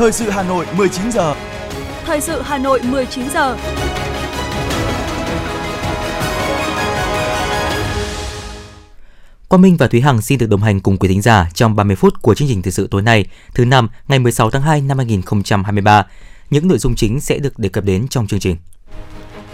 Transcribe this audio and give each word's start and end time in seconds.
Thời 0.00 0.12
sự 0.12 0.30
Hà 0.30 0.42
Nội 0.42 0.66
19 0.76 1.12
giờ. 1.12 1.34
Thời 2.04 2.20
sự 2.20 2.42
Hà 2.42 2.58
Nội 2.58 2.80
19 2.82 3.30
giờ. 3.30 3.56
Quang 9.48 9.62
Minh 9.62 9.76
và 9.76 9.86
Thúy 9.86 10.00
Hằng 10.00 10.22
xin 10.22 10.38
được 10.38 10.46
đồng 10.46 10.62
hành 10.62 10.80
cùng 10.80 10.96
quý 10.96 11.08
thính 11.08 11.22
giả 11.22 11.48
trong 11.54 11.76
30 11.76 11.96
phút 11.96 12.22
của 12.22 12.34
chương 12.34 12.48
trình 12.48 12.62
thời 12.62 12.72
sự 12.72 12.88
tối 12.90 13.02
nay, 13.02 13.26
thứ 13.54 13.64
năm, 13.64 13.88
ngày 14.08 14.18
16 14.18 14.50
tháng 14.50 14.62
2 14.62 14.80
năm 14.80 14.98
2023. 14.98 16.06
Những 16.50 16.68
nội 16.68 16.78
dung 16.78 16.94
chính 16.94 17.20
sẽ 17.20 17.38
được 17.38 17.58
đề 17.58 17.68
cập 17.68 17.84
đến 17.84 18.08
trong 18.08 18.26
chương 18.26 18.40
trình. 18.40 18.56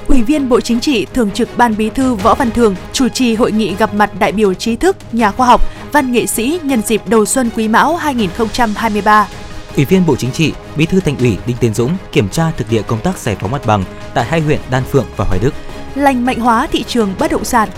Ủy 0.09 0.23
viên 0.23 0.49
Bộ 0.49 0.61
Chính 0.61 0.81
trị, 0.81 1.07
Thường 1.15 1.31
trực 1.31 1.49
Ban 1.57 1.77
Bí 1.77 1.91
thư 1.91 2.15
Võ 2.15 2.35
Văn 2.35 2.51
Thường 2.51 2.77
chủ 2.93 3.09
trì 3.09 3.35
hội 3.35 3.53
nghị 3.53 3.75
gặp 3.77 3.95
mặt 3.95 4.11
đại 4.19 4.33
biểu 4.33 4.55
trí 4.55 4.77
thức, 4.77 4.97
nhà 5.13 5.31
khoa 5.31 5.47
học, 5.47 5.61
văn 5.93 6.13
nghệ 6.13 6.27
sĩ 6.27 6.61
nhân 6.63 6.83
dịp 6.83 7.03
đầu 7.07 7.27
xuân 7.27 7.51
Quý 7.57 7.69
Mão 7.69 7.97
2023. 7.97 9.29
Ủy 9.77 9.85
viên 9.85 10.07
Bộ 10.07 10.17
Chính 10.17 10.31
trị, 10.31 10.53
Bí 10.77 10.87
thư 10.87 11.01
Thành 11.01 11.19
ủy 11.19 11.39
Đinh 11.47 11.57
Tiến 11.57 11.75
Dũng 11.75 11.97
kiểm 12.13 12.29
tra 12.29 12.51
thực 12.51 12.71
địa 12.71 12.83
công 12.83 13.01
tác 13.01 13.19
giải 13.19 13.37
phóng 13.41 13.51
mặt 13.51 13.67
bằng 13.67 13.85
tại 14.15 14.25
hai 14.25 14.41
huyện 14.41 14.61
Đan 14.71 14.85
Phượng 14.85 15.07
và 15.17 15.25
Hoài 15.25 15.39
Đức. 15.43 15.55
Lành 15.95 16.27
mạnh 16.27 16.41
hóa 16.41 16.67
thị 16.73 16.85
trường 16.89 17.15
bất 17.19 17.31
động 17.31 17.45
sản. 17.45 17.69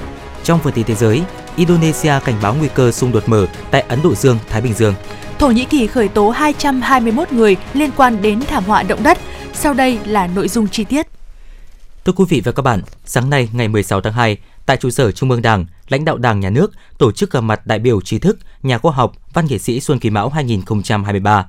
Trong 0.44 0.58
phần 0.58 0.72
tin 0.72 0.84
thế 0.84 0.94
giới, 0.94 1.22
Indonesia 1.56 2.12
cảnh 2.24 2.34
báo 2.42 2.54
nguy 2.54 2.68
cơ 2.74 2.92
xung 2.92 3.12
đột 3.12 3.28
mở 3.28 3.46
tại 3.70 3.80
Ấn 3.80 3.98
Độ 4.02 4.14
Dương, 4.14 4.38
Thái 4.48 4.60
Bình 4.60 4.74
Dương. 4.74 4.94
Thổ 5.38 5.48
Nhĩ 5.48 5.64
Kỳ 5.64 5.86
khởi 5.86 6.08
tố 6.08 6.30
221 6.30 7.32
người 7.32 7.56
liên 7.74 7.90
quan 7.96 8.22
đến 8.22 8.40
thảm 8.40 8.64
họa 8.64 8.82
động 8.82 9.02
đất. 9.02 9.18
Sau 9.54 9.74
đây 9.74 9.98
là 10.04 10.26
nội 10.26 10.48
dung 10.48 10.68
chi 10.68 10.84
tiết. 10.84 11.06
Thưa 12.04 12.12
quý 12.12 12.24
vị 12.28 12.42
và 12.44 12.52
các 12.52 12.62
bạn, 12.62 12.82
sáng 13.04 13.30
nay 13.30 13.48
ngày 13.52 13.68
16 13.68 14.00
tháng 14.00 14.12
2, 14.12 14.36
tại 14.66 14.76
trụ 14.76 14.90
sở 14.90 15.12
Trung 15.12 15.30
ương 15.30 15.42
Đảng, 15.42 15.66
lãnh 15.88 16.04
đạo 16.04 16.16
Đảng 16.16 16.40
Nhà 16.40 16.50
nước 16.50 16.72
tổ 16.98 17.12
chức 17.12 17.30
gặp 17.30 17.40
mặt 17.40 17.66
đại 17.66 17.78
biểu 17.78 18.00
trí 18.00 18.18
thức, 18.18 18.38
nhà 18.62 18.78
khoa 18.78 18.92
học, 18.92 19.12
văn 19.32 19.46
nghệ 19.48 19.58
sĩ 19.58 19.80
Xuân 19.80 20.00
Quý 20.00 20.10
Mão 20.10 20.28
2023. 20.28 21.46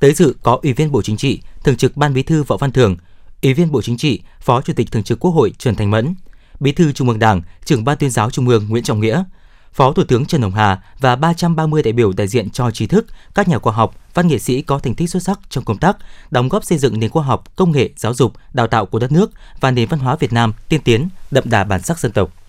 Tới 0.00 0.12
dự 0.12 0.34
có 0.42 0.58
Ủy 0.62 0.72
viên 0.72 0.92
Bộ 0.92 1.02
Chính 1.02 1.16
trị, 1.16 1.40
Thường 1.64 1.76
trực 1.76 1.96
Ban 1.96 2.14
Bí 2.14 2.22
thư 2.22 2.42
Võ 2.42 2.56
Văn 2.56 2.72
thường, 2.72 2.96
Ủy 3.42 3.54
viên 3.54 3.72
Bộ 3.72 3.82
Chính 3.82 3.96
trị, 3.96 4.20
Phó 4.40 4.60
Chủ 4.60 4.72
tịch 4.72 4.90
Thường 4.92 5.02
trực 5.02 5.20
Quốc 5.20 5.30
hội 5.30 5.52
Trần 5.58 5.74
thành 5.74 5.90
Mẫn, 5.90 6.14
Bí 6.60 6.72
thư 6.72 6.92
Trung 6.92 7.08
ương 7.08 7.18
Đảng, 7.18 7.42
Trưởng 7.64 7.84
ban 7.84 7.96
Tuyên 7.98 8.10
giáo 8.10 8.30
Trung 8.30 8.48
ương 8.48 8.66
Nguyễn 8.68 8.84
Trọng 8.84 9.00
Nghĩa, 9.00 9.24
Phó 9.72 9.92
Thủ 9.92 10.04
tướng 10.04 10.26
Trần 10.26 10.42
Hồng 10.42 10.54
Hà 10.54 10.82
và 11.00 11.16
330 11.16 11.82
đại 11.82 11.92
biểu 11.92 12.12
đại 12.12 12.28
diện 12.28 12.50
cho 12.50 12.70
trí 12.70 12.86
thức, 12.86 13.06
các 13.34 13.48
nhà 13.48 13.58
khoa 13.58 13.72
học, 13.72 13.94
văn 14.14 14.28
nghệ 14.28 14.38
sĩ 14.38 14.62
có 14.62 14.78
thành 14.78 14.94
tích 14.94 15.10
xuất 15.10 15.22
sắc 15.22 15.40
trong 15.50 15.64
công 15.64 15.78
tác, 15.78 15.96
đóng 16.30 16.48
góp 16.48 16.64
xây 16.64 16.78
dựng 16.78 17.00
nền 17.00 17.10
khoa 17.10 17.22
học, 17.22 17.56
công 17.56 17.72
nghệ, 17.72 17.90
giáo 17.96 18.14
dục, 18.14 18.32
đào 18.52 18.66
tạo 18.66 18.86
của 18.86 18.98
đất 18.98 19.12
nước 19.12 19.30
và 19.60 19.70
nền 19.70 19.88
văn 19.88 20.00
hóa 20.00 20.16
Việt 20.16 20.32
Nam 20.32 20.52
tiên 20.68 20.80
tiến, 20.84 21.08
đậm 21.30 21.44
đà 21.46 21.64
bản 21.64 21.82
sắc 21.82 21.98
dân 21.98 22.12
tộc. 22.12 22.45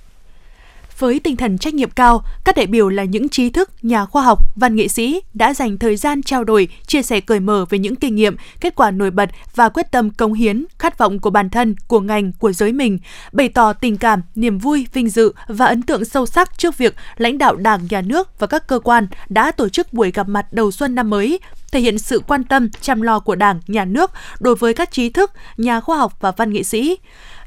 Với 1.00 1.20
tinh 1.20 1.36
thần 1.36 1.58
trách 1.58 1.74
nhiệm 1.74 1.90
cao, 1.90 2.24
các 2.44 2.56
đại 2.56 2.68
biểu 2.68 2.90
là 2.90 3.04
những 3.04 3.30
trí 3.30 3.50
thức, 3.50 3.70
nhà 3.82 4.06
khoa 4.06 4.22
học, 4.22 4.40
văn 4.56 4.76
nghệ 4.76 4.88
sĩ 4.88 5.22
đã 5.34 5.54
dành 5.54 5.78
thời 5.78 5.96
gian 5.96 6.24
trao 6.24 6.44
đổi, 6.44 6.68
chia 6.88 7.02
sẻ 7.02 7.20
cởi 7.20 7.40
mở 7.40 7.66
về 7.70 7.80
những 7.80 7.96
kinh 7.96 8.16
nghiệm, 8.16 8.36
kết 8.62 8.76
quả 8.76 8.92
nổi 8.92 9.12
bật 9.12 9.30
và 9.56 9.70
quyết 9.70 9.92
tâm 9.92 10.10
cống 10.10 10.34
hiến, 10.34 10.66
khát 10.80 10.98
vọng 10.98 11.20
của 11.20 11.30
bản 11.30 11.50
thân, 11.50 11.76
của 11.88 12.00
ngành, 12.00 12.32
của 12.40 12.52
giới 12.52 12.74
mình, 12.74 13.00
bày 13.32 13.50
tỏ 13.50 13.74
tình 13.74 13.98
cảm, 13.98 14.22
niềm 14.36 14.58
vui, 14.58 14.88
vinh 14.94 15.10
dự 15.10 15.34
và 15.48 15.66
ấn 15.66 15.82
tượng 15.82 16.06
sâu 16.06 16.26
sắc 16.26 16.58
trước 16.58 16.78
việc 16.78 16.96
lãnh 17.18 17.38
đạo 17.38 17.56
Đảng, 17.56 17.88
Nhà 17.90 18.02
nước 18.02 18.40
và 18.40 18.48
các 18.48 18.68
cơ 18.68 18.80
quan 18.80 19.08
đã 19.30 19.52
tổ 19.52 19.70
chức 19.70 19.94
buổi 19.94 20.12
gặp 20.12 20.28
mặt 20.28 20.54
đầu 20.54 20.72
xuân 20.72 20.96
năm 20.96 21.10
mới, 21.10 21.40
thể 21.72 21.80
hiện 21.80 21.98
sự 21.98 22.22
quan 22.28 22.44
tâm, 22.44 22.70
chăm 22.82 23.02
lo 23.02 23.20
của 23.20 23.36
Đảng, 23.36 23.60
Nhà 23.68 23.86
nước 23.86 24.12
đối 24.40 24.56
với 24.56 24.74
các 24.74 24.92
trí 24.92 25.10
thức, 25.10 25.32
nhà 25.58 25.80
khoa 25.80 25.98
học 25.98 26.14
và 26.20 26.32
văn 26.32 26.54
nghệ 26.54 26.64
sĩ. 26.64 26.98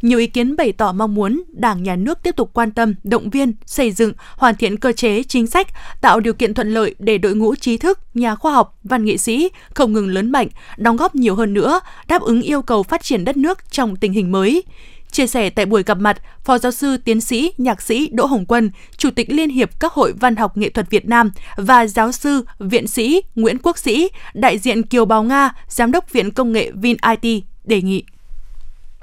Nhiều 0.03 0.19
ý 0.19 0.27
kiến 0.27 0.57
bày 0.57 0.73
tỏ 0.73 0.93
mong 0.93 1.15
muốn 1.15 1.43
Đảng, 1.49 1.83
Nhà 1.83 1.97
nước 1.97 2.23
tiếp 2.23 2.37
tục 2.37 2.51
quan 2.53 2.71
tâm, 2.71 2.95
động 3.05 3.31
viên, 3.31 3.53
xây 3.67 3.93
dựng, 3.93 4.13
hoàn 4.37 4.55
thiện 4.57 4.77
cơ 4.77 4.93
chế, 4.93 5.23
chính 5.23 5.47
sách, 5.47 5.67
tạo 6.01 6.21
điều 6.21 6.33
kiện 6.33 6.55
thuận 6.55 6.75
lợi 6.75 6.95
để 6.99 7.19
đội 7.19 7.35
ngũ 7.35 7.55
trí 7.55 7.77
thức, 7.77 7.99
nhà 8.15 8.35
khoa 8.35 8.53
học, 8.53 8.79
văn 8.85 9.05
nghệ 9.05 9.17
sĩ 9.17 9.49
không 9.75 9.93
ngừng 9.93 10.09
lớn 10.09 10.33
mạnh, 10.33 10.49
đóng 10.77 10.97
góp 10.97 11.15
nhiều 11.15 11.35
hơn 11.35 11.55
nữa, 11.55 11.81
đáp 12.09 12.23
ứng 12.23 12.43
yêu 12.43 12.63
cầu 12.63 12.83
phát 12.83 13.03
triển 13.03 13.25
đất 13.25 13.37
nước 13.37 13.59
trong 13.71 13.97
tình 13.97 14.13
hình 14.13 14.33
mới. 14.33 14.63
Chia 15.11 15.27
sẻ 15.27 15.51
tại 15.51 15.67
buổi 15.67 15.83
gặp 15.83 15.99
mặt, 16.01 16.17
Phó 16.45 16.59
giáo 16.59 16.73
sư 16.73 16.97
tiến 17.05 17.21
sĩ, 17.21 17.53
nhạc 17.59 17.83
sĩ 17.83 18.09
Đỗ 18.13 18.27
Hồng 18.27 18.45
Quân, 18.49 18.71
Chủ 18.97 19.11
tịch 19.11 19.27
Liên 19.31 19.51
hiệp 19.51 19.69
các 19.81 19.93
hội 19.93 20.13
văn 20.21 20.37
học 20.37 20.57
nghệ 20.57 20.71
thuật 20.71 20.91
Việt 20.91 21.09
Nam 21.09 21.31
và 21.57 21.87
giáo 21.87 22.13
sư, 22.13 22.45
viện 22.59 22.87
sĩ 22.87 23.23
Nguyễn 23.35 23.59
Quốc 23.63 23.79
Sĩ, 23.79 24.09
đại 24.35 24.59
diện 24.59 24.83
Kiều 24.83 25.05
Bào 25.05 25.23
Nga, 25.23 25.51
Giám 25.69 25.93
đốc 25.93 26.13
Viện 26.13 26.31
Công 26.31 26.53
nghệ 26.53 26.71
VinIT 26.75 27.45
đề 27.65 27.83
nghị. 27.83 28.05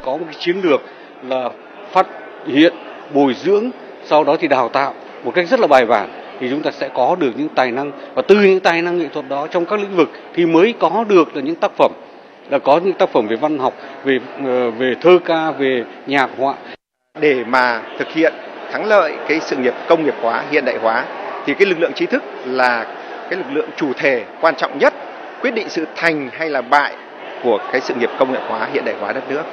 Có 0.06 0.18
một 0.18 0.26
cái 0.26 0.36
chiến 0.46 0.62
lược 0.62 0.82
là 1.24 1.50
phát 1.94 2.08
hiện, 2.48 2.74
bồi 3.14 3.36
dưỡng, 3.44 3.70
sau 4.10 4.24
đó 4.24 4.38
thì 4.40 4.48
đào 4.48 4.70
tạo 4.70 4.94
một 5.24 5.32
cách 5.36 5.50
rất 5.50 5.60
là 5.60 5.68
bài 5.68 5.86
bản 5.86 6.38
thì 6.40 6.48
chúng 6.50 6.62
ta 6.62 6.72
sẽ 6.72 6.90
có 6.94 7.16
được 7.20 7.32
những 7.38 7.50
tài 7.56 7.72
năng 7.72 7.92
và 8.14 8.22
từ 8.22 8.36
những 8.36 8.60
tài 8.60 8.82
năng 8.82 9.00
nghệ 9.00 9.08
thuật 9.14 9.30
đó 9.30 9.48
trong 9.48 9.66
các 9.66 9.80
lĩnh 9.80 9.96
vực 9.96 10.10
thì 10.36 10.46
mới 10.46 10.74
có 10.80 11.06
được 11.10 11.36
là 11.36 11.42
những 11.42 11.56
tác 11.56 11.72
phẩm 11.78 11.92
là 12.50 12.60
có 12.60 12.80
những 12.84 12.94
tác 12.94 13.10
phẩm 13.10 13.28
về 13.28 13.36
văn 13.36 13.58
học, 13.60 13.74
về 14.04 14.20
ờ, 14.46 14.72
về 14.72 14.96
thơ 15.02 15.20
ca, 15.26 15.52
về 15.52 15.84
nhạc 16.06 16.30
họa. 16.38 16.54
Để 17.20 17.44
mà 17.48 17.82
thực 18.00 18.08
hiện 18.14 18.34
thắng 18.72 18.86
lợi 18.86 19.14
cái 19.28 19.40
sự 19.40 19.56
nghiệp 19.56 19.74
công 19.88 20.06
nghiệp 20.06 20.16
hóa, 20.22 20.44
hiện 20.52 20.66
đại 20.66 20.78
hóa 20.78 21.06
thì 21.46 21.54
cái 21.54 21.66
lực 21.66 21.80
lượng 21.80 21.94
trí 21.94 22.06
thức 22.06 22.24
là 22.46 22.86
cái 23.30 23.40
lực 23.40 23.52
lượng 23.54 23.70
chủ 23.76 23.94
thể 23.94 24.24
quan 24.42 24.56
trọng 24.56 24.78
nhất 24.80 24.94
quyết 25.42 25.52
định 25.52 25.70
sự 25.70 25.86
thành 25.96 26.30
hay 26.34 26.50
là 26.50 26.62
bại 26.62 26.94
của 27.44 27.60
cái 27.72 27.82
sự 27.82 27.94
nghiệp 27.96 28.10
công 28.20 28.32
nghiệp 28.32 28.42
hóa, 28.48 28.68
hiện 28.74 28.86
đại 28.86 28.96
hóa 29.00 29.14
đất 29.14 29.24
nước. 29.30 29.44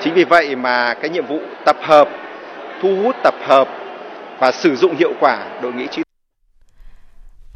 Chính 0.00 0.14
vì 0.14 0.24
vậy 0.24 0.56
mà 0.56 0.94
cái 0.94 1.10
nhiệm 1.10 1.26
vụ 1.26 1.38
tập 1.64 1.76
hợp, 1.82 2.08
thu 2.82 2.96
hút 3.02 3.16
tập 3.22 3.34
hợp 3.46 3.68
và 4.38 4.52
sử 4.52 4.76
dụng 4.76 4.96
hiệu 4.96 5.12
quả 5.20 5.38
đội 5.62 5.72
ngũ 5.72 5.86
trí 5.86 6.02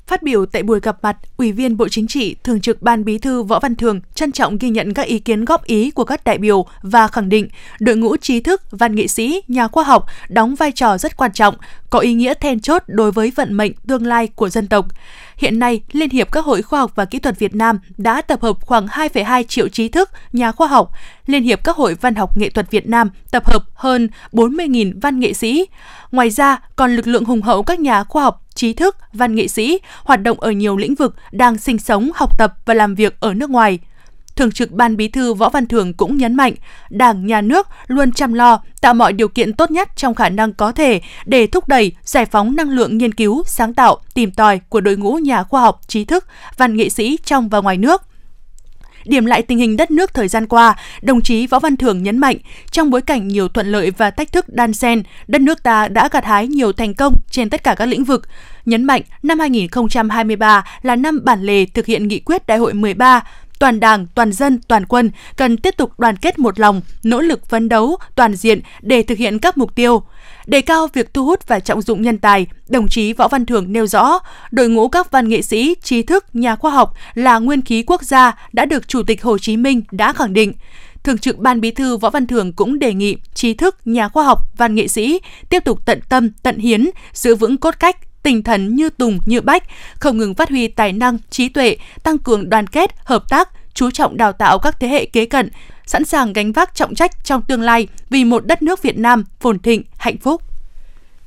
Phát 0.06 0.22
biểu 0.22 0.47
tại 0.47 0.62
buổi 0.62 0.81
gặp 0.81 0.97
mặt, 1.03 1.16
Ủy 1.37 1.53
viên 1.53 1.76
Bộ 1.76 1.88
Chính 1.88 2.06
trị, 2.06 2.37
Thường 2.44 2.60
trực 2.60 2.82
Ban 2.82 3.04
Bí 3.04 3.19
thư 3.19 3.42
Võ 3.42 3.59
Văn 3.59 3.75
Thường 3.75 4.00
trân 4.15 4.32
trọng 4.32 4.59
ghi 4.59 4.70
nhận 4.70 4.94
các 4.94 5.06
ý 5.06 5.19
kiến 5.19 5.44
góp 5.44 5.65
ý 5.65 5.91
của 5.91 6.04
các 6.04 6.25
đại 6.25 6.38
biểu 6.38 6.66
và 6.82 7.09
khẳng 7.09 7.28
định 7.28 7.48
đội 7.81 7.97
ngũ 7.97 8.16
trí 8.16 8.41
thức, 8.41 8.62
văn 8.70 8.94
nghệ 8.94 9.06
sĩ, 9.06 9.41
nhà 9.48 9.69
khoa 9.69 9.84
học 9.84 10.06
đóng 10.28 10.54
vai 10.54 10.72
trò 10.72 10.98
rất 10.98 11.16
quan 11.16 11.32
trọng, 11.32 11.54
có 11.91 11.98
ý 11.98 12.15
nghĩa 12.15 12.34
then 12.34 12.60
chốt 12.60 12.82
đối 12.87 13.12
với 13.12 13.32
vận 13.37 13.56
mệnh 13.56 13.72
tương 13.87 14.06
lai 14.06 14.26
của 14.26 14.48
dân 14.48 14.66
tộc. 14.66 14.87
Hiện 15.37 15.59
nay, 15.59 15.81
Liên 15.93 16.11
hiệp 16.11 16.33
các 16.33 16.45
hội 16.45 16.62
khoa 16.62 16.81
học 16.81 16.93
và 16.95 17.05
kỹ 17.05 17.19
thuật 17.19 17.39
Việt 17.39 17.55
Nam 17.55 17.78
đã 17.97 18.21
tập 18.21 18.43
hợp 18.43 18.56
khoảng 18.61 18.87
2,2 18.87 19.43
triệu 19.43 19.69
trí 19.69 19.89
thức, 19.89 20.11
nhà 20.33 20.53
khoa 20.53 20.67
học. 20.67 20.91
Liên 21.27 21.43
hiệp 21.43 21.65
các 21.65 21.77
hội 21.77 21.97
văn 22.00 22.15
học 22.15 22.37
nghệ 22.37 22.50
thuật 22.50 22.71
Việt 22.71 22.89
Nam 22.89 23.11
tập 23.31 23.47
hợp 23.47 23.65
hơn 23.75 24.09
40.000 24.33 24.93
văn 25.03 25.21
nghệ 25.21 25.33
sĩ. 25.33 25.67
Ngoài 26.12 26.31
ra, 26.31 26.61
còn 26.77 26.97
lực 26.97 27.06
lượng 27.06 27.25
hùng 27.25 27.43
hậu 27.43 27.62
các 27.62 27.81
nhà 27.81 28.05
khoa 28.05 28.22
học, 28.22 28.43
trí 28.55 28.72
thức, 28.72 28.97
văn 29.12 29.34
nghệ 29.34 29.49
sĩ 29.49 29.78
hoạt 30.05 30.22
động 30.22 30.41
ở 30.41 30.50
nhiều 30.50 30.77
lĩnh 30.77 30.95
vực 30.95 31.15
đang 31.33 31.59
sinh 31.59 31.78
sống, 31.78 32.11
học 32.15 32.39
tập 32.39 32.55
và 32.65 32.75
làm 32.75 32.95
việc 32.95 33.21
ở 33.21 33.34
nước 33.34 33.51
ngoài. 33.51 33.78
Thường 34.37 34.53
trực 34.53 34.71
Ban 34.71 34.97
Bí 34.97 35.09
thư 35.09 35.34
Võ 35.34 35.49
Văn 35.49 35.67
thường 35.67 35.95
cũng 35.95 36.17
nhấn 36.17 36.34
mạnh, 36.34 36.55
Đảng, 36.91 37.27
Nhà 37.27 37.41
nước 37.41 37.69
luôn 37.87 38.12
chăm 38.12 38.33
lo, 38.33 38.61
tạo 38.81 38.95
mọi 38.95 39.12
điều 39.12 39.28
kiện 39.28 39.53
tốt 39.53 39.71
nhất 39.71 39.89
trong 39.97 40.15
khả 40.15 40.28
năng 40.28 40.53
có 40.53 40.72
thể 40.72 41.00
để 41.27 41.47
thúc 41.47 41.69
đẩy, 41.69 41.93
giải 42.03 42.27
phóng 42.27 42.56
năng 42.56 42.71
lượng 42.71 42.99
nghiên 42.99 43.15
cứu, 43.15 43.43
sáng 43.47 43.75
tạo, 43.75 43.99
tìm 44.15 44.31
tòi 44.31 44.61
của 44.69 44.81
đội 44.81 44.97
ngũ 44.97 45.15
nhà 45.15 45.43
khoa 45.43 45.61
học, 45.61 45.81
trí 45.87 46.05
thức, 46.05 46.27
văn 46.56 46.77
nghệ 46.77 46.89
sĩ 46.89 47.19
trong 47.25 47.49
và 47.49 47.61
ngoài 47.61 47.77
nước. 47.77 48.03
Điểm 49.05 49.25
lại 49.25 49.43
tình 49.43 49.59
hình 49.59 49.77
đất 49.77 49.91
nước 49.91 50.15
thời 50.15 50.28
gian 50.28 50.47
qua, 50.47 50.77
đồng 51.03 51.22
chí 51.22 51.47
Võ 51.47 51.59
Văn 51.59 51.77
Thưởng 51.77 52.03
nhấn 52.03 52.19
mạnh, 52.19 52.37
trong 52.71 52.91
bối 52.91 53.01
cảnh 53.01 53.28
nhiều 53.28 53.49
thuận 53.49 53.66
lợi 53.66 53.91
và 53.91 54.11
thách 54.11 54.33
thức 54.33 54.49
đan 54.49 54.72
xen, 54.72 55.03
đất 55.27 55.41
nước 55.41 55.62
ta 55.62 55.89
đã 55.89 56.09
gặt 56.12 56.25
hái 56.25 56.47
nhiều 56.47 56.72
thành 56.72 56.95
công 56.95 57.15
trên 57.31 57.51
tất 57.51 57.65
cả 57.65 57.75
các 57.75 57.87
lĩnh 57.87 58.05
vực. 58.05 58.28
Nhấn 58.65 58.84
mạnh, 58.84 59.03
năm 59.22 59.39
2023 59.39 60.65
là 60.83 60.97
năm 60.97 61.21
bản 61.25 61.43
lề 61.43 61.65
thực 61.66 61.87
hiện 61.87 62.09
nghị 62.09 62.21
quyết 62.21 62.47
đại 62.47 62.59
hội 62.59 62.75
13, 62.75 63.22
toàn 63.65 63.81
Đảng, 63.81 64.07
toàn 64.15 64.33
dân, 64.33 64.61
toàn 64.69 64.87
quân 64.87 65.11
cần 65.37 65.57
tiếp 65.57 65.75
tục 65.77 66.01
đoàn 66.01 66.17
kết 66.17 66.39
một 66.39 66.61
lòng, 66.61 66.81
nỗ 67.03 67.21
lực 67.21 67.49
phấn 67.49 67.69
đấu 67.69 67.97
toàn 68.15 68.35
diện 68.35 68.61
để 68.83 69.03
thực 69.03 69.19
hiện 69.19 69.39
các 69.39 69.59
mục 69.59 69.75
tiêu. 69.75 70.03
Đề 70.47 70.61
cao 70.61 70.89
việc 70.93 71.15
thu 71.15 71.25
hút 71.25 71.49
và 71.49 71.61
trọng 71.61 71.83
dụng 71.83 72.03
nhân 72.03 72.19
tài, 72.19 72.47
đồng 72.69 72.89
chí 72.89 73.13
Võ 73.13 73.29
Văn 73.29 73.47
Thưởng 73.47 73.73
nêu 73.73 73.87
rõ, 73.87 74.19
đội 74.51 74.69
ngũ 74.69 74.89
các 74.89 75.11
văn 75.11 75.28
nghệ 75.28 75.43
sĩ, 75.43 75.75
trí 75.83 76.03
thức, 76.03 76.25
nhà 76.33 76.57
khoa 76.57 76.71
học 76.71 76.95
là 77.15 77.39
nguyên 77.39 77.63
khí 77.63 77.83
quốc 77.87 78.03
gia 78.03 78.33
đã 78.53 78.65
được 78.65 78.89
Chủ 78.89 79.03
tịch 79.03 79.22
Hồ 79.22 79.39
Chí 79.39 79.57
Minh 79.57 79.83
đã 79.91 80.13
khẳng 80.13 80.33
định. 80.33 80.53
Thường 81.05 81.19
trực 81.19 81.39
Ban 81.39 81.60
Bí 81.60 81.71
thư 81.71 81.97
Võ 81.97 82.10
Văn 82.10 82.27
Thưởng 82.27 82.53
cũng 82.53 82.78
đề 82.78 82.95
nghị 82.95 83.17
trí 83.34 83.55
thức, 83.55 83.77
nhà 83.84 84.09
khoa 84.09 84.25
học, 84.25 84.39
văn 84.57 84.75
nghệ 84.75 84.89
sĩ 84.89 85.21
tiếp 85.49 85.65
tục 85.65 85.87
tận 85.87 86.01
tâm, 86.09 86.31
tận 86.43 86.59
hiến, 86.59 86.91
giữ 87.13 87.34
vững 87.34 87.57
cốt 87.57 87.75
cách, 87.81 87.97
tinh 88.24 88.42
thần 88.42 88.74
như 88.74 88.91
tùng 88.91 89.18
như 89.26 89.41
bách, 89.41 89.65
không 90.00 90.18
ngừng 90.18 90.34
phát 90.34 90.50
huy 90.50 90.68
tài 90.68 90.92
năng, 90.92 91.18
trí 91.30 91.48
tuệ, 91.48 91.76
tăng 92.03 92.18
cường 92.18 92.50
đoàn 92.50 92.66
kết, 92.66 92.94
hợp 93.04 93.28
tác, 93.28 93.48
chú 93.74 93.91
trọng 93.91 94.16
đào 94.16 94.32
tạo 94.32 94.59
các 94.59 94.80
thế 94.80 94.88
hệ 94.88 95.06
kế 95.06 95.26
cận, 95.26 95.50
sẵn 95.86 96.04
sàng 96.04 96.32
gánh 96.32 96.53
vác 96.53 96.74
trọng 96.74 96.94
trách 96.94 97.24
trong 97.24 97.42
tương 97.42 97.60
lai 97.60 97.88
vì 98.10 98.24
một 98.24 98.47
đất 98.47 98.62
nước 98.62 98.82
Việt 98.82 98.98
Nam 98.98 99.24
phồn 99.41 99.59
thịnh, 99.59 99.82
hạnh 99.97 100.18
phúc. 100.18 100.42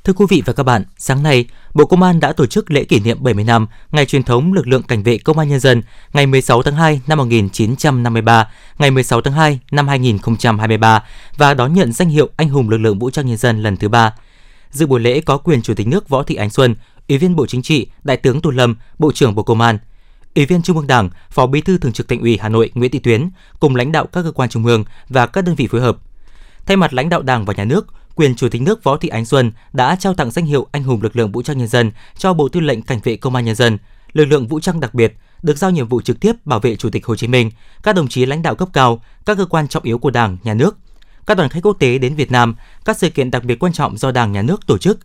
Thưa 0.03 0.13
quý 0.13 0.25
vị 0.29 0.44
và 0.45 0.53
các 0.53 0.63
bạn, 0.63 0.83
sáng 0.97 1.23
nay, 1.23 1.45
Bộ 1.73 1.85
Công 1.85 2.03
an 2.03 2.19
đã 2.19 2.33
tổ 2.33 2.45
chức 2.45 2.71
lễ 2.71 2.83
kỷ 2.83 2.99
niệm 2.99 3.17
70 3.23 3.44
năm 3.44 3.67
Ngày 3.91 4.05
truyền 4.05 4.23
thống 4.23 4.53
lực 4.53 4.67
lượng 4.67 4.83
cảnh 4.83 5.03
vệ 5.03 5.17
Công 5.17 5.39
an 5.39 5.49
Nhân 5.49 5.59
dân 5.59 5.81
ngày 6.13 6.25
16 6.25 6.63
tháng 6.63 6.75
2 6.75 7.01
năm 7.07 7.17
1953, 7.17 8.47
ngày 8.77 8.91
16 8.91 9.21
tháng 9.21 9.33
2 9.33 9.59
năm 9.71 9.88
2023 9.88 11.03
và 11.38 11.53
đón 11.53 11.73
nhận 11.73 11.94
danh 11.94 12.09
hiệu 12.09 12.29
Anh 12.38 12.49
hùng 12.49 12.69
lực 12.69 12.77
lượng 12.77 12.99
vũ 12.99 13.09
trang 13.09 13.27
nhân 13.27 13.38
dân 13.38 13.63
lần 13.63 13.77
thứ 13.77 13.89
ba. 13.89 14.13
Dự 14.72 14.86
buổi 14.88 15.00
lễ 15.00 15.22
có 15.22 15.38
quyền 15.38 15.62
Chủ 15.62 15.74
tịch 15.74 15.88
nước 15.88 16.10
Võ 16.10 16.24
Thị 16.24 16.36
Ánh 16.36 16.50
Xuân, 16.50 16.75
Ủy 17.10 17.18
viên 17.18 17.36
Bộ 17.36 17.46
Chính 17.46 17.62
trị, 17.62 17.88
Đại 18.04 18.18
tướng 18.18 18.42
Tô 18.42 18.50
Lâm, 18.50 18.75
Bộ 19.00 19.12
trưởng 19.12 19.36
Bộ 19.36 19.44
Công 19.44 19.62
an. 19.62 19.78
Ủy 20.36 20.46
viên 20.46 20.62
Trung 20.62 20.78
ương 20.78 20.88
Đảng, 20.88 21.10
Phó 21.30 21.48
Bí 21.48 21.62
thư 21.62 21.78
Thường 21.78 21.94
trực 21.94 22.08
Thành 22.08 22.22
ủy 22.22 22.38
Hà 22.42 22.50
Nội 22.50 22.72
Nguyễn 22.74 22.92
Thị 22.92 23.00
Tuyến 23.00 23.30
cùng 23.60 23.75
lãnh 23.75 23.92
đạo 23.92 24.06
các 24.06 24.22
cơ 24.24 24.31
quan 24.31 24.50
trung 24.50 24.66
ương 24.66 24.84
và 25.10 25.25
các 25.25 25.44
đơn 25.44 25.56
vị 25.56 25.68
phối 25.68 25.81
hợp. 25.81 25.98
Thay 26.66 26.78
mặt 26.78 26.94
lãnh 26.94 27.10
đạo 27.10 27.22
Đảng 27.22 27.46
và 27.46 27.54
Nhà 27.54 27.64
nước, 27.64 27.88
quyền 28.16 28.36
Chủ 28.36 28.50
tịch 28.50 28.62
nước 28.62 28.84
Võ 28.84 28.98
Thị 28.98 29.10
Ánh 29.10 29.25
Xuân 29.25 29.52
đã 29.74 29.96
trao 29.96 30.14
tặng 30.14 30.31
danh 30.31 30.46
hiệu 30.46 30.68
Anh 30.72 30.84
hùng 30.84 31.02
lực 31.02 31.16
lượng 31.16 31.31
vũ 31.31 31.42
trang 31.42 31.58
nhân 31.58 31.68
dân 31.68 31.92
cho 32.18 32.34
Bộ 32.34 32.50
Tư 32.50 32.60
lệnh 32.60 32.81
Cảnh 32.81 33.00
vệ 33.04 33.16
Công 33.16 33.36
an 33.36 33.46
nhân 33.46 33.56
dân, 33.56 33.78
lực 34.14 34.25
lượng 34.25 34.48
vũ 34.48 34.60
trang 34.60 34.80
đặc 34.80 34.94
biệt 34.94 35.14
được 35.42 35.58
giao 35.58 35.72
nhiệm 35.72 35.88
vụ 35.88 36.02
trực 36.02 36.19
tiếp 36.19 36.46
bảo 36.46 36.60
vệ 36.60 36.75
Chủ 36.75 36.90
tịch 36.90 37.06
Hồ 37.06 37.16
Chí 37.16 37.28
Minh, 37.28 37.52
các 37.84 37.96
đồng 37.96 38.08
chí 38.08 38.25
lãnh 38.25 38.42
đạo 38.42 38.56
cấp 38.56 38.69
cao, 38.74 39.02
các 39.25 39.38
cơ 39.38 39.46
quan 39.46 39.68
trọng 39.68 39.84
yếu 39.84 39.98
của 39.98 40.12
Đảng, 40.12 40.38
Nhà 40.44 40.54
nước, 40.54 40.78
các 41.27 41.38
đoàn 41.38 41.50
khách 41.50 41.63
quốc 41.63 41.77
tế 41.79 41.97
đến 41.97 42.15
Việt 42.15 42.31
Nam, 42.31 42.56
các 42.85 42.97
sự 42.97 43.09
kiện 43.09 43.31
đặc 43.31 43.44
biệt 43.44 43.59
quan 43.59 43.74
trọng 43.74 43.97
do 43.97 44.12
Đảng, 44.12 44.31
Nhà 44.31 44.41
nước 44.41 44.68
tổ 44.68 44.77
chức. 44.77 45.00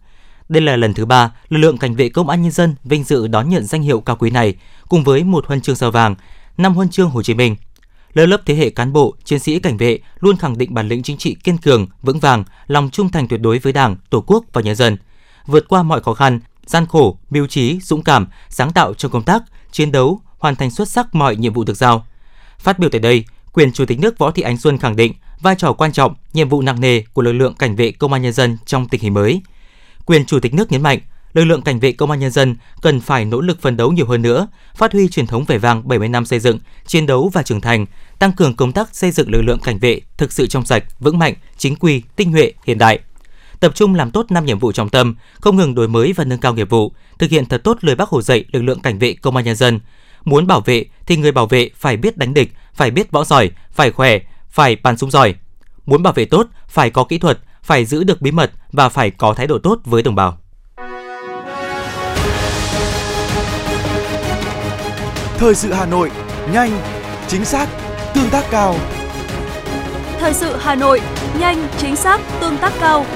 Đây 0.48 0.62
là 0.62 0.76
lần 0.76 0.94
thứ 0.94 1.04
ba 1.04 1.32
lực 1.48 1.58
lượng 1.58 1.78
cảnh 1.78 1.94
vệ 1.94 2.08
công 2.08 2.28
an 2.28 2.42
nhân 2.42 2.52
dân 2.52 2.74
vinh 2.84 3.04
dự 3.04 3.26
đón 3.26 3.48
nhận 3.48 3.66
danh 3.66 3.82
hiệu 3.82 4.00
cao 4.00 4.16
quý 4.16 4.30
này, 4.30 4.54
cùng 4.88 5.04
với 5.04 5.24
một 5.24 5.46
huân 5.46 5.60
chương 5.60 5.76
sao 5.76 5.90
vàng, 5.90 6.14
năm 6.56 6.74
huân 6.74 6.88
chương 6.88 7.10
Hồ 7.10 7.22
Chí 7.22 7.34
Minh. 7.34 7.56
Lớp 8.14 8.26
lớp 8.26 8.40
thế 8.46 8.54
hệ 8.54 8.70
cán 8.70 8.92
bộ, 8.92 9.14
chiến 9.24 9.38
sĩ 9.38 9.58
cảnh 9.58 9.76
vệ 9.76 9.98
luôn 10.20 10.36
khẳng 10.36 10.58
định 10.58 10.74
bản 10.74 10.88
lĩnh 10.88 11.02
chính 11.02 11.16
trị 11.16 11.36
kiên 11.44 11.58
cường, 11.58 11.86
vững 12.02 12.18
vàng, 12.18 12.44
lòng 12.66 12.90
trung 12.92 13.08
thành 13.08 13.28
tuyệt 13.28 13.40
đối 13.40 13.58
với 13.58 13.72
Đảng, 13.72 13.96
Tổ 14.10 14.24
quốc 14.26 14.44
và 14.52 14.62
nhân 14.62 14.76
dân, 14.76 14.96
vượt 15.46 15.68
qua 15.68 15.82
mọi 15.82 16.00
khó 16.00 16.14
khăn, 16.14 16.40
gian 16.66 16.86
khổ, 16.86 17.18
mưu 17.30 17.46
trí, 17.46 17.80
dũng 17.80 18.02
cảm, 18.02 18.26
sáng 18.48 18.72
tạo 18.72 18.94
trong 18.94 19.10
công 19.10 19.22
tác, 19.22 19.42
chiến 19.70 19.92
đấu, 19.92 20.20
hoàn 20.38 20.56
thành 20.56 20.70
xuất 20.70 20.88
sắc 20.88 21.14
mọi 21.14 21.36
nhiệm 21.36 21.52
vụ 21.52 21.64
được 21.64 21.76
giao. 21.76 22.06
Phát 22.58 22.78
biểu 22.78 22.90
tại 22.90 23.00
đây, 23.00 23.24
quyền 23.52 23.72
Chủ 23.72 23.84
tịch 23.84 24.00
nước 24.00 24.18
Võ 24.18 24.30
Thị 24.30 24.42
Ánh 24.42 24.56
Xuân 24.56 24.78
khẳng 24.78 24.96
định 24.96 25.12
vai 25.40 25.54
trò 25.58 25.72
quan 25.72 25.92
trọng, 25.92 26.14
nhiệm 26.32 26.48
vụ 26.48 26.62
nặng 26.62 26.80
nề 26.80 27.02
của 27.12 27.22
lực 27.22 27.32
lượng 27.32 27.54
cảnh 27.54 27.76
vệ 27.76 27.92
công 27.92 28.12
an 28.12 28.22
nhân 28.22 28.32
dân 28.32 28.58
trong 28.66 28.88
tình 28.88 29.00
hình 29.00 29.14
mới. 29.14 29.40
Quyền 30.06 30.24
Chủ 30.24 30.40
tịch 30.40 30.54
nước 30.54 30.72
nhấn 30.72 30.82
mạnh, 30.82 30.98
lực 31.32 31.44
lượng 31.44 31.62
cảnh 31.62 31.80
vệ 31.80 31.92
công 31.92 32.10
an 32.10 32.20
nhân 32.20 32.30
dân 32.30 32.56
cần 32.82 33.00
phải 33.00 33.24
nỗ 33.24 33.40
lực 33.40 33.60
phấn 33.60 33.76
đấu 33.76 33.92
nhiều 33.92 34.06
hơn 34.06 34.22
nữa, 34.22 34.48
phát 34.74 34.92
huy 34.92 35.08
truyền 35.08 35.26
thống 35.26 35.44
vẻ 35.44 35.58
vang 35.58 35.88
70 35.88 36.08
năm 36.08 36.24
xây 36.24 36.38
dựng, 36.38 36.58
chiến 36.86 37.06
đấu 37.06 37.30
và 37.32 37.42
trưởng 37.42 37.60
thành, 37.60 37.86
tăng 38.18 38.32
cường 38.32 38.56
công 38.56 38.72
tác 38.72 38.96
xây 38.96 39.10
dựng 39.10 39.30
lực 39.30 39.42
lượng 39.42 39.60
cảnh 39.60 39.78
vệ 39.78 40.00
thực 40.16 40.32
sự 40.32 40.46
trong 40.46 40.64
sạch, 40.64 40.84
vững 41.00 41.18
mạnh, 41.18 41.34
chính 41.56 41.76
quy, 41.76 42.02
tinh 42.16 42.30
nhuệ, 42.30 42.52
hiện 42.66 42.78
đại. 42.78 42.98
Tập 43.60 43.72
trung 43.74 43.94
làm 43.94 44.10
tốt 44.10 44.26
năm 44.30 44.46
nhiệm 44.46 44.58
vụ 44.58 44.72
trọng 44.72 44.88
tâm, 44.88 45.14
không 45.40 45.56
ngừng 45.56 45.74
đổi 45.74 45.88
mới 45.88 46.12
và 46.12 46.24
nâng 46.24 46.40
cao 46.40 46.54
nghiệp 46.54 46.70
vụ, 46.70 46.92
thực 47.18 47.30
hiện 47.30 47.46
thật 47.46 47.64
tốt 47.64 47.78
lời 47.80 47.96
Bác 47.96 48.08
Hồ 48.08 48.22
dạy 48.22 48.44
lực 48.52 48.62
lượng 48.62 48.80
cảnh 48.80 48.98
vệ 48.98 49.14
công 49.14 49.36
an 49.36 49.44
nhân 49.44 49.56
dân. 49.56 49.80
Muốn 50.24 50.46
bảo 50.46 50.60
vệ 50.60 50.84
thì 51.06 51.16
người 51.16 51.32
bảo 51.32 51.46
vệ 51.46 51.70
phải 51.76 51.96
biết 51.96 52.16
đánh 52.16 52.34
địch, 52.34 52.52
phải 52.74 52.90
biết 52.90 53.10
võ 53.10 53.24
giỏi, 53.24 53.50
phải 53.72 53.90
khỏe, 53.90 54.18
phải 54.48 54.76
bắn 54.76 54.96
súng 54.96 55.10
giỏi. 55.10 55.34
Muốn 55.86 56.02
bảo 56.02 56.12
vệ 56.12 56.24
tốt, 56.24 56.46
phải 56.68 56.90
có 56.90 57.04
kỹ 57.04 57.18
thuật, 57.18 57.38
phải 57.62 57.84
giữ 57.84 58.04
được 58.04 58.22
bí 58.22 58.30
mật 58.30 58.50
và 58.72 58.88
phải 58.88 59.10
có 59.10 59.34
thái 59.34 59.46
độ 59.46 59.58
tốt 59.58 59.78
với 59.84 60.02
đồng 60.02 60.14
bào. 60.14 60.38
Thời 65.38 65.54
sự 65.54 65.72
Hà 65.72 65.86
Nội, 65.86 66.10
nhanh, 66.52 66.80
chính 67.28 67.44
xác, 67.44 67.68
tương 68.14 68.30
tác 68.30 68.44
cao. 68.50 68.76
Thời 70.18 70.34
sự 70.34 70.56
Hà 70.60 70.74
Nội, 70.74 71.00
nhanh, 71.38 71.68
chính 71.78 71.96
xác, 71.96 72.20
tương 72.40 72.58
tác 72.58 72.72
cao. 72.80 73.06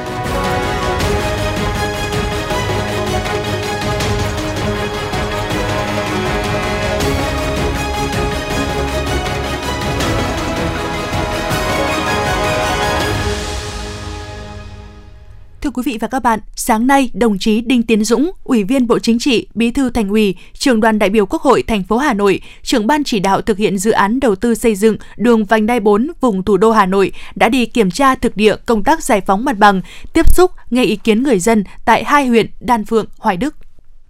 Vị 15.97 15.99
và 16.01 16.09
các 16.09 16.23
bạn, 16.23 16.41
sáng 16.57 16.87
nay, 16.87 17.11
đồng 17.15 17.39
chí 17.39 17.61
Đinh 17.61 17.83
Tiến 17.83 18.05
Dũng, 18.05 18.31
Ủy 18.45 18.65
viên 18.65 18.87
Bộ 18.87 18.99
Chính 18.99 19.19
trị, 19.19 19.47
Bí 19.55 19.71
thư 19.71 19.91
Thành 19.91 20.09
ủy, 20.09 20.35
Trưởng 20.53 20.81
đoàn 20.81 20.99
đại 20.99 21.11
biểu 21.11 21.27
Quốc 21.27 21.43
hội 21.43 21.63
thành 21.63 21.83
phố 21.83 21.97
Hà 21.97 22.15
Nội, 22.15 22.41
trưởng 22.63 22.87
ban 22.87 23.05
chỉ 23.05 23.19
đạo 23.21 23.41
thực 23.41 23.59
hiện 23.59 23.79
dự 23.79 23.91
án 23.91 24.21
đầu 24.21 24.35
tư 24.35 24.55
xây 24.55 24.75
dựng 24.75 24.97
đường 25.17 25.45
vành 25.45 25.67
đai 25.67 25.81
4 25.81 26.11
vùng 26.21 26.43
thủ 26.43 26.57
đô 26.57 26.71
Hà 26.71 26.87
Nội 26.87 27.13
đã 27.35 27.49
đi 27.49 27.67
kiểm 27.67 27.91
tra 27.91 28.15
thực 28.15 28.37
địa 28.37 28.57
công 28.67 28.85
tác 28.85 29.03
giải 29.03 29.21
phóng 29.21 29.45
mặt 29.45 29.59
bằng, 29.59 29.81
tiếp 30.13 30.35
xúc, 30.35 30.51
nghe 30.71 30.85
ý 30.85 30.97
kiến 30.97 31.23
người 31.23 31.39
dân 31.39 31.65
tại 31.85 32.05
hai 32.05 32.27
huyện 32.27 32.47
Đan 32.61 32.85
Phượng, 32.85 33.07
Hoài 33.19 33.37
Đức. 33.37 33.66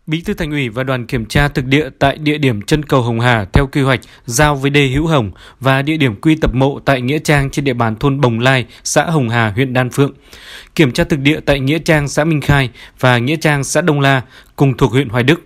Bí 0.06 0.20
thư 0.20 0.34
Thành 0.34 0.50
ủy 0.50 0.68
và 0.68 0.82
đoàn 0.82 1.06
kiểm 1.06 1.26
tra 1.26 1.48
thực 1.48 1.64
địa 1.64 1.88
tại 1.98 2.18
địa 2.18 2.38
điểm 2.38 2.62
chân 2.62 2.82
cầu 2.82 3.02
Hồng 3.02 3.20
Hà 3.20 3.44
theo 3.52 3.66
quy 3.66 3.82
hoạch 3.82 4.00
giao 4.24 4.56
với 4.56 4.70
đê 4.70 4.86
Hữu 4.86 5.06
Hồng 5.06 5.30
và 5.60 5.82
địa 5.82 5.96
điểm 5.96 6.20
quy 6.20 6.34
tập 6.34 6.54
mộ 6.54 6.80
tại 6.84 7.00
nghĩa 7.00 7.18
trang 7.18 7.50
trên 7.50 7.64
địa 7.64 7.72
bàn 7.72 7.96
thôn 7.96 8.20
Bồng 8.20 8.40
Lai, 8.40 8.66
xã 8.84 9.04
Hồng 9.04 9.28
Hà, 9.28 9.50
huyện 9.50 9.72
Đan 9.72 9.90
Phượng. 9.90 10.12
Kiểm 10.74 10.92
tra 10.92 11.04
thực 11.04 11.18
địa 11.18 11.40
tại 11.40 11.60
nghĩa 11.60 11.78
trang 11.78 12.08
xã 12.08 12.24
Minh 12.24 12.40
Khai 12.40 12.70
và 13.00 13.18
nghĩa 13.18 13.36
trang 13.36 13.64
xã 13.64 13.80
Đông 13.80 14.00
La 14.00 14.22
cùng 14.56 14.76
thuộc 14.76 14.92
huyện 14.92 15.08
Hoài 15.08 15.24
Đức. 15.24 15.42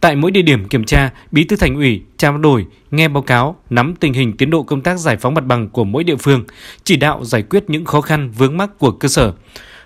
Tại 0.00 0.16
mỗi 0.16 0.30
địa 0.30 0.42
điểm 0.42 0.68
kiểm 0.68 0.84
tra, 0.84 1.10
Bí 1.30 1.44
thư 1.44 1.56
Thành 1.56 1.74
ủy 1.74 2.02
trao 2.16 2.38
đổi, 2.38 2.66
nghe 2.90 3.08
báo 3.08 3.22
cáo, 3.22 3.56
nắm 3.70 3.94
tình 4.00 4.12
hình 4.12 4.36
tiến 4.36 4.50
độ 4.50 4.62
công 4.62 4.80
tác 4.80 4.98
giải 4.98 5.16
phóng 5.16 5.34
mặt 5.34 5.46
bằng 5.46 5.68
của 5.68 5.84
mỗi 5.84 6.04
địa 6.04 6.16
phương, 6.16 6.44
chỉ 6.84 6.96
đạo 6.96 7.24
giải 7.24 7.42
quyết 7.42 7.64
những 7.68 7.84
khó 7.84 8.00
khăn 8.00 8.30
vướng 8.30 8.56
mắc 8.56 8.78
của 8.78 8.90
cơ 8.90 9.08
sở 9.08 9.32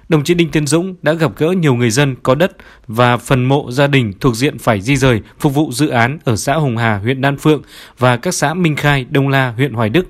đồng 0.08 0.24
chí 0.24 0.34
Đinh 0.34 0.50
Tiến 0.50 0.66
Dũng 0.66 0.94
đã 1.02 1.12
gặp 1.12 1.32
gỡ 1.36 1.50
nhiều 1.50 1.74
người 1.74 1.90
dân 1.90 2.16
có 2.22 2.34
đất 2.34 2.52
và 2.86 3.16
phần 3.16 3.44
mộ 3.44 3.70
gia 3.70 3.86
đình 3.86 4.12
thuộc 4.20 4.36
diện 4.36 4.58
phải 4.58 4.80
di 4.80 4.96
rời 4.96 5.20
phục 5.40 5.54
vụ 5.54 5.72
dự 5.72 5.88
án 5.88 6.18
ở 6.24 6.36
xã 6.36 6.54
Hồng 6.54 6.76
Hà, 6.76 6.96
huyện 6.98 7.20
Đan 7.20 7.38
Phượng 7.38 7.62
và 7.98 8.16
các 8.16 8.34
xã 8.34 8.54
Minh 8.54 8.76
Khai, 8.76 9.06
Đông 9.10 9.28
La, 9.28 9.50
huyện 9.50 9.72
Hoài 9.72 9.88
Đức. 9.88 10.06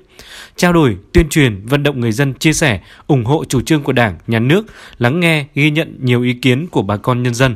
Trao 0.55 0.73
đổi, 0.73 0.97
tuyên 1.13 1.29
truyền, 1.29 1.65
vận 1.65 1.83
động 1.83 1.99
người 1.99 2.11
dân 2.11 2.33
chia 2.33 2.53
sẻ, 2.53 2.79
ủng 3.07 3.25
hộ 3.25 3.43
chủ 3.45 3.61
trương 3.61 3.83
của 3.83 3.93
Đảng, 3.93 4.17
Nhà 4.27 4.39
nước, 4.39 4.65
lắng 4.97 5.19
nghe, 5.19 5.45
ghi 5.55 5.71
nhận 5.71 5.97
nhiều 6.01 6.21
ý 6.21 6.33
kiến 6.33 6.67
của 6.67 6.81
bà 6.81 6.97
con 6.97 7.23
nhân 7.23 7.33
dân. 7.33 7.55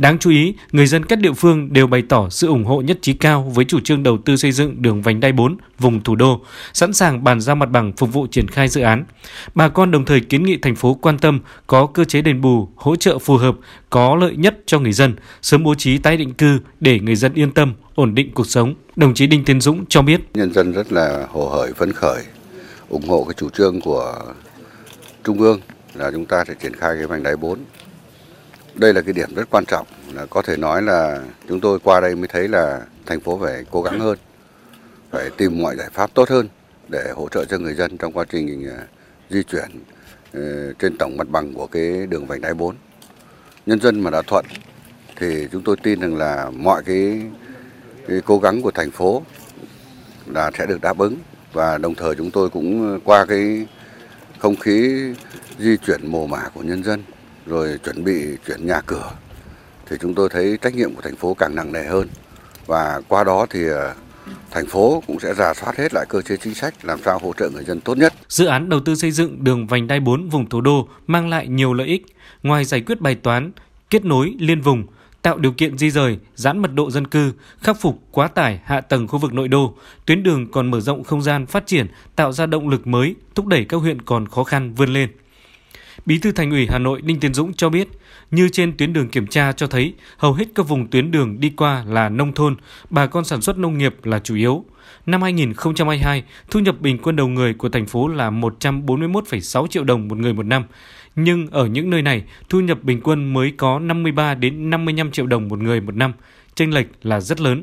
Đáng 0.00 0.18
chú 0.18 0.30
ý, 0.30 0.54
người 0.72 0.86
dân 0.86 1.04
các 1.04 1.18
địa 1.18 1.32
phương 1.32 1.72
đều 1.72 1.86
bày 1.86 2.02
tỏ 2.08 2.28
sự 2.28 2.46
ủng 2.46 2.64
hộ 2.64 2.80
nhất 2.80 2.98
trí 3.02 3.12
cao 3.12 3.52
với 3.54 3.64
chủ 3.64 3.80
trương 3.80 4.02
đầu 4.02 4.18
tư 4.24 4.36
xây 4.36 4.52
dựng 4.52 4.82
đường 4.82 5.02
vành 5.02 5.20
đai 5.20 5.32
4 5.32 5.56
vùng 5.78 6.02
thủ 6.02 6.14
đô, 6.14 6.40
sẵn 6.72 6.92
sàng 6.92 7.24
bàn 7.24 7.40
giao 7.40 7.56
mặt 7.56 7.70
bằng 7.70 7.92
phục 7.96 8.12
vụ 8.12 8.26
triển 8.26 8.48
khai 8.48 8.68
dự 8.68 8.80
án. 8.80 9.04
Bà 9.54 9.68
con 9.68 9.90
đồng 9.90 10.04
thời 10.04 10.20
kiến 10.20 10.42
nghị 10.42 10.56
thành 10.56 10.76
phố 10.76 10.94
quan 10.94 11.18
tâm 11.18 11.40
có 11.66 11.86
cơ 11.86 12.04
chế 12.04 12.22
đền 12.22 12.40
bù, 12.40 12.68
hỗ 12.76 12.96
trợ 12.96 13.18
phù 13.18 13.36
hợp, 13.36 13.56
có 13.90 14.16
lợi 14.16 14.36
nhất 14.36 14.58
cho 14.66 14.78
người 14.78 14.92
dân, 14.92 15.14
sớm 15.42 15.64
bố 15.64 15.74
trí 15.74 15.98
tái 15.98 16.16
định 16.16 16.34
cư 16.34 16.58
để 16.80 17.00
người 17.00 17.16
dân 17.16 17.34
yên 17.34 17.52
tâm, 17.52 17.72
ổn 17.94 18.14
định 18.14 18.30
cuộc 18.34 18.46
sống. 18.46 18.74
Đồng 18.96 19.14
chí 19.14 19.26
Đinh 19.26 19.44
Tiến 19.44 19.60
Dũng 19.60 19.84
cho 19.88 20.02
biết. 20.02 20.20
Nhân 20.34 20.52
dân 20.52 20.72
rất 20.72 20.92
là 20.92 21.26
hồ 21.30 21.48
hởi, 21.48 21.72
phấn 21.72 21.92
khởi, 21.92 22.22
ủng 22.88 23.08
hộ 23.08 23.24
cái 23.24 23.34
chủ 23.36 23.50
trương 23.50 23.80
của 23.80 24.22
Trung 25.24 25.40
ương 25.40 25.60
là 25.94 26.10
chúng 26.10 26.26
ta 26.26 26.44
sẽ 26.48 26.54
triển 26.62 26.76
khai 26.76 26.94
cái 26.96 27.06
vành 27.06 27.22
đai 27.22 27.36
4 27.36 27.58
đây 28.74 28.94
là 28.94 29.00
cái 29.00 29.12
điểm 29.12 29.34
rất 29.34 29.50
quan 29.50 29.64
trọng 29.64 29.86
là 30.14 30.26
có 30.26 30.42
thể 30.42 30.56
nói 30.56 30.82
là 30.82 31.22
chúng 31.48 31.60
tôi 31.60 31.78
qua 31.84 32.00
đây 32.00 32.14
mới 32.14 32.28
thấy 32.28 32.48
là 32.48 32.80
thành 33.06 33.20
phố 33.20 33.38
phải 33.42 33.64
cố 33.70 33.82
gắng 33.82 34.00
hơn 34.00 34.18
phải 35.10 35.30
tìm 35.36 35.62
mọi 35.62 35.76
giải 35.76 35.88
pháp 35.92 36.10
tốt 36.14 36.28
hơn 36.28 36.48
để 36.88 37.12
hỗ 37.14 37.28
trợ 37.28 37.44
cho 37.44 37.58
người 37.58 37.74
dân 37.74 37.98
trong 37.98 38.12
quá 38.12 38.24
trình 38.30 38.68
à, 38.68 38.78
di 39.30 39.42
chuyển 39.42 39.68
ờ, 40.32 40.72
trên 40.72 40.96
tổng 40.98 41.16
mặt 41.16 41.28
bằng 41.28 41.54
của 41.54 41.66
cái 41.66 42.06
đường 42.06 42.26
vành 42.26 42.40
đai 42.40 42.54
4 42.54 42.76
nhân 43.66 43.80
dân 43.80 44.00
mà 44.00 44.10
đã 44.10 44.22
thuận 44.22 44.44
thì 45.16 45.48
chúng 45.52 45.62
tôi 45.62 45.76
tin 45.82 46.00
rằng 46.00 46.16
là 46.16 46.50
mọi 46.50 46.82
cái, 46.82 47.20
cái 48.08 48.20
cố 48.24 48.38
gắng 48.38 48.62
của 48.62 48.70
thành 48.70 48.90
phố 48.90 49.22
là 50.26 50.50
sẽ 50.58 50.66
được 50.66 50.80
đáp 50.80 50.98
ứng 50.98 51.16
và 51.52 51.78
đồng 51.78 51.94
thời 51.94 52.14
chúng 52.14 52.30
tôi 52.30 52.50
cũng 52.50 53.00
qua 53.04 53.26
cái 53.26 53.66
không 54.38 54.56
khí 54.56 55.04
di 55.58 55.76
chuyển 55.76 56.06
mồ 56.06 56.26
mả 56.26 56.48
của 56.54 56.62
nhân 56.62 56.84
dân 56.84 57.02
rồi 57.46 57.78
chuẩn 57.84 58.04
bị 58.04 58.36
chuyển 58.46 58.66
nhà 58.66 58.80
cửa 58.86 59.10
thì 59.86 59.96
chúng 60.00 60.14
tôi 60.14 60.28
thấy 60.28 60.58
trách 60.62 60.74
nhiệm 60.74 60.94
của 60.94 61.02
thành 61.02 61.16
phố 61.16 61.34
càng 61.34 61.54
nặng 61.54 61.72
nề 61.72 61.84
hơn 61.84 62.08
và 62.66 63.00
qua 63.08 63.24
đó 63.24 63.46
thì 63.50 63.66
ờ, 63.68 63.94
thành 64.50 64.66
phố 64.66 65.02
cũng 65.06 65.20
sẽ 65.20 65.34
giả 65.34 65.54
soát 65.54 65.76
hết 65.76 65.94
lại 65.94 66.06
cơ 66.08 66.22
chế 66.22 66.36
chính 66.36 66.54
sách 66.54 66.84
làm 66.84 66.98
sao 67.04 67.18
hỗ 67.18 67.32
trợ 67.32 67.50
người 67.50 67.64
dân 67.64 67.80
tốt 67.80 67.98
nhất. 67.98 68.14
Dự 68.28 68.46
án 68.46 68.68
đầu 68.68 68.80
tư 68.80 68.94
xây 68.94 69.10
dựng 69.10 69.44
đường 69.44 69.66
vành 69.66 69.86
đai 69.86 70.00
4 70.00 70.28
vùng 70.28 70.48
thủ 70.48 70.60
đô 70.60 70.88
mang 71.06 71.28
lại 71.28 71.48
nhiều 71.48 71.74
lợi 71.74 71.86
ích, 71.86 72.06
ngoài 72.42 72.64
giải 72.64 72.80
quyết 72.80 73.00
bài 73.00 73.14
toán 73.14 73.52
kết 73.90 74.04
nối 74.04 74.34
liên 74.38 74.60
vùng, 74.60 74.86
tạo 75.22 75.38
điều 75.38 75.52
kiện 75.52 75.78
di 75.78 75.90
rời, 75.90 76.18
giãn 76.34 76.58
mật 76.58 76.74
độ 76.74 76.90
dân 76.90 77.06
cư, 77.06 77.32
khắc 77.60 77.80
phục 77.80 78.02
quá 78.10 78.28
tải 78.28 78.60
hạ 78.64 78.80
tầng 78.80 79.08
khu 79.08 79.18
vực 79.18 79.32
nội 79.32 79.48
đô, 79.48 79.74
tuyến 80.06 80.22
đường 80.22 80.50
còn 80.50 80.70
mở 80.70 80.80
rộng 80.80 81.04
không 81.04 81.22
gian 81.22 81.46
phát 81.46 81.66
triển, 81.66 81.86
tạo 82.16 82.32
ra 82.32 82.46
động 82.46 82.68
lực 82.68 82.86
mới, 82.86 83.14
thúc 83.34 83.46
đẩy 83.46 83.64
các 83.64 83.76
huyện 83.76 84.02
còn 84.02 84.28
khó 84.28 84.44
khăn 84.44 84.74
vươn 84.74 84.92
lên. 84.92 85.10
Bí 86.06 86.18
thư 86.18 86.32
Thành 86.32 86.50
ủy 86.50 86.66
Hà 86.70 86.78
Nội 86.78 87.00
Đinh 87.02 87.20
Tiến 87.20 87.34
Dũng 87.34 87.54
cho 87.54 87.68
biết, 87.68 87.88
như 88.30 88.48
trên 88.48 88.76
tuyến 88.76 88.92
đường 88.92 89.08
kiểm 89.08 89.26
tra 89.26 89.52
cho 89.52 89.66
thấy, 89.66 89.94
hầu 90.16 90.32
hết 90.32 90.44
các 90.54 90.68
vùng 90.68 90.86
tuyến 90.86 91.10
đường 91.10 91.40
đi 91.40 91.50
qua 91.56 91.84
là 91.88 92.08
nông 92.08 92.32
thôn, 92.32 92.56
bà 92.90 93.06
con 93.06 93.24
sản 93.24 93.40
xuất 93.40 93.58
nông 93.58 93.78
nghiệp 93.78 93.94
là 94.04 94.18
chủ 94.18 94.34
yếu. 94.34 94.64
Năm 95.06 95.22
2022, 95.22 96.22
thu 96.50 96.60
nhập 96.60 96.80
bình 96.80 96.98
quân 96.98 97.16
đầu 97.16 97.28
người 97.28 97.54
của 97.54 97.68
thành 97.68 97.86
phố 97.86 98.08
là 98.08 98.30
141,6 98.30 99.66
triệu 99.66 99.84
đồng 99.84 100.08
một 100.08 100.18
người 100.18 100.32
một 100.32 100.46
năm. 100.46 100.64
Nhưng 101.16 101.46
ở 101.50 101.66
những 101.66 101.90
nơi 101.90 102.02
này, 102.02 102.22
thu 102.48 102.60
nhập 102.60 102.82
bình 102.82 103.00
quân 103.00 103.32
mới 103.32 103.52
có 103.56 103.78
53 103.78 104.34
đến 104.34 104.70
55 104.70 105.10
triệu 105.10 105.26
đồng 105.26 105.48
một 105.48 105.58
người 105.58 105.80
một 105.80 105.94
năm, 105.94 106.12
chênh 106.54 106.74
lệch 106.74 106.86
là 107.02 107.20
rất 107.20 107.40
lớn. 107.40 107.62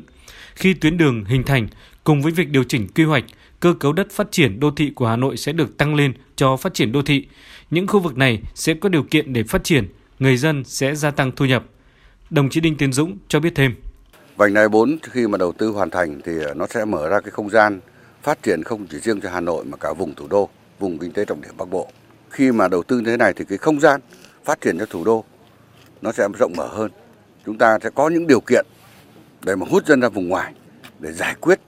Khi 0.54 0.74
tuyến 0.74 0.96
đường 0.96 1.24
hình 1.24 1.42
thành, 1.42 1.68
cùng 2.04 2.22
với 2.22 2.32
việc 2.32 2.48
điều 2.48 2.64
chỉnh 2.64 2.88
quy 2.94 3.04
hoạch, 3.04 3.24
cơ 3.60 3.74
cấu 3.80 3.92
đất 3.92 4.10
phát 4.10 4.30
triển 4.30 4.60
đô 4.60 4.70
thị 4.70 4.92
của 4.94 5.06
Hà 5.06 5.16
Nội 5.16 5.36
sẽ 5.36 5.52
được 5.52 5.76
tăng 5.76 5.94
lên 5.94 6.12
cho 6.36 6.56
phát 6.56 6.74
triển 6.74 6.92
đô 6.92 7.02
thị. 7.02 7.28
Những 7.70 7.86
khu 7.86 8.00
vực 8.00 8.16
này 8.16 8.42
sẽ 8.54 8.74
có 8.74 8.88
điều 8.88 9.02
kiện 9.02 9.32
để 9.32 9.42
phát 9.42 9.64
triển, 9.64 9.88
người 10.18 10.36
dân 10.36 10.64
sẽ 10.64 10.94
gia 10.94 11.10
tăng 11.10 11.32
thu 11.36 11.44
nhập. 11.44 11.64
Đồng 12.30 12.50
chí 12.50 12.60
Đinh 12.60 12.76
Tiến 12.76 12.92
Dũng 12.92 13.18
cho 13.28 13.40
biết 13.40 13.52
thêm. 13.54 13.74
Vành 14.36 14.54
đai 14.54 14.68
4 14.68 14.98
khi 15.02 15.26
mà 15.26 15.38
đầu 15.38 15.52
tư 15.52 15.68
hoàn 15.68 15.90
thành 15.90 16.20
thì 16.24 16.32
nó 16.56 16.66
sẽ 16.70 16.84
mở 16.84 17.08
ra 17.08 17.20
cái 17.20 17.30
không 17.30 17.50
gian 17.50 17.80
phát 18.22 18.42
triển 18.42 18.62
không 18.62 18.86
chỉ 18.86 18.98
riêng 18.98 19.20
cho 19.20 19.30
Hà 19.30 19.40
Nội 19.40 19.64
mà 19.64 19.76
cả 19.76 19.92
vùng 19.92 20.14
thủ 20.14 20.26
đô, 20.30 20.48
vùng 20.78 20.98
kinh 20.98 21.12
tế 21.12 21.24
trọng 21.24 21.40
điểm 21.40 21.52
Bắc 21.58 21.70
Bộ. 21.70 21.88
Khi 22.30 22.52
mà 22.52 22.68
đầu 22.68 22.82
tư 22.82 22.98
như 22.98 23.04
thế 23.04 23.16
này 23.16 23.32
thì 23.36 23.44
cái 23.48 23.58
không 23.58 23.80
gian 23.80 24.00
phát 24.44 24.60
triển 24.60 24.78
cho 24.78 24.86
thủ 24.86 25.04
đô 25.04 25.24
nó 26.02 26.12
sẽ 26.12 26.28
rộng 26.38 26.52
mở 26.56 26.66
hơn. 26.66 26.90
Chúng 27.46 27.58
ta 27.58 27.78
sẽ 27.82 27.90
có 27.94 28.08
những 28.08 28.26
điều 28.26 28.40
kiện 28.40 28.66
để 29.42 29.56
mà 29.56 29.66
hút 29.70 29.86
dân 29.86 30.00
ra 30.00 30.08
vùng 30.08 30.28
ngoài 30.28 30.54
để 30.98 31.12
giải 31.12 31.34
quyết 31.40 31.60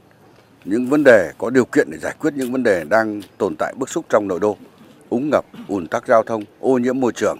những 0.64 0.86
vấn 0.86 1.04
đề 1.04 1.32
có 1.38 1.50
điều 1.50 1.64
kiện 1.64 1.90
để 1.90 1.98
giải 1.98 2.14
quyết 2.20 2.34
những 2.36 2.52
vấn 2.52 2.62
đề 2.62 2.84
đang 2.84 3.20
tồn 3.38 3.56
tại 3.58 3.74
bức 3.78 3.88
xúc 3.88 4.04
trong 4.08 4.28
nội 4.28 4.40
đô 4.40 4.56
úng 5.08 5.30
ngập 5.30 5.44
ùn 5.68 5.86
tắc 5.86 6.06
giao 6.06 6.22
thông 6.22 6.44
ô 6.60 6.78
nhiễm 6.78 7.00
môi 7.00 7.12
trường. 7.12 7.38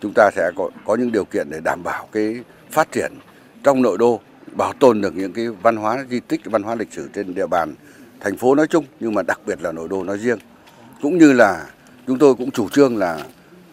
Chúng 0.00 0.12
ta 0.14 0.30
sẽ 0.36 0.50
có, 0.56 0.70
có 0.86 0.94
những 0.94 1.12
điều 1.12 1.24
kiện 1.24 1.50
để 1.50 1.60
đảm 1.64 1.82
bảo 1.82 2.08
cái 2.12 2.40
phát 2.70 2.92
triển 2.92 3.12
trong 3.62 3.82
nội 3.82 3.98
đô 3.98 4.20
bảo 4.52 4.72
tồn 4.72 5.00
được 5.00 5.16
những 5.16 5.32
cái 5.32 5.48
văn 5.48 5.76
hóa 5.76 6.04
di 6.10 6.20
tích 6.20 6.40
văn 6.44 6.62
hóa 6.62 6.74
lịch 6.74 6.92
sử 6.92 7.08
trên 7.14 7.34
địa 7.34 7.46
bàn 7.46 7.74
thành 8.20 8.36
phố 8.36 8.54
nói 8.54 8.66
chung 8.66 8.84
nhưng 9.00 9.14
mà 9.14 9.22
đặc 9.22 9.40
biệt 9.46 9.62
là 9.62 9.72
nội 9.72 9.88
đô 9.88 10.04
nói 10.04 10.18
riêng. 10.18 10.38
Cũng 11.02 11.18
như 11.18 11.32
là 11.32 11.66
chúng 12.06 12.18
tôi 12.18 12.34
cũng 12.34 12.50
chủ 12.50 12.68
trương 12.68 12.96
là 12.96 13.24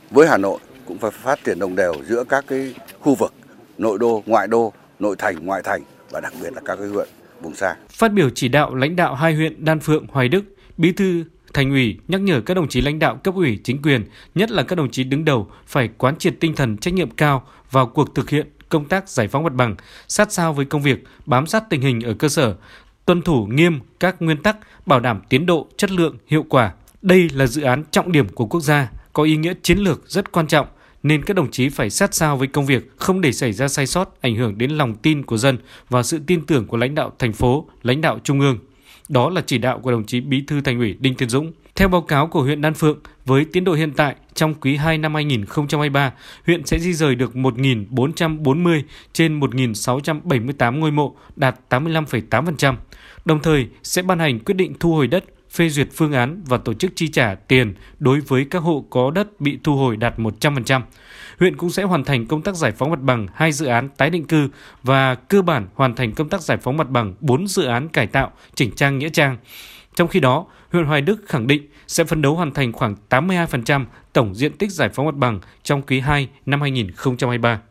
với 0.09 0.27
Hà 0.27 0.37
Nội 0.37 0.59
cũng 0.85 0.97
phải 0.97 1.11
phát 1.11 1.39
triển 1.43 1.59
đồng 1.59 1.75
đều 1.75 1.93
giữa 2.09 2.23
các 2.23 2.45
cái 2.47 2.75
khu 2.99 3.15
vực 3.15 3.33
nội 3.77 3.97
đô 3.99 4.23
ngoại 4.25 4.47
đô 4.47 4.73
nội 4.99 5.15
thành 5.19 5.45
ngoại 5.45 5.61
thành 5.63 5.81
và 6.11 6.19
đặc 6.21 6.33
biệt 6.41 6.53
là 6.53 6.61
các 6.65 6.75
cái 6.75 6.87
huyện 6.87 7.07
vùng 7.41 7.55
xa. 7.55 7.75
Phát 7.89 8.13
biểu 8.13 8.29
chỉ 8.29 8.47
đạo 8.47 8.75
lãnh 8.75 8.95
đạo 8.95 9.15
hai 9.15 9.35
huyện 9.35 9.65
Đan 9.65 9.79
Phượng, 9.79 10.05
Hoài 10.09 10.29
Đức, 10.29 10.43
Bí 10.77 10.91
thư 10.91 11.23
Thành 11.53 11.69
ủy 11.69 11.97
nhắc 12.07 12.21
nhở 12.21 12.41
các 12.41 12.53
đồng 12.53 12.67
chí 12.67 12.81
lãnh 12.81 12.99
đạo 12.99 13.19
cấp 13.23 13.35
ủy 13.35 13.59
chính 13.63 13.81
quyền, 13.81 14.05
nhất 14.35 14.51
là 14.51 14.63
các 14.63 14.75
đồng 14.75 14.91
chí 14.91 15.03
đứng 15.03 15.25
đầu 15.25 15.47
phải 15.67 15.89
quán 15.97 16.15
triệt 16.15 16.35
tinh 16.39 16.55
thần 16.55 16.77
trách 16.77 16.93
nhiệm 16.93 17.09
cao 17.09 17.43
vào 17.71 17.87
cuộc 17.87 18.15
thực 18.15 18.29
hiện 18.29 18.47
công 18.69 18.85
tác 18.85 19.09
giải 19.09 19.27
phóng 19.27 19.43
mặt 19.43 19.53
bằng, 19.53 19.75
sát 20.07 20.31
sao 20.31 20.53
với 20.53 20.65
công 20.65 20.81
việc, 20.81 21.03
bám 21.25 21.47
sát 21.47 21.63
tình 21.69 21.81
hình 21.81 22.01
ở 22.01 22.13
cơ 22.13 22.29
sở, 22.29 22.55
tuân 23.05 23.21
thủ 23.21 23.45
nghiêm 23.45 23.79
các 23.99 24.21
nguyên 24.21 24.43
tắc 24.43 24.57
bảo 24.85 24.99
đảm 24.99 25.21
tiến 25.29 25.45
độ, 25.45 25.67
chất 25.77 25.91
lượng, 25.91 26.17
hiệu 26.27 26.45
quả. 26.49 26.73
Đây 27.01 27.29
là 27.33 27.47
dự 27.47 27.61
án 27.61 27.83
trọng 27.91 28.11
điểm 28.11 28.29
của 28.29 28.45
quốc 28.45 28.61
gia, 28.61 28.91
có 29.13 29.23
ý 29.23 29.37
nghĩa 29.37 29.53
chiến 29.61 29.77
lược 29.77 30.09
rất 30.09 30.31
quan 30.31 30.47
trọng 30.47 30.67
nên 31.07 31.23
các 31.23 31.33
đồng 31.33 31.51
chí 31.51 31.69
phải 31.69 31.89
sát 31.89 32.13
sao 32.13 32.37
với 32.37 32.47
công 32.47 32.65
việc, 32.65 32.91
không 32.97 33.21
để 33.21 33.31
xảy 33.31 33.53
ra 33.53 33.67
sai 33.67 33.87
sót 33.87 34.21
ảnh 34.21 34.35
hưởng 34.35 34.57
đến 34.57 34.71
lòng 34.71 34.95
tin 34.95 35.23
của 35.23 35.37
dân 35.37 35.57
và 35.89 36.03
sự 36.03 36.19
tin 36.27 36.45
tưởng 36.45 36.67
của 36.67 36.77
lãnh 36.77 36.95
đạo 36.95 37.11
thành 37.19 37.33
phố, 37.33 37.69
lãnh 37.83 38.01
đạo 38.01 38.19
trung 38.23 38.39
ương. 38.39 38.57
Đó 39.09 39.29
là 39.29 39.41
chỉ 39.45 39.57
đạo 39.57 39.79
của 39.79 39.91
đồng 39.91 40.05
chí 40.05 40.21
Bí 40.21 40.43
thư 40.47 40.61
Thành 40.61 40.79
ủy 40.79 40.95
Đinh 40.99 41.15
Tiến 41.15 41.29
Dũng. 41.29 41.51
Theo 41.75 41.87
báo 41.87 42.01
cáo 42.01 42.27
của 42.27 42.41
huyện 42.41 42.61
Đan 42.61 42.73
Phượng, 42.73 42.99
với 43.25 43.45
tiến 43.45 43.63
độ 43.63 43.73
hiện 43.73 43.91
tại, 43.91 44.15
trong 44.33 44.53
quý 44.53 44.75
2 44.75 44.97
năm 44.97 45.15
2023, 45.15 46.13
huyện 46.45 46.65
sẽ 46.65 46.79
di 46.79 46.93
rời 46.93 47.15
được 47.15 47.33
1.440 47.33 48.81
trên 49.13 49.39
1.678 49.39 50.79
ngôi 50.79 50.91
mộ, 50.91 51.15
đạt 51.35 51.55
85,8%. 51.69 52.75
Đồng 53.25 53.39
thời, 53.41 53.67
sẽ 53.83 54.01
ban 54.01 54.19
hành 54.19 54.39
quyết 54.39 54.53
định 54.53 54.73
thu 54.79 54.95
hồi 54.95 55.07
đất, 55.07 55.23
phê 55.51 55.69
duyệt 55.69 55.87
phương 55.93 56.13
án 56.13 56.41
và 56.45 56.57
tổ 56.57 56.73
chức 56.73 56.91
chi 56.95 57.07
trả 57.07 57.35
tiền 57.35 57.73
đối 57.99 58.19
với 58.19 58.45
các 58.49 58.59
hộ 58.59 58.85
có 58.89 59.11
đất 59.11 59.41
bị 59.41 59.59
thu 59.63 59.75
hồi 59.75 59.97
đạt 59.97 60.19
100%. 60.19 60.81
Huyện 61.39 61.57
cũng 61.57 61.69
sẽ 61.69 61.83
hoàn 61.83 62.03
thành 62.03 62.25
công 62.25 62.41
tác 62.41 62.55
giải 62.55 62.71
phóng 62.71 62.89
mặt 62.89 63.01
bằng 63.01 63.27
hai 63.33 63.51
dự 63.51 63.65
án 63.65 63.89
tái 63.97 64.09
định 64.09 64.27
cư 64.27 64.49
và 64.83 65.15
cơ 65.15 65.41
bản 65.41 65.67
hoàn 65.75 65.95
thành 65.95 66.13
công 66.13 66.29
tác 66.29 66.41
giải 66.41 66.57
phóng 66.57 66.77
mặt 66.77 66.89
bằng 66.89 67.13
4 67.19 67.47
dự 67.47 67.65
án 67.65 67.89
cải 67.89 68.07
tạo, 68.07 68.31
chỉnh 68.55 68.71
trang 68.75 68.97
nghĩa 68.97 69.09
trang. 69.09 69.37
Trong 69.95 70.07
khi 70.07 70.19
đó, 70.19 70.45
huyện 70.71 70.85
Hoài 70.85 71.01
Đức 71.01 71.21
khẳng 71.25 71.47
định 71.47 71.67
sẽ 71.87 72.03
phấn 72.03 72.21
đấu 72.21 72.35
hoàn 72.35 72.53
thành 72.53 72.73
khoảng 72.73 72.95
82% 73.09 73.85
tổng 74.13 74.35
diện 74.35 74.57
tích 74.57 74.71
giải 74.71 74.89
phóng 74.89 75.05
mặt 75.05 75.15
bằng 75.15 75.39
trong 75.63 75.81
quý 75.81 75.99
2 75.99 76.29
năm 76.45 76.61
2023. 76.61 77.61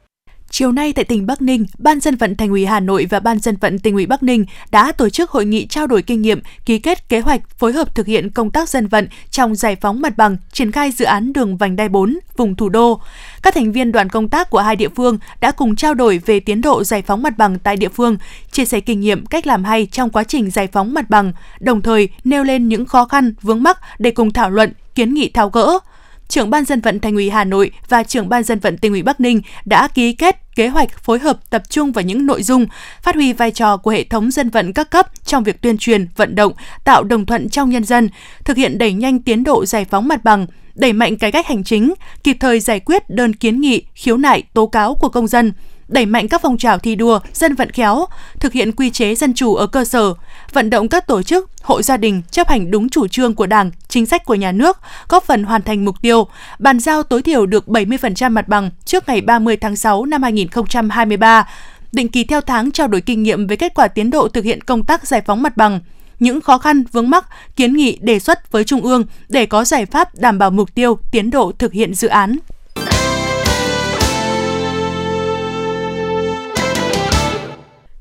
Chiều 0.50 0.72
nay 0.72 0.92
tại 0.92 1.04
tỉnh 1.04 1.26
Bắc 1.26 1.42
Ninh, 1.42 1.66
Ban 1.78 2.00
dân 2.00 2.16
vận 2.16 2.36
Thành 2.36 2.50
ủy 2.50 2.66
Hà 2.66 2.80
Nội 2.80 3.06
và 3.10 3.20
Ban 3.20 3.38
dân 3.38 3.56
vận 3.60 3.78
Tỉnh 3.78 3.94
ủy 3.94 4.06
Bắc 4.06 4.22
Ninh 4.22 4.44
đã 4.70 4.92
tổ 4.92 5.08
chức 5.08 5.30
hội 5.30 5.44
nghị 5.44 5.66
trao 5.66 5.86
đổi 5.86 6.02
kinh 6.02 6.22
nghiệm, 6.22 6.40
ký 6.64 6.78
kết 6.78 7.08
kế 7.08 7.20
hoạch 7.20 7.58
phối 7.58 7.72
hợp 7.72 7.94
thực 7.94 8.06
hiện 8.06 8.30
công 8.30 8.50
tác 8.50 8.68
dân 8.68 8.86
vận 8.86 9.08
trong 9.30 9.54
giải 9.54 9.76
phóng 9.76 10.00
mặt 10.00 10.16
bằng, 10.16 10.36
triển 10.52 10.72
khai 10.72 10.90
dự 10.90 11.04
án 11.04 11.32
đường 11.32 11.56
vành 11.56 11.76
đai 11.76 11.88
4 11.88 12.18
vùng 12.36 12.54
thủ 12.54 12.68
đô. 12.68 13.00
Các 13.42 13.54
thành 13.54 13.72
viên 13.72 13.92
đoàn 13.92 14.08
công 14.08 14.28
tác 14.28 14.50
của 14.50 14.60
hai 14.60 14.76
địa 14.76 14.88
phương 14.88 15.18
đã 15.40 15.50
cùng 15.50 15.76
trao 15.76 15.94
đổi 15.94 16.18
về 16.26 16.40
tiến 16.40 16.60
độ 16.60 16.84
giải 16.84 17.02
phóng 17.02 17.22
mặt 17.22 17.38
bằng 17.38 17.58
tại 17.58 17.76
địa 17.76 17.88
phương, 17.88 18.16
chia 18.52 18.64
sẻ 18.64 18.80
kinh 18.80 19.00
nghiệm 19.00 19.26
cách 19.26 19.46
làm 19.46 19.64
hay 19.64 19.86
trong 19.86 20.10
quá 20.10 20.24
trình 20.24 20.50
giải 20.50 20.66
phóng 20.66 20.94
mặt 20.94 21.10
bằng, 21.10 21.32
đồng 21.60 21.82
thời 21.82 22.08
nêu 22.24 22.44
lên 22.44 22.68
những 22.68 22.86
khó 22.86 23.04
khăn, 23.04 23.34
vướng 23.42 23.62
mắc 23.62 23.78
để 23.98 24.10
cùng 24.10 24.32
thảo 24.32 24.50
luận, 24.50 24.72
kiến 24.94 25.14
nghị 25.14 25.30
tháo 25.30 25.50
gỡ 25.50 25.78
trưởng 26.28 26.50
ban 26.50 26.64
dân 26.64 26.80
vận 26.80 27.00
Thành 27.00 27.14
ủy 27.14 27.30
Hà 27.30 27.44
Nội 27.44 27.70
và 27.88 28.02
trưởng 28.02 28.28
ban 28.28 28.42
dân 28.42 28.58
vận 28.58 28.78
Tỉnh 28.78 28.92
ủy 28.92 29.02
Bắc 29.02 29.20
Ninh 29.20 29.40
đã 29.64 29.88
ký 29.88 30.12
kết 30.12 30.36
kế 30.56 30.68
hoạch 30.68 30.98
phối 30.98 31.18
hợp 31.18 31.50
tập 31.50 31.62
trung 31.68 31.92
vào 31.92 32.02
những 32.02 32.26
nội 32.26 32.42
dung 32.42 32.66
phát 33.02 33.14
huy 33.14 33.32
vai 33.32 33.50
trò 33.50 33.76
của 33.76 33.90
hệ 33.90 34.04
thống 34.04 34.30
dân 34.30 34.50
vận 34.50 34.72
các 34.72 34.90
cấp 34.90 35.06
trong 35.24 35.44
việc 35.44 35.60
tuyên 35.60 35.78
truyền, 35.78 36.08
vận 36.16 36.34
động, 36.34 36.52
tạo 36.84 37.04
đồng 37.04 37.26
thuận 37.26 37.48
trong 37.48 37.70
nhân 37.70 37.84
dân, 37.84 38.08
thực 38.44 38.56
hiện 38.56 38.78
đẩy 38.78 38.92
nhanh 38.92 39.22
tiến 39.22 39.44
độ 39.44 39.66
giải 39.66 39.84
phóng 39.84 40.08
mặt 40.08 40.24
bằng, 40.24 40.46
đẩy 40.74 40.92
mạnh 40.92 41.16
cải 41.16 41.32
cách 41.32 41.46
hành 41.46 41.64
chính, 41.64 41.94
kịp 42.24 42.36
thời 42.40 42.60
giải 42.60 42.80
quyết 42.80 43.10
đơn 43.10 43.32
kiến 43.32 43.60
nghị, 43.60 43.84
khiếu 43.94 44.16
nại, 44.16 44.42
tố 44.54 44.66
cáo 44.66 44.94
của 44.94 45.08
công 45.08 45.26
dân, 45.26 45.52
đẩy 45.88 46.06
mạnh 46.06 46.28
các 46.28 46.40
phong 46.42 46.58
trào 46.58 46.78
thi 46.78 46.94
đua, 46.94 47.18
dân 47.32 47.54
vận 47.54 47.70
khéo, 47.70 48.06
thực 48.40 48.52
hiện 48.52 48.72
quy 48.72 48.90
chế 48.90 49.14
dân 49.14 49.34
chủ 49.34 49.54
ở 49.54 49.66
cơ 49.66 49.84
sở, 49.84 50.14
vận 50.52 50.70
động 50.70 50.88
các 50.88 51.06
tổ 51.06 51.22
chức, 51.22 51.50
hộ 51.62 51.82
gia 51.82 51.96
đình 51.96 52.22
chấp 52.30 52.48
hành 52.48 52.70
đúng 52.70 52.88
chủ 52.88 53.08
trương 53.08 53.34
của 53.34 53.46
Đảng, 53.46 53.70
chính 53.88 54.06
sách 54.06 54.24
của 54.24 54.34
nhà 54.34 54.52
nước, 54.52 54.78
góp 55.08 55.24
phần 55.24 55.44
hoàn 55.44 55.62
thành 55.62 55.84
mục 55.84 55.96
tiêu, 56.02 56.26
bàn 56.58 56.80
giao 56.80 57.02
tối 57.02 57.22
thiểu 57.22 57.46
được 57.46 57.66
70% 57.66 58.30
mặt 58.30 58.48
bằng 58.48 58.70
trước 58.84 59.08
ngày 59.08 59.20
30 59.20 59.56
tháng 59.56 59.76
6 59.76 60.04
năm 60.04 60.22
2023, 60.22 61.48
định 61.92 62.08
kỳ 62.08 62.24
theo 62.24 62.40
tháng 62.40 62.70
trao 62.70 62.88
đổi 62.88 63.00
kinh 63.00 63.22
nghiệm 63.22 63.46
về 63.46 63.56
kết 63.56 63.74
quả 63.74 63.88
tiến 63.88 64.10
độ 64.10 64.28
thực 64.28 64.44
hiện 64.44 64.60
công 64.60 64.84
tác 64.84 65.06
giải 65.06 65.22
phóng 65.26 65.42
mặt 65.42 65.56
bằng, 65.56 65.80
những 66.20 66.40
khó 66.40 66.58
khăn 66.58 66.84
vướng 66.92 67.10
mắc, 67.10 67.26
kiến 67.56 67.76
nghị 67.76 67.98
đề 68.00 68.18
xuất 68.18 68.52
với 68.52 68.64
Trung 68.64 68.80
ương 68.80 69.04
để 69.28 69.46
có 69.46 69.64
giải 69.64 69.86
pháp 69.86 70.14
đảm 70.14 70.38
bảo 70.38 70.50
mục 70.50 70.74
tiêu 70.74 70.98
tiến 71.10 71.30
độ 71.30 71.52
thực 71.58 71.72
hiện 71.72 71.94
dự 71.94 72.08
án. 72.08 72.36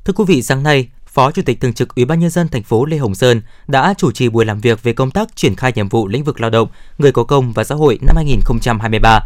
Thưa 0.06 0.14
quý 0.14 0.24
vị, 0.28 0.42
sáng 0.42 0.64
nay, 0.64 0.88
Phó 1.08 1.32
Chủ 1.32 1.42
tịch 1.46 1.62
Thường 1.62 1.74
trực 1.74 1.96
Ủy 1.96 2.06
ban 2.06 2.20
nhân 2.20 2.30
dân 2.30 2.48
thành 2.48 2.64
phố 2.64 2.86
Lê 2.86 2.98
Hồng 2.98 3.16
Sơn 3.16 3.42
đã 3.68 3.94
chủ 3.98 4.12
trì 4.12 4.30
buổi 4.30 4.46
làm 4.46 4.60
việc 4.60 4.84
về 4.84 4.94
công 4.94 5.12
tác 5.12 5.36
triển 5.36 5.56
khai 5.56 5.72
nhiệm 5.76 5.90
vụ 5.90 6.08
lĩnh 6.08 6.24
vực 6.24 6.42
lao 6.42 6.50
động, 6.50 6.68
người 6.98 7.12
có 7.12 7.24
công 7.24 7.52
và 7.52 7.64
xã 7.64 7.76
hội 7.76 8.00
năm 8.02 8.16
2023. 8.16 9.20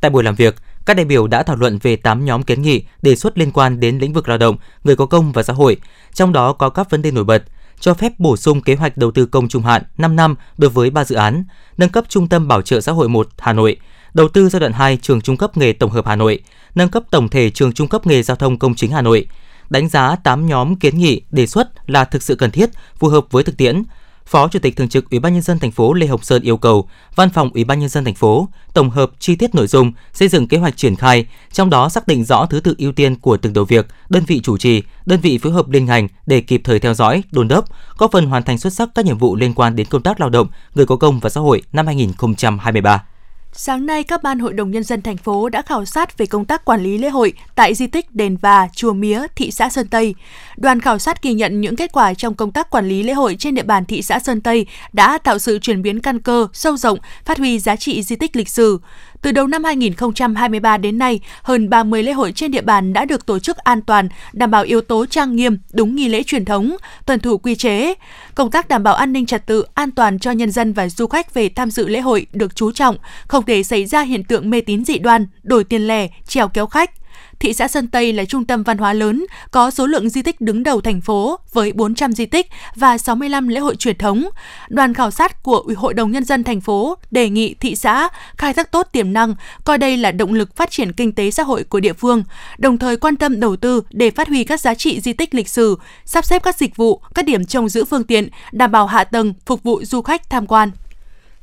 Tại 0.00 0.10
buổi 0.10 0.24
làm 0.24 0.34
việc, 0.34 0.56
các 0.86 0.94
đại 0.94 1.04
biểu 1.04 1.26
đã 1.26 1.42
thảo 1.42 1.56
luận 1.56 1.78
về 1.82 1.96
8 1.96 2.24
nhóm 2.24 2.42
kiến 2.42 2.62
nghị, 2.62 2.82
đề 3.02 3.16
xuất 3.16 3.38
liên 3.38 3.52
quan 3.52 3.80
đến 3.80 3.98
lĩnh 3.98 4.12
vực 4.12 4.28
lao 4.28 4.38
động, 4.38 4.56
người 4.84 4.96
có 4.96 5.06
công 5.06 5.32
và 5.32 5.42
xã 5.42 5.52
hội, 5.52 5.76
trong 6.14 6.32
đó 6.32 6.52
có 6.52 6.68
các 6.68 6.90
vấn 6.90 7.02
đề 7.02 7.10
nổi 7.10 7.24
bật, 7.24 7.42
cho 7.80 7.94
phép 7.94 8.12
bổ 8.18 8.36
sung 8.36 8.62
kế 8.62 8.74
hoạch 8.74 8.96
đầu 8.96 9.10
tư 9.10 9.26
công 9.26 9.48
trung 9.48 9.62
hạn 9.62 9.82
5 9.98 10.16
năm 10.16 10.34
đối 10.58 10.70
với 10.70 10.90
3 10.90 11.04
dự 11.04 11.16
án, 11.16 11.44
nâng 11.76 11.88
cấp 11.88 12.04
Trung 12.08 12.28
tâm 12.28 12.48
Bảo 12.48 12.62
trợ 12.62 12.80
xã 12.80 12.92
hội 12.92 13.08
1 13.08 13.28
Hà 13.38 13.52
Nội, 13.52 13.76
đầu 14.14 14.28
tư 14.28 14.48
giai 14.48 14.60
đoạn 14.60 14.72
2 14.72 14.98
trường 15.02 15.20
trung 15.20 15.36
cấp 15.36 15.56
nghề 15.56 15.72
tổng 15.72 15.90
hợp 15.90 16.06
Hà 16.06 16.16
Nội, 16.16 16.38
nâng 16.74 16.88
cấp 16.88 17.02
tổng 17.10 17.28
thể 17.28 17.50
trường 17.50 17.72
trung 17.72 17.88
cấp 17.88 18.06
nghề 18.06 18.22
giao 18.22 18.36
thông 18.36 18.58
công 18.58 18.74
chính 18.74 18.90
Hà 18.90 19.02
Nội, 19.02 19.26
đánh 19.70 19.88
giá 19.88 20.16
8 20.16 20.46
nhóm 20.46 20.76
kiến 20.76 20.98
nghị 20.98 21.22
đề 21.30 21.46
xuất 21.46 21.90
là 21.90 22.04
thực 22.04 22.22
sự 22.22 22.34
cần 22.34 22.50
thiết, 22.50 22.70
phù 22.98 23.08
hợp 23.08 23.26
với 23.30 23.44
thực 23.44 23.56
tiễn. 23.56 23.82
Phó 24.26 24.48
Chủ 24.48 24.58
tịch 24.58 24.76
Thường 24.76 24.88
trực 24.88 25.10
Ủy 25.10 25.20
ban 25.20 25.32
nhân 25.32 25.42
dân 25.42 25.58
thành 25.58 25.70
phố 25.70 25.92
Lê 25.92 26.06
Hồng 26.06 26.22
Sơn 26.22 26.42
yêu 26.42 26.56
cầu 26.56 26.88
Văn 27.14 27.30
phòng 27.30 27.50
Ủy 27.54 27.64
ban 27.64 27.80
nhân 27.80 27.88
dân 27.88 28.04
thành 28.04 28.14
phố 28.14 28.48
tổng 28.74 28.90
hợp 28.90 29.10
chi 29.18 29.36
tiết 29.36 29.54
nội 29.54 29.66
dung, 29.66 29.92
xây 30.12 30.28
dựng 30.28 30.48
kế 30.48 30.58
hoạch 30.58 30.76
triển 30.76 30.96
khai, 30.96 31.26
trong 31.52 31.70
đó 31.70 31.88
xác 31.88 32.06
định 32.06 32.24
rõ 32.24 32.46
thứ 32.46 32.60
tự 32.60 32.74
ưu 32.78 32.92
tiên 32.92 33.16
của 33.16 33.36
từng 33.36 33.52
đầu 33.52 33.64
việc, 33.64 33.86
đơn 34.08 34.24
vị 34.26 34.40
chủ 34.40 34.56
trì, 34.56 34.82
đơn 35.06 35.20
vị 35.20 35.38
phối 35.38 35.52
hợp 35.52 35.68
liên 35.68 35.84
ngành 35.84 36.08
để 36.26 36.40
kịp 36.40 36.60
thời 36.64 36.78
theo 36.78 36.94
dõi, 36.94 37.22
đôn 37.30 37.48
đốc, 37.48 37.64
góp 37.98 38.12
phần 38.12 38.26
hoàn 38.26 38.42
thành 38.42 38.58
xuất 38.58 38.72
sắc 38.72 38.88
các 38.94 39.04
nhiệm 39.04 39.18
vụ 39.18 39.36
liên 39.36 39.54
quan 39.54 39.76
đến 39.76 39.86
công 39.86 40.02
tác 40.02 40.20
lao 40.20 40.30
động, 40.30 40.48
người 40.74 40.86
có 40.86 40.96
công 40.96 41.20
và 41.20 41.30
xã 41.30 41.40
hội 41.40 41.62
năm 41.72 41.86
2023. 41.86 43.04
Sáng 43.52 43.86
nay, 43.86 44.04
các 44.04 44.22
ban 44.22 44.38
hội 44.38 44.52
đồng 44.52 44.70
nhân 44.70 44.84
dân 44.84 45.02
thành 45.02 45.16
phố 45.16 45.48
đã 45.48 45.62
khảo 45.62 45.84
sát 45.84 46.18
về 46.18 46.26
công 46.26 46.44
tác 46.44 46.64
quản 46.64 46.82
lý 46.82 46.98
lễ 46.98 47.08
hội 47.08 47.32
tại 47.54 47.74
di 47.74 47.86
tích 47.86 48.14
Đền 48.14 48.36
Và, 48.36 48.68
Chùa 48.74 48.92
Mía, 48.92 49.26
thị 49.36 49.50
xã 49.50 49.68
Sơn 49.68 49.88
Tây. 49.88 50.14
Đoàn 50.56 50.80
khảo 50.80 50.98
sát 50.98 51.22
ghi 51.22 51.32
nhận 51.32 51.60
những 51.60 51.76
kết 51.76 51.92
quả 51.92 52.14
trong 52.14 52.34
công 52.34 52.52
tác 52.52 52.70
quản 52.70 52.88
lý 52.88 53.02
lễ 53.02 53.12
hội 53.12 53.36
trên 53.38 53.54
địa 53.54 53.62
bàn 53.62 53.84
thị 53.84 54.02
xã 54.02 54.18
Sơn 54.18 54.40
Tây 54.40 54.66
đã 54.92 55.18
tạo 55.18 55.38
sự 55.38 55.58
chuyển 55.58 55.82
biến 55.82 56.00
căn 56.00 56.18
cơ, 56.18 56.46
sâu 56.52 56.76
rộng, 56.76 56.98
phát 57.24 57.38
huy 57.38 57.58
giá 57.58 57.76
trị 57.76 58.02
di 58.02 58.16
tích 58.16 58.36
lịch 58.36 58.48
sử. 58.48 58.78
Từ 59.22 59.32
đầu 59.32 59.46
năm 59.46 59.64
2023 59.64 60.76
đến 60.76 60.98
nay, 60.98 61.20
hơn 61.42 61.70
30 61.70 62.02
lễ 62.02 62.12
hội 62.12 62.32
trên 62.32 62.50
địa 62.50 62.60
bàn 62.60 62.92
đã 62.92 63.04
được 63.04 63.26
tổ 63.26 63.38
chức 63.38 63.56
an 63.56 63.82
toàn, 63.82 64.08
đảm 64.32 64.50
bảo 64.50 64.62
yếu 64.62 64.80
tố 64.80 65.06
trang 65.06 65.36
nghiêm, 65.36 65.58
đúng 65.72 65.96
nghi 65.96 66.08
lễ 66.08 66.22
truyền 66.22 66.44
thống, 66.44 66.76
tuân 67.06 67.20
thủ 67.20 67.38
quy 67.38 67.54
chế. 67.54 67.94
Công 68.34 68.50
tác 68.50 68.68
đảm 68.68 68.82
bảo 68.82 68.94
an 68.94 69.12
ninh 69.12 69.26
trật 69.26 69.46
tự, 69.46 69.64
an 69.74 69.90
toàn 69.90 70.18
cho 70.18 70.30
nhân 70.30 70.50
dân 70.50 70.72
và 70.72 70.88
du 70.88 71.06
khách 71.06 71.34
về 71.34 71.48
tham 71.48 71.70
dự 71.70 71.88
lễ 71.88 72.00
hội 72.00 72.26
được 72.32 72.56
chú 72.56 72.72
trọng, 72.72 72.96
không 73.26 73.44
để 73.46 73.62
xảy 73.62 73.86
ra 73.86 74.02
hiện 74.02 74.24
tượng 74.24 74.50
mê 74.50 74.60
tín 74.60 74.84
dị 74.84 74.98
đoan, 74.98 75.26
đổi 75.42 75.64
tiền 75.64 75.88
lẻ, 75.88 76.08
trèo 76.26 76.48
kéo 76.48 76.66
khách 76.66 76.90
thị 77.40 77.52
xã 77.52 77.68
Sơn 77.68 77.88
Tây 77.88 78.12
là 78.12 78.24
trung 78.24 78.44
tâm 78.44 78.62
văn 78.62 78.78
hóa 78.78 78.92
lớn, 78.92 79.26
có 79.50 79.70
số 79.70 79.86
lượng 79.86 80.08
di 80.08 80.22
tích 80.22 80.40
đứng 80.40 80.62
đầu 80.62 80.80
thành 80.80 81.00
phố 81.00 81.38
với 81.52 81.72
400 81.72 82.12
di 82.12 82.26
tích 82.26 82.46
và 82.76 82.98
65 82.98 83.48
lễ 83.48 83.60
hội 83.60 83.76
truyền 83.76 83.98
thống. 83.98 84.24
Đoàn 84.68 84.94
khảo 84.94 85.10
sát 85.10 85.42
của 85.42 85.56
Ủy 85.56 85.74
hội 85.74 85.94
đồng 85.94 86.10
nhân 86.10 86.24
dân 86.24 86.44
thành 86.44 86.60
phố 86.60 86.96
đề 87.10 87.30
nghị 87.30 87.54
thị 87.54 87.76
xã 87.76 88.08
khai 88.36 88.54
thác 88.54 88.72
tốt 88.72 88.88
tiềm 88.92 89.12
năng, 89.12 89.34
coi 89.64 89.78
đây 89.78 89.96
là 89.96 90.12
động 90.12 90.32
lực 90.32 90.56
phát 90.56 90.70
triển 90.70 90.92
kinh 90.92 91.12
tế 91.12 91.30
xã 91.30 91.42
hội 91.42 91.64
của 91.64 91.80
địa 91.80 91.92
phương, 91.92 92.24
đồng 92.58 92.78
thời 92.78 92.96
quan 92.96 93.16
tâm 93.16 93.40
đầu 93.40 93.56
tư 93.56 93.82
để 93.90 94.10
phát 94.10 94.28
huy 94.28 94.44
các 94.44 94.60
giá 94.60 94.74
trị 94.74 95.00
di 95.00 95.12
tích 95.12 95.34
lịch 95.34 95.48
sử, 95.48 95.78
sắp 96.04 96.24
xếp 96.24 96.42
các 96.42 96.56
dịch 96.56 96.76
vụ, 96.76 97.00
các 97.14 97.24
điểm 97.24 97.46
trông 97.46 97.68
giữ 97.68 97.84
phương 97.84 98.04
tiện, 98.04 98.28
đảm 98.52 98.72
bảo 98.72 98.86
hạ 98.86 99.04
tầng 99.04 99.34
phục 99.46 99.62
vụ 99.62 99.84
du 99.84 100.02
khách 100.02 100.30
tham 100.30 100.46
quan. 100.46 100.70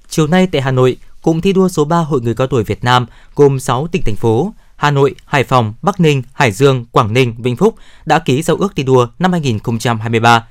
Chiều 0.10 0.28
nay 0.28 0.48
tại 0.52 0.62
Hà 0.62 0.72
Nội, 0.72 0.98
cụm 1.22 1.42
thi 1.42 1.54
đua 1.54 1.70
số 1.70 1.86
3 1.86 1.98
Hội 1.98 2.22
người 2.22 2.36
cao 2.36 2.48
tuổi 2.48 2.64
Việt 2.64 2.84
Nam 2.84 3.06
gồm 3.36 3.60
6 3.60 3.88
tỉnh 3.88 4.02
thành 4.06 4.16
phố 4.16 4.54
Hà 4.78 4.92
Nội, 4.92 5.16
Hải 5.26 5.44
Phòng, 5.44 5.74
Bắc 5.82 6.00
Ninh, 6.00 6.24
Hải 6.34 6.52
Dương, 6.52 6.86
Quảng 6.92 7.14
Ninh, 7.14 7.36
Vĩnh 7.38 7.56
Phúc 7.56 7.76
đã 8.06 8.20
ký 8.20 8.42
giao 8.42 8.58
ước 8.58 8.74
thi 8.76 8.84
đua 8.84 9.08
năm 9.20 9.32
2023. 9.32 10.48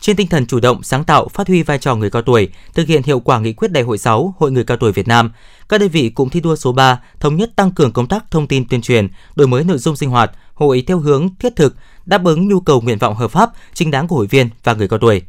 Trên 0.00 0.16
tinh 0.16 0.26
thần 0.26 0.46
chủ 0.46 0.60
động, 0.60 0.82
sáng 0.82 1.04
tạo, 1.04 1.28
phát 1.28 1.48
huy 1.48 1.62
vai 1.62 1.78
trò 1.78 1.94
người 1.94 2.10
cao 2.10 2.22
tuổi, 2.22 2.48
thực 2.74 2.88
hiện 2.88 3.02
hiệu 3.02 3.20
quả 3.20 3.38
nghị 3.38 3.52
quyết 3.52 3.72
Đại 3.72 3.82
hội 3.82 3.98
6 3.98 4.34
Hội 4.38 4.50
người 4.50 4.64
cao 4.64 4.76
tuổi 4.76 4.92
Việt 4.92 5.08
Nam, 5.08 5.32
các 5.68 5.80
đơn 5.80 5.88
vị 5.88 6.08
cụm 6.08 6.28
thi 6.28 6.40
đua 6.40 6.56
số 6.56 6.72
3 6.72 7.00
thống 7.20 7.36
nhất 7.36 7.50
tăng 7.56 7.70
cường 7.70 7.92
công 7.92 8.06
tác 8.06 8.30
thông 8.30 8.46
tin 8.46 8.68
tuyên 8.68 8.82
truyền, 8.82 9.08
đổi 9.36 9.48
mới 9.48 9.64
nội 9.64 9.78
dung 9.78 9.96
sinh 9.96 10.10
hoạt, 10.10 10.30
hội 10.54 10.84
theo 10.86 10.98
hướng 10.98 11.28
thiết 11.38 11.56
thực, 11.56 11.76
đáp 12.06 12.24
ứng 12.24 12.48
nhu 12.48 12.60
cầu 12.60 12.80
nguyện 12.80 12.98
vọng 12.98 13.14
hợp 13.14 13.30
pháp, 13.30 13.50
chính 13.74 13.90
đáng 13.90 14.08
của 14.08 14.16
hội 14.16 14.26
viên 14.26 14.48
và 14.64 14.74
người 14.74 14.88
cao 14.88 14.98
tuổi. 14.98 15.22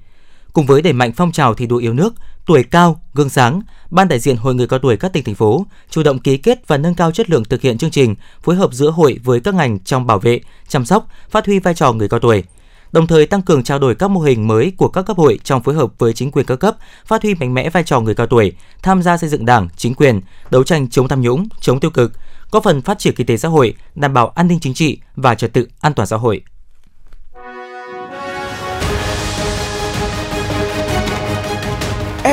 Cùng 0.53 0.65
với 0.65 0.81
đẩy 0.81 0.93
mạnh 0.93 1.12
phong 1.15 1.31
trào 1.31 1.53
thi 1.53 1.65
đua 1.65 1.77
yêu 1.77 1.93
nước, 1.93 2.13
tuổi 2.49 2.63
cao, 2.63 3.01
gương 3.13 3.29
sáng, 3.29 3.61
Ban 3.89 4.07
đại 4.07 4.19
diện 4.19 4.37
Hội 4.37 4.55
người 4.55 4.67
cao 4.67 4.79
tuổi 4.79 4.97
các 4.97 5.13
tỉnh 5.13 5.23
thành 5.23 5.35
phố 5.35 5.65
chủ 5.89 6.03
động 6.03 6.19
ký 6.19 6.37
kết 6.37 6.67
và 6.67 6.77
nâng 6.77 6.93
cao 6.93 7.11
chất 7.11 7.29
lượng 7.29 7.43
thực 7.43 7.61
hiện 7.61 7.77
chương 7.77 7.91
trình, 7.91 8.15
phối 8.43 8.55
hợp 8.55 8.73
giữa 8.73 8.89
hội 8.89 9.19
với 9.23 9.39
các 9.39 9.53
ngành 9.53 9.79
trong 9.79 10.07
bảo 10.07 10.19
vệ, 10.19 10.39
chăm 10.67 10.85
sóc, 10.85 11.07
phát 11.29 11.45
huy 11.45 11.59
vai 11.59 11.73
trò 11.73 11.93
người 11.93 12.09
cao 12.09 12.19
tuổi. 12.19 12.43
Đồng 12.91 13.07
thời 13.07 13.25
tăng 13.25 13.41
cường 13.41 13.63
trao 13.63 13.79
đổi 13.79 13.95
các 13.95 14.07
mô 14.07 14.21
hình 14.21 14.47
mới 14.47 14.71
của 14.77 14.87
các 14.87 15.01
cấp 15.01 15.17
hội 15.17 15.39
trong 15.43 15.63
phối 15.63 15.75
hợp 15.75 15.91
với 15.97 16.13
chính 16.13 16.31
quyền 16.31 16.45
các 16.45 16.55
cấp, 16.55 16.77
phát 17.05 17.23
huy 17.23 17.33
mạnh 17.33 17.53
mẽ 17.53 17.69
vai 17.69 17.83
trò 17.83 17.99
người 17.99 18.15
cao 18.15 18.27
tuổi, 18.27 18.53
tham 18.83 19.01
gia 19.01 19.17
xây 19.17 19.29
dựng 19.29 19.45
Đảng, 19.45 19.67
chính 19.77 19.93
quyền, 19.93 20.21
đấu 20.49 20.63
tranh 20.63 20.89
chống 20.89 21.07
tham 21.07 21.21
nhũng, 21.21 21.47
chống 21.61 21.79
tiêu 21.79 21.91
cực, 21.91 22.11
góp 22.51 22.63
phần 22.63 22.81
phát 22.81 22.99
triển 22.99 23.15
kinh 23.15 23.27
tế 23.27 23.37
xã 23.37 23.47
hội, 23.47 23.73
đảm 23.95 24.13
bảo 24.13 24.27
an 24.27 24.47
ninh 24.47 24.59
chính 24.59 24.73
trị 24.73 24.99
và 25.15 25.35
trật 25.35 25.53
tự 25.53 25.67
an 25.81 25.93
toàn 25.93 26.07
xã 26.07 26.17
hội. 26.17 26.41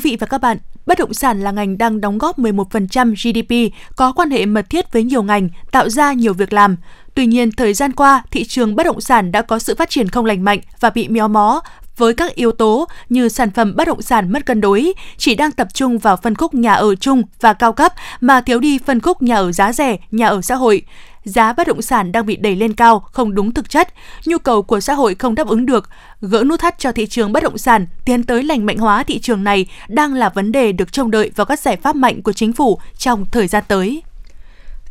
Quý 0.00 0.10
vị 0.10 0.16
và 0.20 0.26
các 0.26 0.40
bạn, 0.40 0.58
bất 0.86 0.98
động 0.98 1.14
sản 1.14 1.40
là 1.40 1.50
ngành 1.50 1.78
đang 1.78 2.00
đóng 2.00 2.18
góp 2.18 2.38
11% 2.38 3.14
GDP, 3.14 3.74
có 3.96 4.12
quan 4.12 4.30
hệ 4.30 4.46
mật 4.46 4.70
thiết 4.70 4.92
với 4.92 5.02
nhiều 5.02 5.22
ngành, 5.22 5.48
tạo 5.70 5.88
ra 5.88 6.12
nhiều 6.12 6.34
việc 6.34 6.52
làm. 6.52 6.76
Tuy 7.14 7.26
nhiên, 7.26 7.52
thời 7.52 7.74
gian 7.74 7.92
qua, 7.92 8.22
thị 8.30 8.44
trường 8.44 8.76
bất 8.76 8.86
động 8.86 9.00
sản 9.00 9.32
đã 9.32 9.42
có 9.42 9.58
sự 9.58 9.74
phát 9.74 9.90
triển 9.90 10.08
không 10.08 10.24
lành 10.24 10.44
mạnh 10.44 10.60
và 10.80 10.90
bị 10.90 11.08
méo 11.08 11.28
mó 11.28 11.62
với 11.96 12.14
các 12.14 12.34
yếu 12.34 12.52
tố 12.52 12.88
như 13.08 13.28
sản 13.28 13.50
phẩm 13.50 13.76
bất 13.76 13.88
động 13.88 14.02
sản 14.02 14.32
mất 14.32 14.46
cân 14.46 14.60
đối, 14.60 14.92
chỉ 15.16 15.34
đang 15.34 15.52
tập 15.52 15.68
trung 15.74 15.98
vào 15.98 16.16
phân 16.16 16.34
khúc 16.34 16.54
nhà 16.54 16.72
ở 16.72 16.94
chung 16.94 17.22
và 17.40 17.52
cao 17.52 17.72
cấp 17.72 17.92
mà 18.20 18.40
thiếu 18.40 18.60
đi 18.60 18.78
phân 18.78 19.00
khúc 19.00 19.22
nhà 19.22 19.36
ở 19.36 19.52
giá 19.52 19.72
rẻ, 19.72 19.96
nhà 20.10 20.28
ở 20.28 20.42
xã 20.42 20.54
hội 20.54 20.82
giá 21.24 21.52
bất 21.52 21.66
động 21.66 21.82
sản 21.82 22.12
đang 22.12 22.26
bị 22.26 22.36
đẩy 22.36 22.56
lên 22.56 22.74
cao, 22.74 23.04
không 23.12 23.34
đúng 23.34 23.54
thực 23.54 23.70
chất, 23.70 23.88
nhu 24.26 24.38
cầu 24.38 24.62
của 24.62 24.80
xã 24.80 24.94
hội 24.94 25.14
không 25.14 25.34
đáp 25.34 25.48
ứng 25.48 25.66
được, 25.66 25.88
gỡ 26.20 26.44
nút 26.44 26.60
thắt 26.60 26.78
cho 26.78 26.92
thị 26.92 27.06
trường 27.06 27.32
bất 27.32 27.42
động 27.42 27.58
sản, 27.58 27.86
tiến 28.04 28.24
tới 28.24 28.42
lành 28.42 28.66
mạnh 28.66 28.78
hóa 28.78 29.04
thị 29.04 29.18
trường 29.18 29.44
này 29.44 29.66
đang 29.88 30.14
là 30.14 30.28
vấn 30.28 30.52
đề 30.52 30.72
được 30.72 30.92
trông 30.92 31.10
đợi 31.10 31.30
vào 31.36 31.44
các 31.44 31.60
giải 31.60 31.76
pháp 31.76 31.96
mạnh 31.96 32.22
của 32.22 32.32
chính 32.32 32.52
phủ 32.52 32.78
trong 32.98 33.24
thời 33.24 33.46
gian 33.46 33.64
tới. 33.68 34.02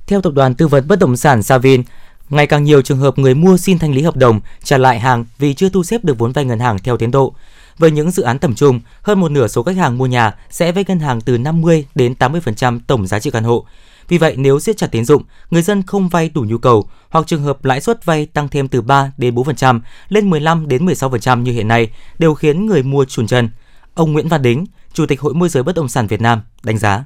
Theo 0.07 0.21
tập 0.21 0.33
đoàn 0.33 0.55
tư 0.55 0.67
vấn 0.67 0.87
bất 0.87 0.99
động 0.99 1.17
sản 1.17 1.43
Savin, 1.43 1.83
ngày 2.29 2.47
càng 2.47 2.63
nhiều 2.63 2.81
trường 2.81 2.99
hợp 2.99 3.19
người 3.19 3.35
mua 3.35 3.57
xin 3.57 3.79
thanh 3.79 3.93
lý 3.93 4.01
hợp 4.01 4.15
đồng, 4.15 4.39
trả 4.63 4.77
lại 4.77 4.99
hàng 4.99 5.25
vì 5.37 5.53
chưa 5.53 5.69
thu 5.69 5.83
xếp 5.83 6.03
được 6.03 6.17
vốn 6.17 6.31
vay 6.31 6.45
ngân 6.45 6.59
hàng 6.59 6.79
theo 6.79 6.97
tiến 6.97 7.11
độ. 7.11 7.33
Với 7.79 7.91
những 7.91 8.11
dự 8.11 8.23
án 8.23 8.39
tầm 8.39 8.55
trung, 8.55 8.79
hơn 9.01 9.19
một 9.19 9.31
nửa 9.31 9.47
số 9.47 9.63
khách 9.63 9.77
hàng 9.77 9.97
mua 9.97 10.05
nhà 10.05 10.35
sẽ 10.49 10.71
vay 10.71 10.85
ngân 10.87 10.99
hàng 10.99 11.21
từ 11.21 11.37
50 11.37 11.85
đến 11.95 12.13
80% 12.19 12.79
tổng 12.87 13.07
giá 13.07 13.19
trị 13.19 13.31
căn 13.31 13.43
hộ. 13.43 13.65
Vì 14.07 14.17
vậy, 14.17 14.35
nếu 14.37 14.59
siết 14.59 14.77
chặt 14.77 14.87
tín 14.91 15.05
dụng, 15.05 15.23
người 15.51 15.61
dân 15.61 15.83
không 15.83 16.09
vay 16.09 16.29
đủ 16.29 16.45
nhu 16.47 16.57
cầu 16.57 16.89
hoặc 17.09 17.27
trường 17.27 17.43
hợp 17.43 17.65
lãi 17.65 17.81
suất 17.81 18.05
vay 18.05 18.25
tăng 18.25 18.49
thêm 18.49 18.67
từ 18.67 18.81
3 18.81 19.11
đến 19.17 19.35
4% 19.35 19.79
lên 20.09 20.29
15 20.29 20.67
đến 20.67 20.85
16% 20.85 21.41
như 21.41 21.51
hiện 21.51 21.67
nay 21.67 21.89
đều 22.19 22.33
khiến 22.33 22.65
người 22.65 22.83
mua 22.83 23.05
chùn 23.05 23.27
chân. 23.27 23.49
Ông 23.93 24.13
Nguyễn 24.13 24.27
Văn 24.27 24.41
Đính, 24.41 24.65
Chủ 24.93 25.05
tịch 25.05 25.21
Hội 25.21 25.33
môi 25.33 25.49
giới 25.49 25.63
bất 25.63 25.75
động 25.75 25.89
sản 25.89 26.07
Việt 26.07 26.21
Nam 26.21 26.41
đánh 26.63 26.77
giá 26.77 27.05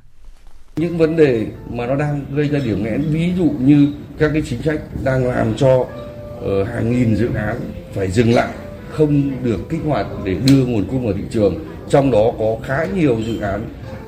những 0.76 0.98
vấn 0.98 1.16
đề 1.16 1.46
mà 1.70 1.86
nó 1.86 1.96
đang 1.96 2.26
gây 2.36 2.50
ra 2.50 2.60
điểm 2.60 2.84
nghẽn 2.84 3.02
ví 3.02 3.34
dụ 3.38 3.52
như 3.60 3.88
các 4.18 4.32
cái 4.34 4.42
chính 4.50 4.62
sách 4.62 4.80
đang 5.04 5.28
làm 5.28 5.56
cho 5.58 5.76
uh, 5.78 6.68
hàng 6.68 6.92
nghìn 6.92 7.16
dự 7.16 7.30
án 7.36 7.56
phải 7.94 8.12
dừng 8.12 8.34
lại 8.34 8.54
không 8.94 9.32
được 9.44 9.70
kích 9.70 9.82
hoạt 9.86 10.08
để 10.24 10.36
đưa 10.48 10.66
nguồn 10.66 10.86
cung 10.86 11.06
vào 11.06 11.14
thị 11.14 11.24
trường. 11.30 11.56
Trong 11.90 12.12
đó 12.12 12.32
có 12.40 12.56
khá 12.64 12.86
nhiều 12.96 13.18
dự 13.26 13.40
án 13.40 13.62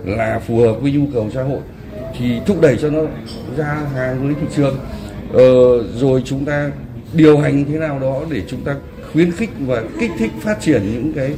là 0.05 0.39
phù 0.39 0.57
hợp 0.57 0.73
với 0.73 0.91
nhu 0.91 1.05
cầu 1.13 1.29
xã 1.33 1.43
hội 1.43 1.59
thì 2.17 2.39
thúc 2.45 2.61
đẩy 2.61 2.77
cho 2.77 2.89
nó 2.89 3.01
ra 3.57 3.77
hàng 3.95 4.25
với 4.25 4.35
thị 4.41 4.47
trường. 4.55 4.77
Ờ, 5.33 5.83
rồi 5.83 6.21
chúng 6.25 6.45
ta 6.45 6.71
điều 7.13 7.37
hành 7.37 7.65
thế 7.65 7.79
nào 7.79 7.99
đó 7.99 8.21
để 8.29 8.41
chúng 8.47 8.61
ta 8.61 8.75
khuyến 9.13 9.31
khích 9.31 9.49
và 9.59 9.83
kích 9.99 10.11
thích 10.19 10.31
phát 10.41 10.61
triển 10.61 10.81
những 10.93 11.13
cái 11.13 11.33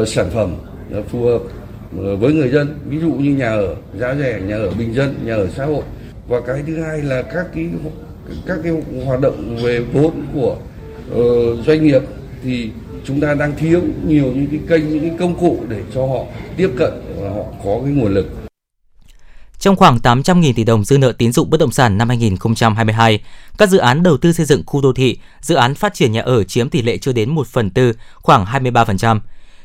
uh, 0.00 0.08
sản 0.08 0.26
phẩm 0.30 0.54
uh, 0.98 1.06
phù 1.08 1.24
hợp 1.24 1.40
uh, 1.40 2.20
với 2.20 2.32
người 2.32 2.48
dân. 2.48 2.78
Ví 2.88 2.98
dụ 2.98 3.12
như 3.12 3.30
nhà 3.30 3.50
ở 3.50 3.76
giá 3.98 4.14
rẻ 4.14 4.40
nhà 4.46 4.56
ở 4.56 4.70
bình 4.78 4.94
dân 4.94 5.14
nhà 5.24 5.34
ở 5.34 5.48
xã 5.56 5.64
hội. 5.64 5.82
Và 6.28 6.40
cái 6.40 6.62
thứ 6.66 6.82
hai 6.82 7.02
là 7.02 7.22
các 7.22 7.46
cái 7.54 7.68
các 8.46 8.58
cái 8.62 8.72
hoạt 9.04 9.20
động 9.20 9.56
về 9.62 9.80
vốn 9.92 10.12
của 10.34 10.56
uh, 11.12 11.66
doanh 11.66 11.84
nghiệp 11.84 12.02
thì 12.44 12.70
chúng 13.04 13.20
ta 13.20 13.34
đang 13.34 13.56
thiếu 13.56 13.82
nhiều 14.06 14.24
những 14.24 14.46
cái 14.50 14.60
kênh 14.68 14.88
những 14.90 15.00
cái 15.00 15.18
công 15.18 15.38
cụ 15.40 15.64
để 15.68 15.82
cho 15.94 16.06
họ 16.06 16.24
tiếp 16.56 16.70
cận 16.76 16.92
và 17.20 17.30
họ 17.30 17.44
có 17.64 17.80
cái 17.84 17.92
nguồn 17.92 18.14
lực 18.14 18.26
trong 19.64 19.76
khoảng 19.76 19.98
800.000 19.98 20.52
tỷ 20.56 20.64
đồng 20.64 20.84
dư 20.84 20.98
nợ 20.98 21.12
tín 21.12 21.32
dụng 21.32 21.50
bất 21.50 21.60
động 21.60 21.72
sản 21.72 21.98
năm 21.98 22.08
2022, 22.08 23.20
các 23.58 23.68
dự 23.68 23.78
án 23.78 24.02
đầu 24.02 24.16
tư 24.16 24.32
xây 24.32 24.46
dựng 24.46 24.62
khu 24.66 24.80
đô 24.80 24.92
thị, 24.92 25.18
dự 25.40 25.54
án 25.54 25.74
phát 25.74 25.94
triển 25.94 26.12
nhà 26.12 26.22
ở 26.22 26.44
chiếm 26.44 26.68
tỷ 26.68 26.82
lệ 26.82 26.98
chưa 26.98 27.12
đến 27.12 27.30
1 27.30 27.46
phần 27.46 27.70
tư, 27.70 27.92
khoảng 28.14 28.44
23%. 28.44 29.20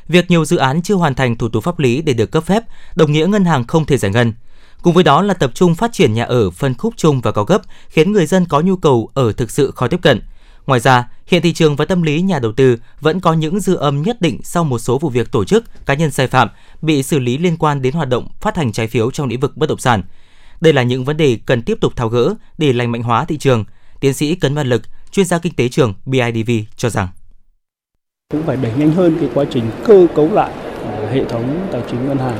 Việc 0.08 0.30
nhiều 0.30 0.44
dự 0.44 0.56
án 0.56 0.82
chưa 0.82 0.94
hoàn 0.94 1.14
thành 1.14 1.36
thủ 1.36 1.48
tục 1.48 1.64
pháp 1.64 1.78
lý 1.78 2.02
để 2.02 2.12
được 2.12 2.30
cấp 2.30 2.44
phép, 2.44 2.62
đồng 2.94 3.12
nghĩa 3.12 3.26
ngân 3.26 3.44
hàng 3.44 3.66
không 3.66 3.86
thể 3.86 3.96
giải 3.96 4.12
ngân. 4.12 4.32
Cùng 4.82 4.94
với 4.94 5.04
đó 5.04 5.22
là 5.22 5.34
tập 5.34 5.50
trung 5.54 5.74
phát 5.74 5.92
triển 5.92 6.12
nhà 6.12 6.24
ở 6.24 6.50
phân 6.50 6.74
khúc 6.74 6.94
chung 6.96 7.20
và 7.20 7.32
cao 7.32 7.44
cấp, 7.44 7.62
khiến 7.88 8.12
người 8.12 8.26
dân 8.26 8.46
có 8.46 8.60
nhu 8.60 8.76
cầu 8.76 9.10
ở 9.14 9.32
thực 9.32 9.50
sự 9.50 9.70
khó 9.70 9.88
tiếp 9.88 10.00
cận. 10.02 10.22
Ngoài 10.70 10.80
ra, 10.80 11.08
hiện 11.26 11.42
thị 11.42 11.52
trường 11.52 11.76
và 11.76 11.84
tâm 11.84 12.02
lý 12.02 12.22
nhà 12.22 12.38
đầu 12.38 12.52
tư 12.52 12.76
vẫn 13.00 13.20
có 13.20 13.32
những 13.32 13.60
dư 13.60 13.74
âm 13.74 14.02
nhất 14.02 14.20
định 14.20 14.40
sau 14.42 14.64
một 14.64 14.78
số 14.78 14.98
vụ 14.98 15.08
việc 15.08 15.32
tổ 15.32 15.44
chức, 15.44 15.64
cá 15.86 15.94
nhân 15.94 16.10
sai 16.10 16.26
phạm 16.26 16.48
bị 16.82 17.02
xử 17.02 17.18
lý 17.18 17.38
liên 17.38 17.56
quan 17.56 17.82
đến 17.82 17.94
hoạt 17.94 18.08
động 18.08 18.28
phát 18.40 18.56
hành 18.56 18.72
trái 18.72 18.86
phiếu 18.86 19.10
trong 19.10 19.28
lĩnh 19.28 19.40
vực 19.40 19.56
bất 19.56 19.68
động 19.68 19.78
sản. 19.78 20.02
Đây 20.60 20.72
là 20.72 20.82
những 20.82 21.04
vấn 21.04 21.16
đề 21.16 21.38
cần 21.46 21.62
tiếp 21.62 21.78
tục 21.80 21.96
tháo 21.96 22.08
gỡ 22.08 22.34
để 22.58 22.72
lành 22.72 22.92
mạnh 22.92 23.02
hóa 23.02 23.24
thị 23.24 23.38
trường. 23.38 23.64
Tiến 24.00 24.14
sĩ 24.14 24.34
Cấn 24.34 24.54
Văn 24.54 24.66
Lực, 24.66 24.82
chuyên 25.10 25.26
gia 25.26 25.38
kinh 25.38 25.54
tế 25.54 25.68
trường 25.68 25.94
BIDV 26.06 26.50
cho 26.76 26.90
rằng 26.90 27.08
cũng 28.30 28.42
phải 28.42 28.56
đẩy 28.56 28.72
nhanh 28.76 28.90
hơn 28.90 29.16
cái 29.20 29.28
quá 29.34 29.44
trình 29.50 29.64
cơ 29.84 30.06
cấu 30.14 30.32
lại 30.32 30.50
ờ, 30.84 31.10
hệ 31.10 31.24
thống 31.24 31.68
tài 31.72 31.82
chính 31.90 32.08
ngân 32.08 32.18
hàng, 32.18 32.38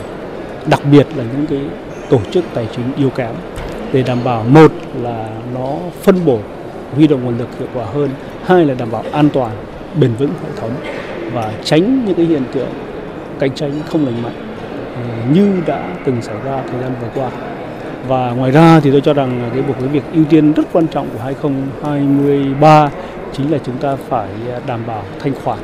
đặc 0.66 0.80
biệt 0.92 1.06
là 1.16 1.24
những 1.24 1.46
cái 1.46 1.60
tổ 2.10 2.20
chức 2.32 2.44
tài 2.54 2.68
chính 2.76 2.94
yếu 2.96 3.10
kém 3.10 3.34
để 3.92 4.02
đảm 4.02 4.24
bảo 4.24 4.44
một 4.44 4.72
là 4.94 5.40
nó 5.54 5.78
phân 6.02 6.24
bổ 6.24 6.40
huy 6.94 7.06
động 7.06 7.24
nguồn 7.24 7.38
lực 7.38 7.58
hiệu 7.58 7.68
quả 7.74 7.84
hơn. 7.84 8.10
Hai 8.44 8.64
là 8.64 8.74
đảm 8.74 8.90
bảo 8.90 9.04
an 9.12 9.28
toàn, 9.32 9.50
bền 10.00 10.14
vững 10.14 10.30
hệ 10.42 10.60
thống 10.60 10.70
và 11.32 11.52
tránh 11.64 12.04
những 12.04 12.14
cái 12.14 12.26
hiện 12.26 12.42
tượng 12.52 12.68
cạnh 13.38 13.54
tranh 13.54 13.72
không 13.86 14.04
lành 14.06 14.22
mạnh 14.22 14.56
ờ, 14.94 15.02
như 15.34 15.52
đã 15.66 15.96
từng 16.04 16.22
xảy 16.22 16.36
ra 16.44 16.62
thời 16.70 16.80
gian 16.80 16.92
vừa 17.00 17.08
qua. 17.14 17.30
Và 18.08 18.30
ngoài 18.30 18.50
ra 18.50 18.80
thì 18.80 18.90
tôi 18.90 19.00
cho 19.00 19.14
rằng 19.14 19.50
cái 19.54 19.62
một 19.62 19.74
cái 19.80 19.88
việc 19.88 20.02
ưu 20.14 20.24
tiên 20.24 20.52
rất 20.52 20.62
quan 20.72 20.86
trọng 20.86 21.08
của 21.10 21.18
2023 21.24 22.90
chính 23.32 23.52
là 23.52 23.58
chúng 23.66 23.76
ta 23.78 23.96
phải 24.08 24.28
ờ, 24.52 24.60
đảm 24.66 24.80
bảo 24.86 25.04
thanh 25.18 25.32
khoản, 25.44 25.58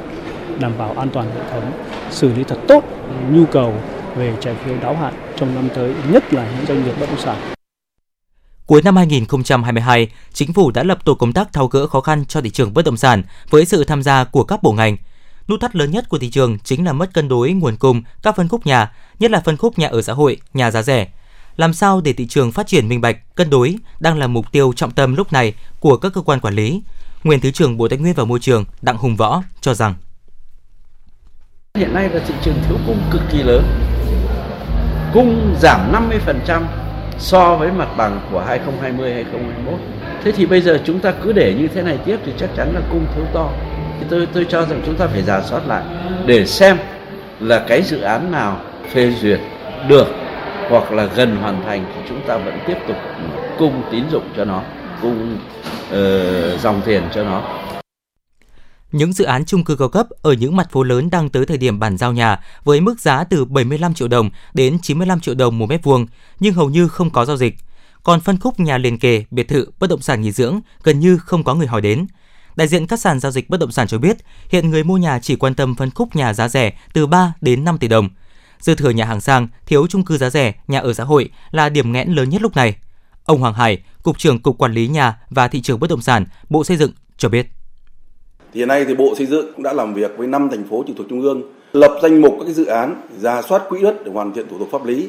đảm 0.61 0.73
bảo 0.79 0.95
an 0.97 1.09
toàn 1.13 1.27
hệ 1.35 1.41
thống, 1.53 1.73
xử 2.11 2.33
lý 2.35 2.45
thật 2.45 2.59
tốt 2.69 2.85
nhu 3.31 3.45
cầu 3.47 3.73
về 4.17 4.33
trái 4.41 4.55
phiếu 4.55 4.75
đáo 4.83 4.95
hạn 4.95 5.15
trong 5.37 5.55
năm 5.55 5.69
tới, 5.75 5.95
nhất 6.13 6.35
là 6.35 6.47
những 6.57 6.67
doanh 6.67 6.85
nghiệp 6.85 6.95
bất 7.01 7.07
động 7.09 7.19
sản. 7.19 7.56
Cuối 8.67 8.83
năm 8.83 8.97
2022, 8.97 10.09
chính 10.33 10.53
phủ 10.53 10.71
đã 10.71 10.83
lập 10.83 10.99
tổ 11.05 11.15
công 11.15 11.33
tác 11.33 11.53
tháo 11.53 11.67
gỡ 11.67 11.87
khó 11.87 12.01
khăn 12.01 12.25
cho 12.25 12.41
thị 12.41 12.51
trường 12.51 12.75
bất 12.75 12.85
động 12.85 12.97
sản 12.97 13.23
với 13.51 13.65
sự 13.65 13.85
tham 13.85 14.03
gia 14.03 14.25
của 14.25 14.45
các 14.45 14.63
bộ 14.63 14.73
ngành. 14.73 14.97
Nút 15.49 15.61
thắt 15.61 15.77
lớn 15.77 15.91
nhất 15.91 16.09
của 16.09 16.19
thị 16.19 16.31
trường 16.31 16.59
chính 16.59 16.85
là 16.85 16.93
mất 16.93 17.15
cân 17.15 17.29
đối 17.29 17.53
nguồn 17.53 17.77
cung 17.77 18.03
các 18.23 18.37
phân 18.37 18.49
khúc 18.49 18.67
nhà, 18.67 18.93
nhất 19.19 19.31
là 19.31 19.41
phân 19.41 19.57
khúc 19.57 19.79
nhà 19.79 19.89
ở 19.89 20.03
xã 20.03 20.13
hội, 20.13 20.37
nhà 20.55 20.71
giá 20.71 20.83
rẻ. 20.83 21.09
Làm 21.57 21.73
sao 21.73 22.01
để 22.01 22.13
thị 22.13 22.27
trường 22.27 22.53
phát 22.53 22.67
triển 22.67 22.89
minh 22.89 23.01
bạch, 23.01 23.35
cân 23.35 23.51
đối 23.51 23.77
đang 24.01 24.19
là 24.19 24.27
mục 24.27 24.53
tiêu 24.53 24.73
trọng 24.77 24.91
tâm 24.91 25.17
lúc 25.17 25.33
này 25.33 25.55
của 25.81 25.97
các 25.97 26.13
cơ 26.15 26.21
quan 26.21 26.41
quản 26.41 26.55
lý. 26.55 26.83
Nguyên 27.25 27.41
Thứ 27.41 27.51
trưởng 27.51 27.77
Bộ 27.77 27.89
Tài 27.89 27.99
nguyên 27.99 28.15
và 28.15 28.25
Môi 28.25 28.41
trường 28.41 28.65
Đặng 28.83 28.97
Hùng 28.97 29.17
Võ 29.17 29.43
cho 29.61 29.75
rằng 29.75 29.95
Hiện 31.75 31.95
nay 31.95 32.09
là 32.09 32.25
thị 32.27 32.35
trường 32.45 32.57
thiếu 32.69 32.79
cung 32.87 32.99
cực 33.13 33.23
kỳ 33.33 33.43
lớn. 33.43 33.65
Cung 35.15 35.57
giảm 35.61 35.93
50% 35.93 36.86
so 37.19 37.57
với 37.57 37.73
mặt 37.73 37.89
bằng 37.97 38.21
của 38.33 38.41
2020 38.41 39.13
2021. 39.13 39.81
Thế 40.25 40.33
thì 40.33 40.47
bây 40.47 40.61
giờ 40.61 40.81
chúng 40.85 40.99
ta 40.99 41.13
cứ 41.25 41.33
để 41.33 41.55
như 41.59 41.69
thế 41.75 41.83
này 41.83 41.99
tiếp 42.05 42.17
thì 42.27 42.33
chắc 42.39 42.51
chắn 42.57 42.73
là 42.75 42.81
cung 42.91 43.07
thiếu 43.15 43.25
to. 43.33 43.51
Thì 44.01 44.07
tôi 44.11 44.29
tôi 44.33 44.47
cho 44.49 44.63
rằng 44.67 44.83
chúng 44.87 44.95
ta 44.95 45.07
phải 45.07 45.23
giả 45.23 45.43
soát 45.43 45.63
lại 45.67 45.83
để 46.27 46.47
xem 46.47 46.77
là 47.41 47.65
cái 47.69 47.83
dự 47.83 48.01
án 48.01 48.33
nào 48.33 48.61
phê 48.93 49.13
duyệt 49.21 49.41
được 49.89 50.07
hoặc 50.71 50.93
là 50.93 51.09
gần 51.17 51.37
hoàn 51.37 51.63
thành 51.65 51.85
thì 51.95 52.01
chúng 52.09 52.21
ta 52.27 52.37
vẫn 52.37 52.59
tiếp 52.67 52.77
tục 52.89 52.97
cung 53.59 53.83
tín 53.91 54.05
dụng 54.11 54.25
cho 54.37 54.45
nó, 54.45 54.63
cung 55.03 55.39
uh, 55.93 56.61
dòng 56.61 56.81
tiền 56.85 57.03
cho 57.15 57.25
nó 57.25 57.43
những 58.97 59.13
dự 59.13 59.25
án 59.25 59.45
chung 59.45 59.65
cư 59.65 59.77
cao 59.77 59.89
cấp 59.89 60.07
ở 60.23 60.33
những 60.33 60.57
mặt 60.57 60.71
phố 60.71 60.83
lớn 60.83 61.11
đang 61.11 61.29
tới 61.29 61.47
thời 61.47 61.59
điểm 61.59 61.79
bàn 61.79 61.99
giao 61.99 62.13
nhà 62.13 62.41
với 62.65 62.81
mức 62.81 63.01
giá 63.01 63.25
từ 63.25 63.45
75 63.45 63.95
triệu 63.95 64.09
đồng 64.09 64.31
đến 64.55 64.79
95 64.83 65.21
triệu 65.21 65.35
đồng 65.35 65.59
một 65.59 65.67
mét 65.67 65.85
vuông, 65.85 66.07
nhưng 66.41 66.55
hầu 66.55 66.71
như 66.71 66.89
không 66.89 67.11
có 67.11 67.25
giao 67.25 67.37
dịch. 67.37 67.55
Còn 68.03 68.21
phân 68.21 68.39
khúc 68.39 68.61
nhà 68.61 68.79
liền 68.79 68.99
kề, 68.99 69.25
biệt 69.31 69.49
thự, 69.49 69.67
bất 69.79 69.91
động 69.91 70.01
sản 70.01 70.21
nghỉ 70.21 70.33
dưỡng 70.33 70.61
gần 70.83 71.01
như 71.01 71.19
không 71.19 71.45
có 71.45 71.55
người 71.55 71.67
hỏi 71.67 71.81
đến. 71.81 72.07
Đại 72.57 72.69
diện 72.69 72.87
các 72.87 73.01
sàn 73.01 73.21
giao 73.21 73.33
dịch 73.33 73.51
bất 73.51 73.61
động 73.61 73.73
sản 73.73 73.87
cho 73.87 73.99
biết, 73.99 74.17
hiện 74.51 74.71
người 74.71 74.85
mua 74.85 74.97
nhà 74.97 75.19
chỉ 75.19 75.37
quan 75.37 75.55
tâm 75.55 75.75
phân 75.75 75.91
khúc 75.91 76.17
nhà 76.17 76.35
giá 76.35 76.49
rẻ 76.49 76.73
từ 76.93 77.07
3 77.07 77.33
đến 77.41 77.65
5 77.65 77.79
tỷ 77.79 77.89
đồng. 77.89 78.09
Dư 78.61 78.75
thừa 78.75 78.91
nhà 78.91 79.05
hàng 79.05 79.21
sang, 79.21 79.49
thiếu 79.67 79.87
chung 79.87 80.05
cư 80.05 80.19
giá 80.19 80.31
rẻ, 80.31 80.53
nhà 80.69 80.79
ở 80.79 80.95
xã 80.95 81.05
hội 81.05 81.31
là 81.51 81.69
điểm 81.69 81.93
nghẽn 81.93 82.09
lớn 82.09 82.29
nhất 82.29 82.43
lúc 82.43 82.57
này. 82.57 82.77
Ông 83.25 83.41
Hoàng 83.41 83.55
Hải, 83.55 83.79
Cục 84.03 84.19
trưởng 84.19 84.39
Cục 84.39 84.59
Quản 84.59 84.73
lý 84.73 84.89
Nhà 84.89 85.19
và 85.31 85.49
Thị 85.49 85.63
trường 85.63 85.81
Bất 85.81 85.91
động 85.91 86.03
sản, 86.03 86.27
Bộ 86.51 86.65
Xây 86.65 86.77
dựng 86.77 86.93
cho 87.19 87.29
biết. 87.29 87.56
Hiện 88.57 88.69
nay 88.69 88.85
thì 88.85 88.95
Bộ 88.95 89.15
Xây 89.19 89.27
dựng 89.27 89.53
cũng 89.53 89.63
đã 89.63 89.73
làm 89.73 89.95
việc 89.95 90.11
với 90.17 90.27
5 90.27 90.49
thành 90.51 90.65
phố 90.65 90.85
trực 90.87 90.97
thuộc 90.97 91.07
trung 91.11 91.23
ương, 91.23 91.43
lập 91.73 91.99
danh 92.03 92.21
mục 92.21 92.35
các 92.47 92.55
dự 92.55 92.65
án, 92.65 93.03
ra 93.21 93.43
soát 93.43 93.63
quỹ 93.69 93.83
đất 93.83 94.05
để 94.05 94.13
hoàn 94.13 94.33
thiện 94.33 94.49
thủ 94.51 94.59
tục 94.59 94.69
pháp 94.73 94.87
lý, 94.87 95.09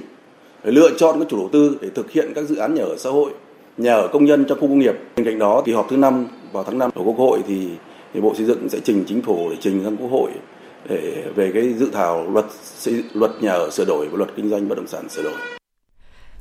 để 0.64 0.72
lựa 0.72 0.90
chọn 0.98 1.20
các 1.20 1.28
chủ 1.30 1.38
đầu 1.38 1.50
tư 1.54 1.78
để 1.82 1.90
thực 1.96 2.12
hiện 2.12 2.32
các 2.36 2.46
dự 2.50 2.56
án 2.56 2.76
nhà 2.76 2.84
ở 2.84 2.96
xã 2.98 3.10
hội, 3.10 3.32
nhà 3.78 3.94
ở 3.94 4.08
công 4.08 4.26
nhân 4.26 4.46
trong 4.50 4.60
khu 4.60 4.68
công 4.68 4.80
nghiệp. 4.80 4.94
Bên 5.16 5.26
cạnh 5.26 5.40
đó, 5.40 5.62
kỳ 5.66 5.74
họp 5.74 5.88
thứ 5.90 5.98
năm 5.98 6.26
vào 6.52 6.64
tháng 6.64 6.78
5 6.78 6.92
của 6.96 7.04
Quốc 7.04 7.18
hội 7.18 7.40
thì, 7.48 7.68
thì 8.14 8.22
Bộ 8.22 8.34
Xây 8.36 8.46
dựng 8.46 8.70
sẽ 8.70 8.80
trình 8.84 9.04
chính 9.08 9.22
phủ 9.22 9.50
để 9.50 9.56
trình 9.60 9.82
sang 9.84 9.98
Quốc 9.98 10.12
hội 10.12 10.32
để 10.90 11.24
về 11.36 11.52
cái 11.54 11.74
dự 11.74 11.90
thảo 11.94 12.32
luật 12.32 12.46
luật 13.14 13.32
nhà 13.42 13.52
ở 13.52 13.70
sửa 13.72 13.86
đổi 13.86 14.08
và 14.08 14.18
luật 14.18 14.30
kinh 14.36 14.50
doanh 14.50 14.70
bất 14.70 14.76
động 14.76 14.88
sản 14.88 15.10
sửa 15.10 15.24
đổi. 15.24 15.34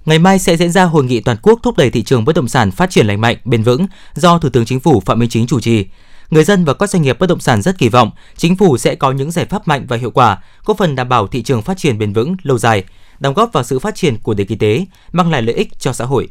Ngày 0.05 0.19
mai 0.19 0.39
sẽ 0.39 0.57
diễn 0.57 0.73
ra 0.73 0.85
hội 0.85 1.05
nghị 1.05 1.21
toàn 1.21 1.37
quốc 1.43 1.61
thúc 1.63 1.77
đẩy 1.77 1.91
thị 1.91 2.03
trường 2.03 2.25
bất 2.25 2.37
động 2.37 2.49
sản 2.49 2.71
phát 2.71 2.91
triển 2.91 3.07
lành 3.07 3.21
mạnh, 3.21 3.37
bền 3.45 3.63
vững 3.63 3.87
do 4.15 4.39
Thủ 4.39 4.49
tướng 4.49 4.65
Chính 4.65 4.81
phủ 4.81 5.01
Phạm 5.01 5.19
Minh 5.19 5.29
Chính 5.29 5.47
chủ 5.47 5.61
trì 5.61 5.87
người 6.31 6.45
dân 6.45 6.65
và 6.65 6.75
các 6.75 6.91
doanh 6.91 7.03
nghiệp 7.03 7.19
bất 7.19 7.27
động 7.27 7.41
sản 7.41 7.63
rất 7.63 7.79
kỳ 7.79 7.89
vọng 7.89 8.11
chính 8.37 8.57
phủ 8.57 8.79
sẽ 8.79 8.95
có 8.95 9.13
những 9.13 9.31
giải 9.31 9.45
pháp 9.45 9.69
mạnh 9.69 9.87
và 9.89 9.97
hiệu 9.97 10.11
quả, 10.11 10.39
góp 10.65 10.79
phần 10.79 10.95
đảm 10.97 11.09
bảo 11.09 11.27
thị 11.27 11.43
trường 11.43 11.63
phát 11.63 11.79
triển 11.79 11.99
bền 11.99 12.13
vững 12.13 12.37
lâu 12.43 12.59
dài, 12.59 12.85
đóng 13.19 13.35
góp 13.35 13.53
vào 13.53 13.65
sự 13.65 13.79
phát 13.79 13.95
triển 13.95 14.19
của 14.23 14.35
nền 14.35 14.47
kinh 14.47 14.59
tế, 14.59 14.87
mang 15.13 15.31
lại 15.31 15.43
lợi 15.43 15.55
ích 15.55 15.79
cho 15.79 15.93
xã 15.93 16.05
hội. 16.05 16.29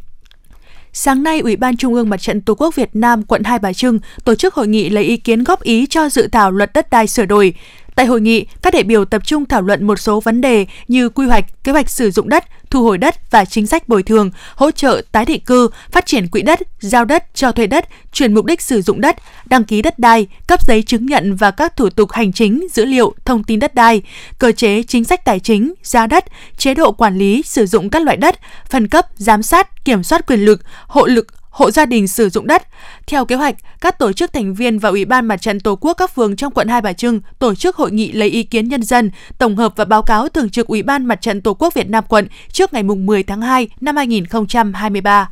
Sáng 0.94 1.24
nay, 1.24 1.40
Ủy 1.40 1.56
ban 1.56 1.78
Trung 1.78 1.94
ương 1.94 2.10
Mặt 2.10 2.22
trận 2.22 2.42
Tổ 2.42 2.56
quốc 2.56 2.76
Việt 2.76 2.90
Nam 2.96 3.24
quận 3.24 3.44
Hai 3.44 3.60
Bà 3.60 3.74
Trưng 3.74 4.00
tổ 4.24 4.36
chức 4.36 4.54
hội 4.54 4.68
nghị 4.68 4.90
lấy 4.90 5.04
ý 5.04 5.18
kiến 5.18 5.44
góp 5.44 5.62
ý 5.62 5.86
cho 5.90 6.10
dự 6.10 6.28
thảo 6.32 6.52
luật 6.52 6.74
đất 6.74 6.90
đai 6.90 7.08
sửa 7.08 7.26
đổi. 7.26 7.54
Tại 7.96 8.06
hội 8.06 8.22
nghị, 8.22 8.46
các 8.62 8.74
đại 8.74 8.84
biểu 8.84 9.06
tập 9.06 9.22
trung 9.26 9.46
thảo 9.46 9.62
luận 9.62 9.88
một 9.88 10.00
số 10.00 10.20
vấn 10.20 10.42
đề 10.42 10.66
như 10.88 11.10
quy 11.10 11.28
hoạch, 11.28 11.64
kế 11.64 11.72
hoạch 11.72 11.90
sử 11.90 12.12
dụng 12.12 12.30
đất, 12.30 12.46
thu 12.76 12.84
hồi 12.84 12.98
đất 12.98 13.32
và 13.32 13.46
chính 13.46 13.68
sách 13.68 13.90
bồi 13.90 14.04
thường, 14.04 14.32
hỗ 14.56 14.72
trợ 14.72 15.02
tái 15.12 15.26
định 15.26 15.42
cư, 15.46 15.70
phát 15.92 16.06
triển 16.06 16.28
quỹ 16.28 16.42
đất, 16.42 16.60
giao 16.80 17.06
đất 17.06 17.24
cho 17.34 17.52
thuê 17.52 17.68
đất, 17.68 17.86
chuyển 18.12 18.34
mục 18.34 18.46
đích 18.46 18.62
sử 18.62 18.82
dụng 18.82 19.02
đất, 19.02 19.16
đăng 19.46 19.64
ký 19.64 19.82
đất 19.82 20.00
đai, 20.00 20.28
cấp 20.48 20.60
giấy 20.68 20.84
chứng 20.84 21.06
nhận 21.06 21.36
và 21.36 21.52
các 21.52 21.78
thủ 21.78 21.90
tục 21.90 22.12
hành 22.12 22.34
chính, 22.34 22.68
dữ 22.72 22.86
liệu, 22.86 23.14
thông 23.26 23.44
tin 23.44 23.60
đất 23.60 23.76
đai, 23.76 24.02
cơ 24.40 24.52
chế 24.52 24.84
chính 24.84 25.04
sách 25.04 25.26
tài 25.26 25.40
chính, 25.40 25.74
giá 25.84 26.08
đất, 26.08 26.26
chế 26.58 26.74
độ 26.74 26.92
quản 26.92 27.18
lý 27.18 27.42
sử 27.46 27.66
dụng 27.66 27.90
các 27.90 28.02
loại 28.02 28.18
đất, 28.18 28.40
phân 28.70 28.88
cấp, 28.88 29.06
giám 29.18 29.44
sát, 29.44 29.86
kiểm 29.86 30.04
soát 30.04 30.28
quyền 30.28 30.40
lực, 30.40 30.62
hộ 30.88 31.06
lực 31.06 31.28
hộ 31.56 31.72
gia 31.72 31.86
đình 31.86 32.08
sử 32.08 32.30
dụng 32.30 32.48
đất. 32.48 32.68
Theo 33.08 33.26
kế 33.26 33.36
hoạch, 33.36 33.56
các 33.82 34.00
tổ 34.00 34.14
chức 34.14 34.34
thành 34.34 34.54
viên 34.54 34.80
và 34.80 34.90
Ủy 34.90 35.06
ban 35.06 35.26
Mặt 35.26 35.42
trận 35.42 35.60
Tổ 35.60 35.76
quốc 35.76 35.94
các 35.94 36.16
phường 36.16 36.36
trong 36.36 36.54
quận 36.54 36.68
Hai 36.68 36.82
Bà 36.82 36.94
Trưng 36.94 37.22
tổ 37.40 37.56
chức 37.56 37.76
hội 37.76 37.92
nghị 37.92 38.12
lấy 38.12 38.30
ý 38.30 38.44
kiến 38.44 38.70
nhân 38.70 38.84
dân, 38.84 39.12
tổng 39.38 39.56
hợp 39.56 39.74
và 39.76 39.86
báo 39.86 40.02
cáo 40.02 40.30
thường 40.30 40.50
trực 40.50 40.68
Ủy 40.68 40.84
ban 40.84 41.06
Mặt 41.06 41.22
trận 41.22 41.42
Tổ 41.42 41.54
quốc 41.54 41.74
Việt 41.74 41.90
Nam 41.90 42.04
quận 42.08 42.28
trước 42.52 42.74
ngày 42.74 42.84
10 42.84 43.24
tháng 43.24 43.42
2 43.42 43.68
năm 43.82 43.96
2023. 43.96 45.30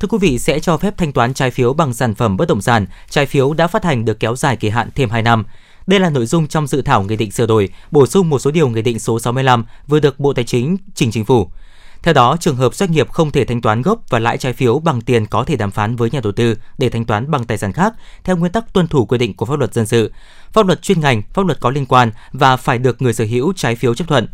Thưa 0.00 0.08
quý 0.08 0.18
vị, 0.20 0.38
sẽ 0.38 0.60
cho 0.60 0.76
phép 0.76 0.94
thanh 0.96 1.12
toán 1.12 1.34
trái 1.34 1.50
phiếu 1.50 1.72
bằng 1.72 1.94
sản 1.94 2.14
phẩm 2.14 2.36
bất 2.36 2.48
động 2.48 2.62
sản, 2.62 2.86
trái 3.10 3.26
phiếu 3.26 3.54
đã 3.54 3.66
phát 3.66 3.84
hành 3.84 4.04
được 4.04 4.20
kéo 4.20 4.36
dài 4.36 4.56
kỳ 4.56 4.68
hạn 4.68 4.88
thêm 4.94 5.10
2 5.10 5.22
năm. 5.22 5.44
Đây 5.86 6.00
là 6.00 6.10
nội 6.10 6.26
dung 6.26 6.46
trong 6.46 6.66
dự 6.66 6.82
thảo 6.82 7.02
nghị 7.02 7.16
định 7.16 7.30
sửa 7.30 7.46
đổi, 7.46 7.68
bổ 7.90 8.06
sung 8.06 8.30
một 8.30 8.38
số 8.38 8.50
điều 8.50 8.68
nghị 8.68 8.82
định 8.82 8.98
số 8.98 9.20
65 9.20 9.64
vừa 9.86 10.00
được 10.00 10.20
Bộ 10.20 10.32
Tài 10.32 10.44
chính 10.44 10.76
trình 10.94 11.10
chính 11.10 11.24
phủ. 11.24 11.48
Theo 12.04 12.14
đó, 12.14 12.36
trường 12.40 12.56
hợp 12.56 12.74
doanh 12.74 12.92
nghiệp 12.92 13.10
không 13.10 13.30
thể 13.30 13.44
thanh 13.44 13.60
toán 13.60 13.82
gốc 13.82 13.98
và 14.08 14.18
lãi 14.18 14.38
trái 14.38 14.52
phiếu 14.52 14.78
bằng 14.78 15.00
tiền 15.00 15.26
có 15.26 15.44
thể 15.44 15.56
đàm 15.56 15.70
phán 15.70 15.96
với 15.96 16.10
nhà 16.10 16.20
đầu 16.22 16.32
tư 16.32 16.54
để 16.78 16.90
thanh 16.90 17.04
toán 17.04 17.30
bằng 17.30 17.44
tài 17.44 17.58
sản 17.58 17.72
khác 17.72 17.94
theo 18.24 18.36
nguyên 18.36 18.52
tắc 18.52 18.72
tuân 18.72 18.88
thủ 18.88 19.06
quy 19.06 19.18
định 19.18 19.34
của 19.34 19.46
pháp 19.46 19.58
luật 19.58 19.74
dân 19.74 19.86
sự, 19.86 20.12
pháp 20.52 20.66
luật 20.66 20.82
chuyên 20.82 21.00
ngành, 21.00 21.22
pháp 21.32 21.46
luật 21.46 21.60
có 21.60 21.70
liên 21.70 21.86
quan 21.86 22.10
và 22.32 22.56
phải 22.56 22.78
được 22.78 23.02
người 23.02 23.12
sở 23.12 23.24
hữu 23.24 23.52
trái 23.56 23.76
phiếu 23.76 23.94
chấp 23.94 24.08
thuận. 24.08 24.28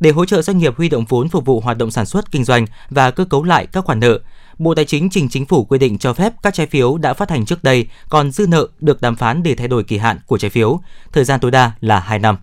Để 0.00 0.10
hỗ 0.10 0.24
trợ 0.24 0.42
doanh 0.42 0.58
nghiệp 0.58 0.74
huy 0.76 0.88
động 0.88 1.04
vốn 1.08 1.28
phục 1.28 1.44
vụ 1.44 1.60
hoạt 1.60 1.78
động 1.78 1.90
sản 1.90 2.06
xuất 2.06 2.32
kinh 2.32 2.44
doanh 2.44 2.66
và 2.90 3.10
cơ 3.10 3.24
cấu 3.24 3.44
lại 3.44 3.66
các 3.66 3.84
khoản 3.84 4.00
nợ, 4.00 4.18
Bộ 4.58 4.74
Tài 4.74 4.84
chính 4.84 5.10
trình 5.10 5.28
chính 5.28 5.46
phủ 5.46 5.64
quy 5.64 5.78
định 5.78 5.98
cho 5.98 6.12
phép 6.12 6.32
các 6.42 6.54
trái 6.54 6.66
phiếu 6.66 6.98
đã 6.98 7.14
phát 7.14 7.30
hành 7.30 7.44
trước 7.44 7.64
đây 7.64 7.86
còn 8.08 8.30
dư 8.30 8.46
nợ 8.46 8.66
được 8.80 9.00
đàm 9.00 9.16
phán 9.16 9.42
để 9.42 9.54
thay 9.54 9.68
đổi 9.68 9.84
kỳ 9.84 9.98
hạn 9.98 10.18
của 10.26 10.38
trái 10.38 10.50
phiếu, 10.50 10.80
thời 11.12 11.24
gian 11.24 11.40
tối 11.40 11.50
đa 11.50 11.72
là 11.80 12.00
2 12.00 12.18
năm. 12.18 12.36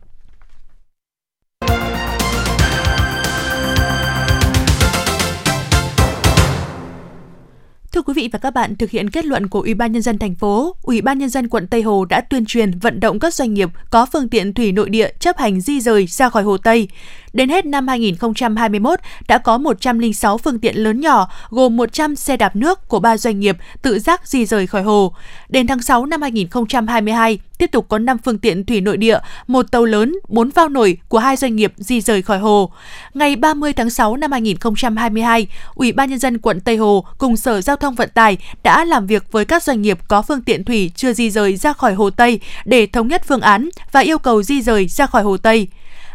Thưa 7.95 8.01
quý 8.01 8.13
vị 8.13 8.29
và 8.34 8.39
các 8.39 8.51
bạn, 8.51 8.75
thực 8.75 8.89
hiện 8.89 9.10
kết 9.10 9.25
luận 9.25 9.47
của 9.47 9.62
Ủy 9.62 9.73
ban 9.73 9.91
nhân 9.91 10.01
dân 10.01 10.17
thành 10.17 10.36
phố, 10.36 10.75
Ủy 10.81 11.01
ban 11.01 11.17
nhân 11.17 11.29
dân 11.29 11.49
quận 11.49 11.67
Tây 11.67 11.81
Hồ 11.81 12.05
đã 12.05 12.21
tuyên 12.21 12.45
truyền 12.45 12.71
vận 12.79 12.99
động 12.99 13.19
các 13.19 13.34
doanh 13.34 13.53
nghiệp 13.53 13.69
có 13.89 14.05
phương 14.05 14.29
tiện 14.29 14.53
thủy 14.53 14.71
nội 14.71 14.89
địa 14.89 15.10
chấp 15.19 15.38
hành 15.38 15.62
di 15.62 15.81
rời 15.81 16.08
ra 16.08 16.29
khỏi 16.29 16.43
Hồ 16.43 16.58
Tây. 16.58 16.88
Đến 17.36 17.50
hết 17.50 17.65
năm 17.65 17.88
2021, 17.88 19.00
đã 19.28 19.38
có 19.38 19.58
106 19.58 20.38
phương 20.38 20.60
tiện 20.60 20.76
lớn 20.76 21.02
nhỏ, 21.02 21.30
gồm 21.50 21.78
100 21.78 22.15
xe 22.15 22.38
đạp 22.38 22.56
nước 22.56 22.88
của 22.88 23.00
ba 23.00 23.17
doanh 23.17 23.39
nghiệp 23.39 23.58
tự 23.82 24.00
giác 24.00 24.28
di 24.28 24.45
rời 24.45 24.67
khỏi 24.67 24.84
hồ. 24.84 25.13
Đến 25.50 25.67
tháng 25.67 25.82
6 25.82 26.06
năm 26.06 26.21
2022, 26.21 27.39
tiếp 27.58 27.71
tục 27.71 27.86
có 27.89 28.00
5 28.00 28.17
phương 28.17 28.38
tiện 28.38 28.65
thủy 28.65 28.82
nội 28.82 28.98
địa, 28.98 29.19
một 29.48 29.71
tàu 29.71 29.86
lớn, 29.86 30.15
4 30.28 30.52
phao 30.52 30.69
nổi 30.69 30.98
của 31.08 31.19
hai 31.19 31.36
doanh 31.36 31.56
nghiệp 31.56 31.74
di 31.78 32.02
rời 32.02 32.21
khỏi 32.21 32.39
hồ. 32.39 32.71
Ngày 33.13 33.36
30 33.36 33.74
tháng 33.74 33.89
6 33.89 34.17
năm 34.17 34.32
2022, 34.32 35.48
Ủy 35.74 35.91
ban 35.91 36.10
nhân 36.10 36.19
dân 36.19 36.38
quận 36.38 36.60
Tây 36.60 36.78
Hồ 36.78 37.06
cùng 37.17 37.38
Sở 37.38 37.62
Giao 37.62 37.76
thông 37.76 37.95
Vận 37.95 38.10
tải 38.13 38.38
đã 38.63 38.86
làm 38.86 39.08
việc 39.08 39.32
với 39.32 39.45
các 39.45 39.63
doanh 39.63 39.82
nghiệp 39.82 40.00
có 40.08 40.21
phương 40.21 40.41
tiện 40.41 40.63
thủy 40.63 40.91
chưa 40.95 41.13
di 41.13 41.30
rời 41.30 41.56
ra 41.56 41.74
khỏi 41.74 41.93
hồ 41.93 42.10
Tây 42.10 42.39
để 42.65 42.88
thống 42.88 43.08
nhất 43.08 43.21
phương 43.28 43.41
án 43.41 43.69
và 43.91 44.00
yêu 44.00 44.17
cầu 44.17 44.43
di 44.43 44.62
rời 44.62 44.88
ra 44.88 45.06
khỏi 45.06 45.24
hồ 45.24 45.38
Tây 45.38 45.67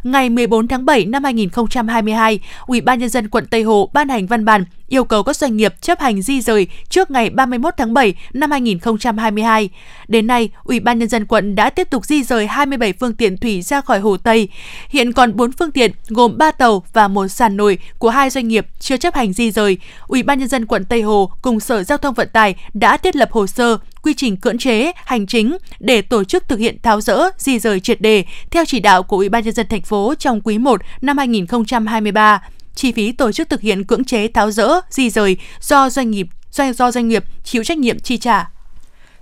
ngày 0.03 0.31
14 0.31 0.69
tháng 0.69 0.85
7 0.85 1.05
năm 1.05 1.25
2022, 1.25 2.41
Ủy 2.67 2.81
ban 2.81 2.99
nhân 2.99 3.09
dân 3.09 3.29
quận 3.29 3.47
Tây 3.47 3.63
Hồ 3.63 3.91
ban 3.93 4.09
hành 4.09 4.27
văn 4.27 4.45
bản 4.45 4.65
yêu 4.91 5.05
cầu 5.05 5.23
các 5.23 5.37
doanh 5.37 5.57
nghiệp 5.57 5.75
chấp 5.81 6.01
hành 6.01 6.23
di 6.23 6.41
rời 6.41 6.67
trước 6.89 7.11
ngày 7.11 7.31
31 7.31 7.75
tháng 7.77 7.95
7 7.95 8.15
năm 8.33 8.51
2022. 8.51 9.69
Đến 10.09 10.27
nay, 10.27 10.51
Ủy 10.65 10.81
ban 10.81 10.99
nhân 10.99 11.09
dân 11.09 11.27
quận 11.27 11.55
đã 11.55 11.71
tiếp 11.71 11.91
tục 11.91 12.05
di 12.05 12.23
rời 12.23 12.47
27 12.47 12.93
phương 12.93 13.15
tiện 13.15 13.37
thủy 13.37 13.63
ra 13.63 13.81
khỏi 13.81 14.01
Hồ 14.01 14.17
Tây. 14.17 14.49
Hiện 14.89 15.13
còn 15.13 15.37
4 15.37 15.53
phương 15.53 15.71
tiện 15.71 15.91
gồm 16.09 16.39
3 16.39 16.51
tàu 16.51 16.83
và 16.93 17.09
một 17.09 17.29
sàn 17.29 17.57
nổi 17.57 17.79
của 17.99 18.11
hai 18.11 18.31
doanh 18.31 18.49
nghiệp 18.49 18.67
chưa 18.81 18.97
chấp 18.97 19.15
hành 19.15 19.33
di 19.33 19.51
rời. 19.51 19.79
Ủy 20.07 20.23
ban 20.23 20.39
nhân 20.39 20.49
dân 20.49 20.67
quận 20.67 20.85
Tây 20.85 21.03
Hồ 21.03 21.31
cùng 21.43 21.61
Sở 21.61 21.83
Giao 21.83 21.99
thông 21.99 22.15
Vận 22.15 22.29
tải 22.33 22.55
đã 22.75 22.97
thiết 22.97 23.17
lập 23.17 23.31
hồ 23.33 23.47
sơ 23.47 23.79
quy 24.03 24.15
trình 24.15 24.37
cưỡng 24.37 24.59
chế, 24.59 24.93
hành 25.05 25.27
chính 25.27 25.57
để 25.81 26.03
tổ 26.03 26.25
chức 26.25 26.49
thực 26.49 26.59
hiện 26.59 26.77
tháo 26.83 27.01
rỡ, 27.01 27.23
di 27.39 27.59
rời 27.59 27.81
triệt 27.81 28.01
đề 28.01 28.25
theo 28.51 28.65
chỉ 28.65 28.81
đạo 28.81 29.03
của 29.03 29.17
Ủy 29.17 29.29
ban 29.29 29.45
nhân 29.45 29.55
dân 29.55 29.67
thành 29.69 29.83
phố 29.83 30.15
trong 30.19 30.41
quý 30.41 30.59
1 30.59 30.81
năm 31.01 31.19
2023 31.19 32.43
chi 32.75 32.93
phí 32.93 33.13
tổ 33.13 33.33
chức 33.33 33.49
thực 33.49 33.61
hiện 33.61 33.85
cưỡng 33.85 34.05
chế 34.05 34.29
tháo 34.29 34.51
rỡ, 34.51 34.69
di 34.91 35.11
rời 35.11 35.37
do 35.61 35.91
doanh 35.91 36.11
nghiệp 36.11 36.27
do, 36.53 36.73
do 36.73 36.91
doanh 36.91 37.09
nghiệp 37.09 37.25
chịu 37.45 37.65
trách 37.65 37.79
nhiệm 37.79 38.01
chi 38.01 38.19
trả. 38.19 38.51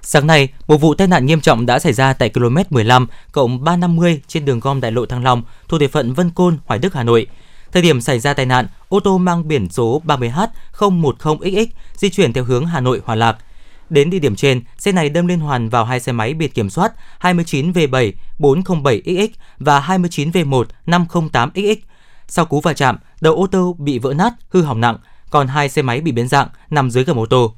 Sáng 0.03 0.27
nay, 0.27 0.49
một 0.67 0.77
vụ 0.77 0.95
tai 0.95 1.07
nạn 1.07 1.27
nghiêm 1.27 1.41
trọng 1.41 1.67
đã 1.67 1.79
xảy 1.79 1.93
ra 1.93 2.13
tại 2.13 2.29
km 2.29 2.57
15 2.71 3.07
cộng 3.33 3.65
350 3.65 4.21
trên 4.29 4.45
đường 4.45 4.61
gom 4.61 4.81
đại 4.81 4.93
lộ 4.93 5.07
Thăng 5.07 5.25
Long 5.25 5.43
thuộc 5.69 5.81
địa 5.81 5.89
phận 5.89 6.13
Vân 6.13 6.31
Côn, 6.31 6.59
Hoài 6.67 6.79
Đức, 6.79 6.95
Hà 6.95 7.03
Nội. 7.03 7.27
Thời 7.73 7.83
điểm 7.83 8.01
xảy 8.01 8.21
ra 8.21 8.35
tai 8.35 8.47
nạn, 8.47 8.67
ô 8.89 9.01
tô 9.01 9.19
mang 9.19 9.49
biển 9.49 9.69
số 9.71 10.03
30H010XX 10.07 11.67
di 11.95 12.11
chuyển 12.11 12.33
theo 12.33 12.45
hướng 12.45 12.67
Hà 12.67 12.81
Nội 12.81 13.01
Hòa 13.05 13.15
Lạc. 13.15 13.37
Đến 13.91 14.11
địa 14.11 14.19
điểm 14.19 14.37
trên, 14.37 14.63
xe 14.79 14.93
này 14.93 15.09
đâm 15.09 15.27
liên 15.27 15.41
hoàn 15.41 15.69
vào 15.69 15.85
hai 15.85 16.01
xe 16.01 16.13
máy 16.13 16.35
biển 16.35 16.51
kiểm 16.51 16.71
soát 16.71 16.93
29V7 17.21 18.13
407XX 18.39 19.29
và 19.59 19.81
29V1 19.81 20.65
508XX. 20.87 21.77
Sau 22.29 22.45
cú 22.45 22.61
va 22.61 22.73
chạm, 22.73 22.97
đầu 23.21 23.35
ô 23.35 23.47
tô 23.47 23.77
bị 23.79 23.99
vỡ 23.99 24.15
nát, 24.15 24.33
hư 24.51 24.63
hỏng 24.63 24.81
nặng, 24.81 24.97
còn 25.31 25.49
hai 25.49 25.69
xe 25.69 25.83
máy 25.83 26.01
bị 26.01 26.13
biến 26.13 26.29
dạng 26.29 26.49
nằm 26.71 26.91
dưới 26.91 27.05
gầm 27.05 27.19
ô 27.19 27.27
tô. 27.27 27.55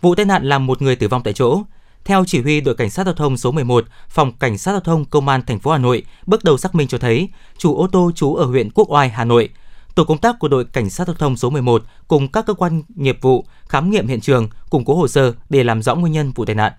Vụ 0.00 0.14
tai 0.14 0.26
nạn 0.26 0.44
làm 0.44 0.66
một 0.66 0.82
người 0.82 0.96
tử 0.96 1.08
vong 1.08 1.22
tại 1.22 1.32
chỗ. 1.32 1.62
Theo 2.04 2.24
chỉ 2.26 2.40
huy 2.40 2.60
đội 2.60 2.74
cảnh 2.74 2.90
sát 2.90 3.04
giao 3.04 3.14
thông 3.14 3.36
số 3.36 3.50
11, 3.50 3.84
phòng 4.08 4.32
cảnh 4.32 4.58
sát 4.58 4.70
giao 4.72 4.80
thông 4.80 5.04
công 5.04 5.28
an 5.28 5.42
thành 5.46 5.58
phố 5.58 5.70
Hà 5.70 5.78
Nội, 5.78 6.02
bước 6.26 6.44
đầu 6.44 6.58
xác 6.58 6.74
minh 6.74 6.88
cho 6.88 6.98
thấy 6.98 7.28
chủ 7.58 7.76
ô 7.76 7.86
tô 7.86 8.10
trú 8.14 8.34
ở 8.34 8.44
huyện 8.44 8.70
Quốc 8.70 8.90
Oai, 8.90 9.08
Hà 9.08 9.24
Nội. 9.24 9.48
Tổ 9.94 10.04
công 10.04 10.18
tác 10.18 10.38
của 10.38 10.48
đội 10.48 10.64
cảnh 10.64 10.90
sát 10.90 11.06
giao 11.06 11.14
thông 11.14 11.36
số 11.36 11.50
11 11.50 11.82
cùng 12.08 12.28
các 12.28 12.46
cơ 12.46 12.54
quan 12.54 12.82
nghiệp 12.94 13.18
vụ 13.20 13.44
khám 13.68 13.90
nghiệm 13.90 14.06
hiện 14.06 14.20
trường, 14.20 14.48
củng 14.70 14.84
cố 14.84 14.94
hồ 14.94 15.08
sơ 15.08 15.32
để 15.48 15.64
làm 15.64 15.82
rõ 15.82 15.94
nguyên 15.94 16.12
nhân 16.12 16.32
vụ 16.34 16.44
tai 16.44 16.54
nạn. 16.54 16.72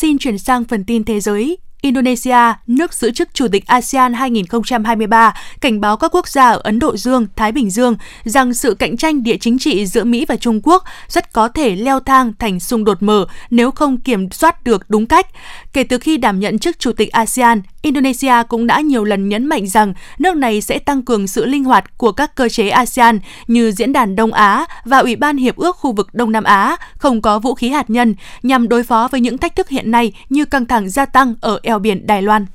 Xin 0.00 0.18
chuyển 0.18 0.38
sang 0.38 0.64
phần 0.64 0.84
tin 0.84 1.04
thế 1.04 1.20
giới. 1.20 1.58
Indonesia, 1.82 2.54
nước 2.66 2.94
giữ 2.94 3.10
chức 3.10 3.34
Chủ 3.34 3.48
tịch 3.48 3.66
ASEAN 3.66 4.14
2023, 4.14 5.34
cảnh 5.60 5.80
báo 5.80 5.96
các 5.96 6.14
quốc 6.14 6.28
gia 6.28 6.50
ở 6.50 6.60
Ấn 6.64 6.78
Độ 6.78 6.96
Dương, 6.96 7.26
Thái 7.36 7.52
Bình 7.52 7.70
Dương 7.70 7.96
rằng 8.24 8.54
sự 8.54 8.74
cạnh 8.74 8.96
tranh 8.96 9.22
địa 9.22 9.36
chính 9.40 9.58
trị 9.58 9.86
giữa 9.86 10.04
Mỹ 10.04 10.24
và 10.28 10.36
Trung 10.36 10.60
Quốc 10.62 10.84
rất 11.08 11.32
có 11.32 11.48
thể 11.48 11.76
leo 11.76 12.00
thang 12.00 12.32
thành 12.38 12.60
xung 12.60 12.84
đột 12.84 13.02
mở 13.02 13.26
nếu 13.50 13.70
không 13.70 14.00
kiểm 14.00 14.30
soát 14.30 14.64
được 14.64 14.90
đúng 14.90 15.06
cách. 15.06 15.26
Kể 15.72 15.84
từ 15.84 15.98
khi 15.98 16.16
đảm 16.16 16.40
nhận 16.40 16.58
chức 16.58 16.78
Chủ 16.78 16.92
tịch 16.92 17.12
ASEAN, 17.12 17.62
Indonesia 17.82 18.34
cũng 18.48 18.66
đã 18.66 18.80
nhiều 18.80 19.04
lần 19.04 19.28
nhấn 19.28 19.46
mạnh 19.46 19.66
rằng 19.66 19.94
nước 20.18 20.36
này 20.36 20.60
sẽ 20.60 20.78
tăng 20.78 21.02
cường 21.02 21.26
sự 21.26 21.46
linh 21.46 21.64
hoạt 21.64 21.98
của 21.98 22.12
các 22.12 22.34
cơ 22.34 22.48
chế 22.48 22.68
ASEAN 22.68 23.18
như 23.46 23.72
Diễn 23.72 23.92
đàn 23.92 24.16
Đông 24.16 24.32
Á 24.32 24.66
và 24.84 24.98
Ủy 24.98 25.16
ban 25.16 25.36
Hiệp 25.36 25.56
ước 25.56 25.76
khu 25.76 25.92
vực 25.92 26.08
Đông 26.12 26.32
Nam 26.32 26.44
Á 26.44 26.76
không 26.98 27.22
có 27.22 27.38
vũ 27.38 27.54
khí 27.54 27.68
hạt 27.68 27.90
nhân 27.90 28.14
nhằm 28.42 28.68
đối 28.68 28.82
phó 28.82 29.08
với 29.10 29.20
những 29.20 29.38
thách 29.38 29.56
thức 29.56 29.68
hiện 29.68 29.90
nay 29.90 30.12
như 30.28 30.44
căng 30.44 30.66
thẳng 30.66 30.88
gia 30.88 31.04
tăng 31.04 31.34
ở 31.40 31.58
eo 31.70 31.78
biển 31.78 32.06
Đài 32.06 32.22
Loan. 32.22 32.46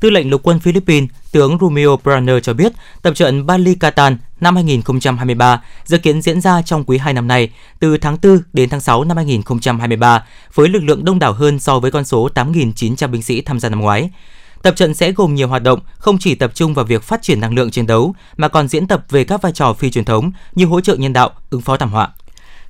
Tư 0.00 0.10
lệnh 0.10 0.30
lục 0.30 0.40
quân 0.44 0.60
Philippines, 0.60 1.10
tướng 1.32 1.58
Romeo 1.60 1.98
Brenner 2.04 2.36
cho 2.42 2.52
biết 2.52 2.72
tập 3.02 3.14
trận 3.14 3.46
Bali 3.46 3.74
Catan 3.74 4.16
năm 4.40 4.54
2023 4.54 5.62
dự 5.84 5.98
kiến 5.98 6.22
diễn 6.22 6.40
ra 6.40 6.62
trong 6.62 6.84
quý 6.84 6.98
2 6.98 7.14
năm 7.14 7.28
nay, 7.28 7.50
từ 7.80 7.96
tháng 7.98 8.18
4 8.22 8.38
đến 8.52 8.68
tháng 8.68 8.80
6 8.80 9.04
năm 9.04 9.16
2023, 9.16 10.24
với 10.54 10.68
lực 10.68 10.82
lượng 10.82 11.04
đông 11.04 11.18
đảo 11.18 11.32
hơn 11.32 11.58
so 11.58 11.78
với 11.78 11.90
con 11.90 12.04
số 12.04 12.28
8.900 12.34 13.08
binh 13.08 13.22
sĩ 13.22 13.40
tham 13.40 13.60
gia 13.60 13.68
năm 13.68 13.80
ngoái. 13.80 14.10
Tập 14.62 14.76
trận 14.76 14.94
sẽ 14.94 15.12
gồm 15.12 15.34
nhiều 15.34 15.48
hoạt 15.48 15.62
động, 15.62 15.80
không 15.98 16.18
chỉ 16.18 16.34
tập 16.34 16.50
trung 16.54 16.74
vào 16.74 16.84
việc 16.84 17.02
phát 17.02 17.22
triển 17.22 17.40
năng 17.40 17.54
lượng 17.54 17.70
chiến 17.70 17.86
đấu, 17.86 18.14
mà 18.36 18.48
còn 18.48 18.68
diễn 18.68 18.86
tập 18.86 19.04
về 19.10 19.24
các 19.24 19.42
vai 19.42 19.52
trò 19.52 19.72
phi 19.72 19.90
truyền 19.90 20.04
thống 20.04 20.32
như 20.54 20.64
hỗ 20.64 20.80
trợ 20.80 20.96
nhân 20.96 21.12
đạo, 21.12 21.30
ứng 21.50 21.60
phó 21.60 21.76
thảm 21.76 21.90
họa. 21.90 22.08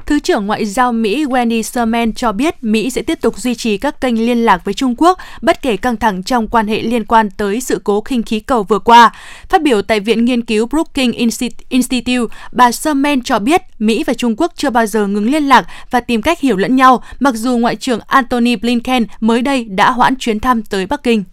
Thứ 0.09 0.19
trưởng 0.19 0.47
Ngoại 0.47 0.67
giao 0.67 0.93
Mỹ 0.93 1.25
Wendy 1.25 1.63
Sherman 1.63 2.13
cho 2.13 2.33
biết 2.33 2.65
Mỹ 2.65 2.91
sẽ 2.91 3.03
tiếp 3.03 3.21
tục 3.21 3.39
duy 3.39 3.55
trì 3.55 3.79
các 3.79 4.01
kênh 4.01 4.27
liên 4.27 4.39
lạc 4.39 4.65
với 4.65 4.75
Trung 4.75 4.95
Quốc 4.99 5.19
bất 5.43 5.63
kể 5.63 5.77
căng 5.77 5.97
thẳng 5.97 6.23
trong 6.23 6.49
quan 6.49 6.67
hệ 6.67 6.83
liên 6.83 7.05
quan 7.05 7.31
tới 7.31 7.61
sự 7.61 7.81
cố 7.85 8.01
khinh 8.01 8.23
khí 8.23 8.41
cầu 8.41 8.63
vừa 8.63 8.79
qua. 8.79 9.13
Phát 9.49 9.63
biểu 9.63 9.83
tại 9.83 10.01
Viện 10.01 10.25
Nghiên 10.25 10.45
cứu 10.45 10.67
Brookings 10.67 11.43
Institute, 11.69 12.37
bà 12.53 12.73
Sherman 12.73 13.23
cho 13.23 13.39
biết 13.39 13.63
Mỹ 13.79 14.05
và 14.07 14.15
Trung 14.15 14.35
Quốc 14.37 14.53
chưa 14.57 14.71
bao 14.71 14.87
giờ 14.87 15.07
ngừng 15.07 15.31
liên 15.31 15.45
lạc 15.45 15.67
và 15.91 16.01
tìm 16.01 16.23
cách 16.23 16.41
hiểu 16.41 16.57
lẫn 16.57 16.77
nhau, 16.77 17.03
mặc 17.21 17.35
dù 17.35 17.57
Ngoại 17.57 17.77
trưởng 17.77 18.01
Antony 18.07 18.57
Blinken 18.57 19.07
mới 19.21 19.43
đây 19.43 19.65
đã 19.65 19.91
hoãn 19.91 20.17
chuyến 20.17 20.41
thăm 20.41 20.63
tới 20.63 20.87
Bắc 20.87 21.03
Kinh. 21.03 21.25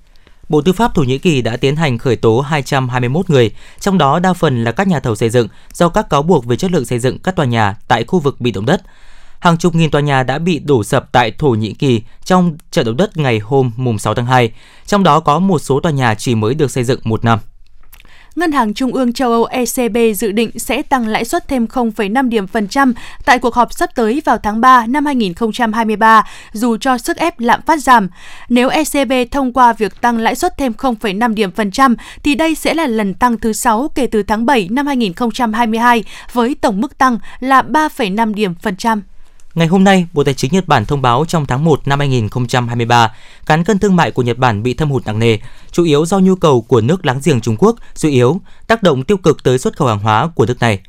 Bộ 0.49 0.62
Tư 0.62 0.73
pháp 0.73 0.95
Thổ 0.95 1.03
Nhĩ 1.03 1.17
Kỳ 1.17 1.41
đã 1.41 1.58
tiến 1.58 1.75
hành 1.75 1.97
khởi 1.97 2.15
tố 2.15 2.41
221 2.41 3.29
người, 3.29 3.51
trong 3.79 3.97
đó 3.97 4.19
đa 4.19 4.34
phần 4.34 4.63
là 4.63 4.71
các 4.71 4.88
nhà 4.88 4.99
thầu 4.99 5.15
xây 5.15 5.29
dựng 5.29 5.47
do 5.73 5.89
các 5.89 6.10
cáo 6.10 6.23
buộc 6.23 6.45
về 6.45 6.55
chất 6.55 6.71
lượng 6.71 6.86
xây 6.86 6.99
dựng 6.99 7.19
các 7.19 7.36
tòa 7.36 7.45
nhà 7.45 7.75
tại 7.88 8.03
khu 8.03 8.19
vực 8.19 8.41
bị 8.41 8.51
động 8.51 8.65
đất. 8.65 8.81
Hàng 9.39 9.58
chục 9.58 9.75
nghìn 9.75 9.91
tòa 9.91 10.01
nhà 10.01 10.23
đã 10.23 10.39
bị 10.39 10.60
đổ 10.60 10.84
sập 10.84 11.12
tại 11.12 11.31
Thổ 11.31 11.49
Nhĩ 11.49 11.73
Kỳ 11.73 12.01
trong 12.23 12.58
trận 12.71 12.86
động 12.86 12.97
đất 12.97 13.17
ngày 13.17 13.39
hôm 13.39 13.71
mùng 13.75 13.99
6 13.99 14.13
tháng 14.13 14.25
2, 14.25 14.51
trong 14.86 15.03
đó 15.03 15.19
có 15.19 15.39
một 15.39 15.60
số 15.60 15.79
tòa 15.79 15.91
nhà 15.91 16.15
chỉ 16.15 16.36
mới 16.36 16.53
được 16.53 16.71
xây 16.71 16.84
dựng 16.84 16.99
một 17.03 17.23
năm. 17.23 17.39
Ngân 18.36 18.52
hàng 18.52 18.74
Trung 18.74 18.93
ương 18.93 19.13
châu 19.13 19.32
Âu 19.32 19.45
ECB 19.45 19.98
dự 20.15 20.32
định 20.32 20.60
sẽ 20.60 20.82
tăng 20.82 21.08
lãi 21.08 21.26
suất 21.26 21.48
thêm 21.48 21.65
0,5 21.65 22.30
điểm 22.30 22.48
phần 22.48 22.67
trăm 22.67 22.93
tại 23.26 23.39
cuộc 23.39 23.56
họp 23.56 23.74
sắp 23.74 23.89
tới 23.95 24.21
vào 24.26 24.38
tháng 24.38 24.62
3 24.62 24.86
năm 24.88 25.06
2023, 25.06 26.24
dù 26.54 26.78
cho 26.78 26.98
sức 26.98 27.17
ép 27.17 27.39
lạm 27.39 27.62
phát 27.62 27.80
giảm. 27.80 28.10
Nếu 28.50 28.69
ECB 28.69 29.12
thông 29.32 29.54
qua 29.54 29.74
việc 29.74 30.02
tăng 30.02 30.17
lãi 30.17 30.36
suất 30.36 30.58
thêm 30.58 30.74
0,5 30.78 31.34
điểm 31.34 31.52
phần 31.52 31.71
trăm, 31.71 31.95
thì 32.24 32.36
đây 32.36 32.56
sẽ 32.56 32.74
là 32.74 32.88
lần 32.88 33.13
tăng 33.13 33.38
thứ 33.38 33.54
6 33.54 33.88
kể 33.95 34.08
từ 34.08 34.24
tháng 34.24 34.45
7 34.45 34.67
năm 34.71 34.88
2022, 34.88 36.04
với 36.34 36.56
tổng 36.62 36.82
mức 36.82 36.98
tăng 36.98 37.17
là 37.39 37.62
3,5 37.62 38.34
điểm 38.34 38.56
phần 38.62 38.76
trăm. 38.76 39.02
Ngày 39.56 39.68
hôm 39.68 39.84
nay, 39.84 40.08
Bộ 40.13 40.24
Tài 40.24 40.34
chính 40.34 40.54
Nhật 40.54 40.68
Bản 40.68 40.86
thông 40.86 41.02
báo 41.02 41.26
trong 41.28 41.46
tháng 41.46 41.63
1 41.63 41.88
năm 41.88 42.00
2023, 42.00 43.13
cán 43.46 43.63
cân 43.63 43.80
thương 43.80 43.96
mại 43.96 44.12
của 44.12 44.22
Nhật 44.22 44.38
Bản 44.38 44.63
bị 44.63 44.74
thâm 44.74 44.91
hụt 44.91 45.06
nặng 45.06 45.20
nề, 45.20 45.38
chủ 45.72 45.84
yếu 45.84 46.06
do 46.06 46.20
nhu 46.20 46.36
cầu 46.36 46.62
của 46.62 46.82
nước 46.82 47.06
láng 47.06 47.20
giềng 47.24 47.41
Trung 47.41 47.56
Quốc 47.60 47.76
suy 47.96 48.12
yếu, 48.12 48.41
tác 48.68 48.84
động 48.84 49.04
tiêu 49.04 49.18
cực 49.18 49.44
tới 49.44 49.58
xuất 49.58 49.78
khẩu 49.78 49.88
hàng 49.88 50.00
hóa 50.00 50.28
của 50.36 50.46
nước 50.46 50.60
này. 50.60 50.80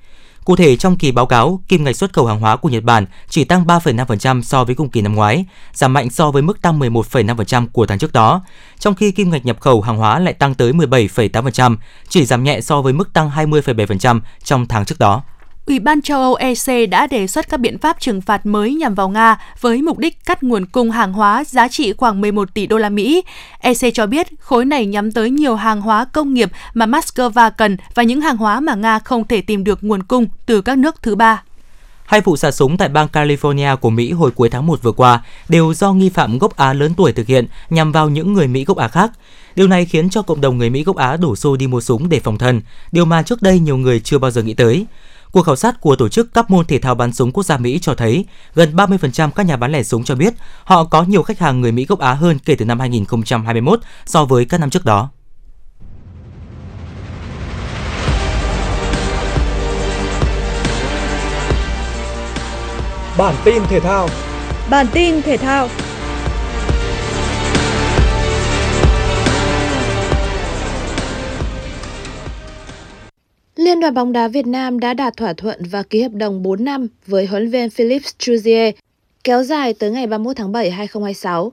Cụ 0.44 0.56
thể, 0.56 0.76
trong 0.76 0.96
kỳ 0.96 1.12
báo 1.12 1.26
cáo, 1.26 1.60
kim 1.68 1.84
ngạch 1.84 1.96
xuất 1.96 2.12
khẩu 2.12 2.26
hàng 2.26 2.40
hóa 2.40 2.56
của 2.56 2.68
Nhật 2.68 2.84
Bản 2.84 3.06
chỉ 3.28 3.44
tăng 3.44 3.64
3,5% 3.64 4.42
so 4.42 4.64
với 4.64 4.74
cùng 4.74 4.90
kỳ 4.90 5.00
năm 5.00 5.14
ngoái, 5.14 5.44
giảm 5.72 5.92
mạnh 5.92 6.10
so 6.10 6.30
với 6.30 6.42
mức 6.42 6.62
tăng 6.62 6.78
11,5% 6.80 7.66
của 7.72 7.86
tháng 7.86 7.98
trước 7.98 8.12
đó, 8.12 8.42
trong 8.78 8.94
khi 8.94 9.10
kim 9.10 9.30
ngạch 9.30 9.46
nhập 9.46 9.60
khẩu 9.60 9.80
hàng 9.80 9.96
hóa 9.96 10.18
lại 10.18 10.34
tăng 10.34 10.54
tới 10.54 10.72
17,8%, 10.72 11.76
chỉ 12.08 12.26
giảm 12.26 12.44
nhẹ 12.44 12.60
so 12.60 12.82
với 12.82 12.92
mức 12.92 13.12
tăng 13.12 13.30
20,7% 13.30 14.20
trong 14.44 14.66
tháng 14.66 14.84
trước 14.84 14.98
đó. 14.98 15.22
Ủy 15.66 15.78
ban 15.78 16.02
châu 16.02 16.20
Âu 16.20 16.34
EC 16.34 16.90
đã 16.90 17.06
đề 17.06 17.26
xuất 17.26 17.48
các 17.48 17.60
biện 17.60 17.78
pháp 17.78 18.00
trừng 18.00 18.20
phạt 18.20 18.46
mới 18.46 18.74
nhằm 18.74 18.94
vào 18.94 19.08
Nga 19.08 19.38
với 19.60 19.82
mục 19.82 19.98
đích 19.98 20.24
cắt 20.24 20.42
nguồn 20.42 20.66
cung 20.66 20.90
hàng 20.90 21.12
hóa 21.12 21.44
giá 21.44 21.68
trị 21.68 21.92
khoảng 21.92 22.20
11 22.20 22.54
tỷ 22.54 22.66
đô 22.66 22.78
la 22.78 22.88
Mỹ. 22.88 23.22
EC 23.58 23.94
cho 23.94 24.06
biết 24.06 24.26
khối 24.40 24.64
này 24.64 24.86
nhắm 24.86 25.12
tới 25.12 25.30
nhiều 25.30 25.56
hàng 25.56 25.80
hóa 25.80 26.04
công 26.04 26.34
nghiệp 26.34 26.50
mà 26.74 26.86
Moscow 26.86 27.50
cần 27.50 27.76
và 27.94 28.02
những 28.02 28.20
hàng 28.20 28.36
hóa 28.36 28.60
mà 28.60 28.74
Nga 28.74 28.98
không 28.98 29.24
thể 29.24 29.40
tìm 29.40 29.64
được 29.64 29.84
nguồn 29.84 30.02
cung 30.02 30.26
từ 30.46 30.60
các 30.60 30.78
nước 30.78 31.02
thứ 31.02 31.14
ba. 31.14 31.42
Hai 32.04 32.20
vụ 32.20 32.36
xả 32.36 32.50
súng 32.50 32.76
tại 32.76 32.88
bang 32.88 33.08
California 33.12 33.76
của 33.76 33.90
Mỹ 33.90 34.12
hồi 34.12 34.30
cuối 34.30 34.50
tháng 34.50 34.66
1 34.66 34.82
vừa 34.82 34.92
qua 34.92 35.22
đều 35.48 35.74
do 35.74 35.92
nghi 35.92 36.08
phạm 36.08 36.38
gốc 36.38 36.56
Á 36.56 36.72
lớn 36.72 36.92
tuổi 36.96 37.12
thực 37.12 37.26
hiện 37.26 37.46
nhằm 37.70 37.92
vào 37.92 38.08
những 38.08 38.32
người 38.32 38.48
Mỹ 38.48 38.64
gốc 38.64 38.76
Á 38.76 38.88
khác. 38.88 39.10
Điều 39.56 39.68
này 39.68 39.84
khiến 39.84 40.10
cho 40.10 40.22
cộng 40.22 40.40
đồng 40.40 40.58
người 40.58 40.70
Mỹ 40.70 40.84
gốc 40.84 40.96
Á 40.96 41.16
đổ 41.16 41.36
xô 41.36 41.56
đi 41.56 41.66
mua 41.66 41.80
súng 41.80 42.08
để 42.08 42.20
phòng 42.20 42.38
thân, 42.38 42.60
điều 42.92 43.04
mà 43.04 43.22
trước 43.22 43.42
đây 43.42 43.58
nhiều 43.58 43.76
người 43.76 44.00
chưa 44.00 44.18
bao 44.18 44.30
giờ 44.30 44.42
nghĩ 44.42 44.54
tới. 44.54 44.86
Cuộc 45.36 45.42
khảo 45.42 45.56
sát 45.56 45.80
của 45.80 45.96
tổ 45.96 46.08
chức 46.08 46.34
các 46.34 46.50
môn 46.50 46.66
thể 46.66 46.78
thao 46.78 46.94
bắn 46.94 47.12
súng 47.12 47.32
quốc 47.32 47.42
gia 47.42 47.56
Mỹ 47.56 47.78
cho 47.82 47.94
thấy 47.94 48.24
gần 48.54 48.76
30% 48.76 49.30
các 49.30 49.46
nhà 49.46 49.56
bán 49.56 49.72
lẻ 49.72 49.82
súng 49.82 50.04
cho 50.04 50.14
biết 50.14 50.34
họ 50.64 50.84
có 50.84 51.02
nhiều 51.02 51.22
khách 51.22 51.38
hàng 51.38 51.60
người 51.60 51.72
Mỹ 51.72 51.86
gốc 51.88 51.98
Á 51.98 52.14
hơn 52.14 52.38
kể 52.38 52.54
từ 52.54 52.64
năm 52.64 52.80
2021 52.80 53.80
so 54.06 54.24
với 54.24 54.44
các 54.44 54.60
năm 54.60 54.70
trước 54.70 54.84
đó. 54.84 55.10
Bản 63.18 63.34
tin 63.44 63.62
thể 63.68 63.80
thao 63.80 64.08
Bản 64.70 64.86
tin 64.92 65.22
thể 65.22 65.36
thao 65.36 65.68
Liên 73.56 73.80
đoàn 73.80 73.94
bóng 73.94 74.12
đá 74.12 74.28
Việt 74.28 74.46
Nam 74.46 74.80
đã 74.80 74.94
đạt 74.94 75.16
thỏa 75.16 75.32
thuận 75.32 75.60
và 75.70 75.82
ký 75.82 76.02
hợp 76.02 76.12
đồng 76.12 76.42
4 76.42 76.64
năm 76.64 76.86
với 77.06 77.26
huấn 77.26 77.42
luyện 77.42 77.50
viên 77.50 77.70
Philippe 77.70 78.08
Chuzier, 78.18 78.72
kéo 79.24 79.42
dài 79.42 79.74
tới 79.74 79.90
ngày 79.90 80.06
31 80.06 80.36
tháng 80.36 80.52
7 80.52 80.70
2026. 80.70 81.52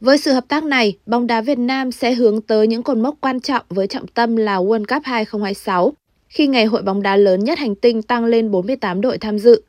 Với 0.00 0.18
sự 0.18 0.32
hợp 0.32 0.44
tác 0.48 0.64
này, 0.64 0.96
bóng 1.06 1.26
đá 1.26 1.40
Việt 1.40 1.58
Nam 1.58 1.92
sẽ 1.92 2.14
hướng 2.14 2.40
tới 2.40 2.66
những 2.66 2.82
cột 2.82 2.96
mốc 2.96 3.14
quan 3.20 3.40
trọng 3.40 3.62
với 3.68 3.86
trọng 3.86 4.06
tâm 4.06 4.36
là 4.36 4.56
World 4.56 4.84
Cup 4.84 5.02
2026, 5.04 5.92
khi 6.28 6.46
ngày 6.46 6.64
hội 6.64 6.82
bóng 6.82 7.02
đá 7.02 7.16
lớn 7.16 7.44
nhất 7.44 7.58
hành 7.58 7.74
tinh 7.74 8.02
tăng 8.02 8.24
lên 8.24 8.50
48 8.50 9.00
đội 9.00 9.18
tham 9.18 9.38
dự. 9.38 9.62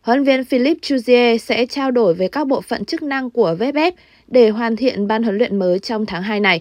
Huấn 0.00 0.24
viên 0.24 0.44
Philippe 0.44 0.80
Chuzier 0.80 1.38
sẽ 1.38 1.66
trao 1.66 1.90
đổi 1.90 2.14
với 2.14 2.28
các 2.28 2.46
bộ 2.46 2.60
phận 2.60 2.84
chức 2.84 3.02
năng 3.02 3.30
của 3.30 3.56
VFF 3.58 3.92
để 4.28 4.50
hoàn 4.50 4.76
thiện 4.76 5.06
ban 5.06 5.22
huấn 5.22 5.38
luyện 5.38 5.58
mới 5.58 5.78
trong 5.78 6.06
tháng 6.06 6.22
2 6.22 6.40
này. 6.40 6.60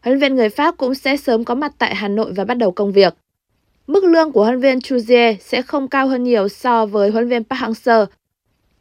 Huấn 0.00 0.18
luyện 0.18 0.20
viên 0.20 0.36
người 0.36 0.48
Pháp 0.48 0.76
cũng 0.76 0.94
sẽ 0.94 1.16
sớm 1.16 1.44
có 1.44 1.54
mặt 1.54 1.72
tại 1.78 1.94
Hà 1.94 2.08
Nội 2.08 2.32
và 2.32 2.44
bắt 2.44 2.54
đầu 2.54 2.70
công 2.72 2.92
việc. 2.92 3.14
Mức 3.86 4.04
lương 4.04 4.32
của 4.32 4.44
huấn 4.44 4.60
viên 4.60 4.78
Chuzier 4.78 5.34
sẽ 5.40 5.62
không 5.62 5.88
cao 5.88 6.08
hơn 6.08 6.24
nhiều 6.24 6.48
so 6.48 6.86
với 6.86 7.10
huấn 7.10 7.28
viên 7.28 7.44
Park 7.44 7.60
Hang-seo. 7.60 8.06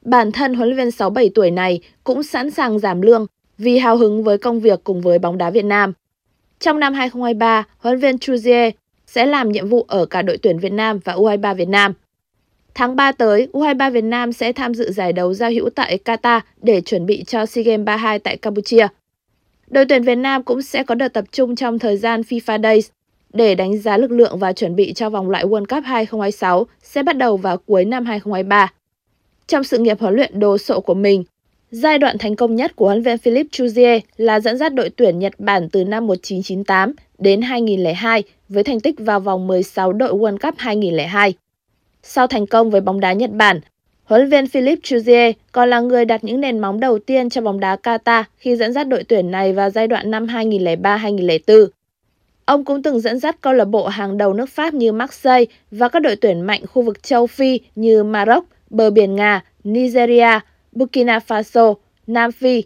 Bản 0.02 0.32
thân 0.32 0.54
huấn 0.54 0.68
luyện 0.68 0.78
viên 0.78 0.92
67 0.92 1.30
tuổi 1.36 1.52
này 1.52 1.80
cũng 2.04 2.24
sẵn 2.24 2.52
sàng 2.52 2.80
giảm 2.80 3.02
lương 3.02 3.26
vì 3.58 3.78
hào 3.78 3.98
hứng 3.98 4.24
với 4.24 4.38
công 4.38 4.60
việc 4.60 4.84
cùng 4.84 5.02
với 5.02 5.20
bóng 5.20 5.38
đá 5.38 5.50
Việt 5.50 5.66
Nam. 5.66 5.94
Trong 6.60 6.80
năm 6.80 6.94
2023, 6.94 7.64
huấn 7.78 8.00
luyện 8.00 8.02
viên 8.02 8.16
Chuzier 8.16 8.72
sẽ 9.08 9.26
làm 9.26 9.52
nhiệm 9.52 9.70
vụ 9.70 9.86
ở 9.88 10.06
cả 10.06 10.22
đội 10.22 10.38
tuyển 10.38 10.60
Việt 10.60 10.72
Nam 10.72 11.00
và 11.04 11.14
U23 11.14 11.56
Việt 11.56 11.68
Nam. 11.68 11.94
Tháng 12.74 12.96
3 12.96 13.12
tới, 13.12 13.48
U23 13.54 13.92
Việt 13.92 14.04
Nam 14.04 14.34
sẽ 14.34 14.54
tham 14.54 14.74
dự 14.74 14.92
giải 14.92 15.14
đấu 15.14 15.34
giao 15.34 15.52
hữu 15.52 15.70
tại 15.70 16.00
Qatar 16.06 16.40
để 16.62 16.82
chuẩn 16.82 17.06
bị 17.06 17.24
cho 17.24 17.46
SEA 17.46 17.64
Games 17.64 17.86
32 17.86 18.20
tại 18.20 18.38
Campuchia. 18.38 18.88
Đội 19.68 19.86
tuyển 19.86 20.04
Việt 20.04 20.16
Nam 20.16 20.44
cũng 20.44 20.62
sẽ 20.62 20.84
có 20.84 20.96
đợt 20.96 21.08
tập 21.08 21.26
trung 21.32 21.56
trong 21.56 21.80
thời 21.80 21.98
gian 21.98 22.22
FIFA 22.22 22.62
Days 22.62 22.90
để 23.36 23.56
đánh 23.56 23.78
giá 23.78 23.98
lực 23.98 24.12
lượng 24.12 24.40
và 24.40 24.54
chuẩn 24.54 24.76
bị 24.76 24.94
cho 24.94 25.10
vòng 25.10 25.30
loại 25.30 25.46
World 25.46 25.66
Cup 25.66 25.84
2026 25.84 26.68
sẽ 26.84 27.04
bắt 27.04 27.18
đầu 27.18 27.38
vào 27.38 27.58
cuối 27.58 27.86
năm 27.86 28.06
2023. 28.06 28.72
Trong 29.48 29.64
sự 29.64 29.78
nghiệp 29.78 30.00
huấn 30.00 30.16
luyện 30.16 30.40
đồ 30.40 30.58
sộ 30.58 30.80
của 30.80 30.94
mình, 30.94 31.24
giai 31.72 31.98
đoạn 31.98 32.18
thành 32.18 32.36
công 32.36 32.56
nhất 32.56 32.76
của 32.76 32.86
huấn 32.86 32.98
luyện 32.98 33.04
viên 33.04 33.18
Philippe 33.18 33.50
Chuzier 33.52 34.00
là 34.18 34.40
dẫn 34.40 34.58
dắt 34.58 34.74
đội 34.74 34.90
tuyển 34.90 35.20
Nhật 35.20 35.34
Bản 35.40 35.70
từ 35.70 35.84
năm 35.84 36.08
1998 36.08 36.94
đến 37.18 37.42
2002 37.42 38.24
với 38.50 38.64
thành 38.64 38.80
tích 38.80 38.96
vào 38.98 39.20
vòng 39.20 39.48
16 39.48 39.94
đội 39.94 40.14
World 40.14 40.38
Cup 40.38 40.54
2002. 40.58 41.34
Sau 42.04 42.28
thành 42.28 42.48
công 42.48 42.72
với 42.72 42.82
bóng 42.82 43.00
đá 43.00 43.14
Nhật 43.14 43.32
Bản, 43.32 43.60
huấn 44.04 44.22
luyện 44.22 44.30
viên 44.30 44.48
Philippe 44.48 44.82
Chuzier 44.82 45.34
còn 45.52 45.70
là 45.70 45.80
người 45.80 46.06
đặt 46.06 46.24
những 46.24 46.42
nền 46.42 46.60
móng 46.60 46.80
đầu 46.80 47.00
tiên 47.00 47.30
cho 47.30 47.42
bóng 47.42 47.60
đá 47.60 47.78
Qatar 47.84 48.24
khi 48.38 48.56
dẫn 48.56 48.74
dắt 48.74 48.88
đội 48.88 49.04
tuyển 49.04 49.32
này 49.32 49.54
vào 49.54 49.70
giai 49.70 49.88
đoạn 49.88 50.12
năm 50.12 50.28
2003-2004. 50.28 51.68
Ông 52.46 52.66
cũng 52.66 52.82
từng 52.82 53.00
dẫn 53.00 53.20
dắt 53.20 53.42
câu 53.42 53.54
lạc 53.54 53.66
bộ 53.66 53.88
hàng 53.88 54.18
đầu 54.18 54.34
nước 54.34 54.50
Pháp 54.50 54.74
như 54.74 54.92
Marseille 54.92 55.46
và 55.72 55.90
các 55.90 56.00
đội 56.00 56.16
tuyển 56.16 56.42
mạnh 56.42 56.62
khu 56.68 56.82
vực 56.82 57.04
châu 57.04 57.28
Phi 57.28 57.60
như 57.76 58.04
Maroc, 58.04 58.46
bờ 58.70 58.90
biển 58.90 59.16
Nga, 59.16 59.44
Nigeria, 59.64 60.40
Burkina 60.72 61.20
Faso, 61.28 61.76
Nam 62.08 62.32
Phi. 62.32 62.64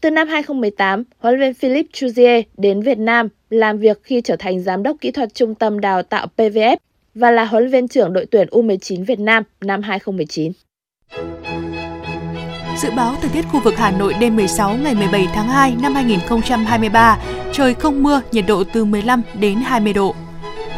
Từ 0.00 0.10
năm 0.10 0.28
2018, 0.28 1.04
huấn 1.18 1.38
luyện 1.38 1.52
viên 1.52 1.54
Philippe 1.54 1.88
Chuzier 1.92 2.42
đến 2.56 2.82
Việt 2.82 2.98
Nam 2.98 3.28
làm 3.50 3.78
việc 3.78 4.02
khi 4.02 4.20
trở 4.20 4.36
thành 4.36 4.60
giám 4.60 4.82
đốc 4.82 4.96
kỹ 5.00 5.10
thuật 5.10 5.34
trung 5.34 5.54
tâm 5.54 5.80
đào 5.80 6.02
tạo 6.02 6.26
PVF 6.36 6.76
và 7.14 7.30
là 7.30 7.44
huấn 7.44 7.70
luyện 7.70 7.88
trưởng 7.88 8.12
đội 8.12 8.26
tuyển 8.26 8.48
U19 8.48 9.04
Việt 9.04 9.20
Nam 9.20 9.42
năm 9.60 9.82
2019. 9.82 10.52
Dự 12.82 12.90
báo 12.90 13.16
thời 13.20 13.30
tiết 13.30 13.44
khu 13.48 13.60
vực 13.60 13.74
Hà 13.76 13.90
Nội 13.90 14.14
đêm 14.20 14.36
16 14.36 14.76
ngày 14.76 14.94
17 14.94 15.28
tháng 15.34 15.48
2 15.48 15.76
năm 15.82 15.94
2023, 15.94 17.18
trời 17.52 17.74
không 17.74 18.02
mưa, 18.02 18.20
nhiệt 18.32 18.44
độ 18.46 18.64
từ 18.72 18.84
15 18.84 19.22
đến 19.38 19.60
20 19.60 19.92
độ. 19.92 20.14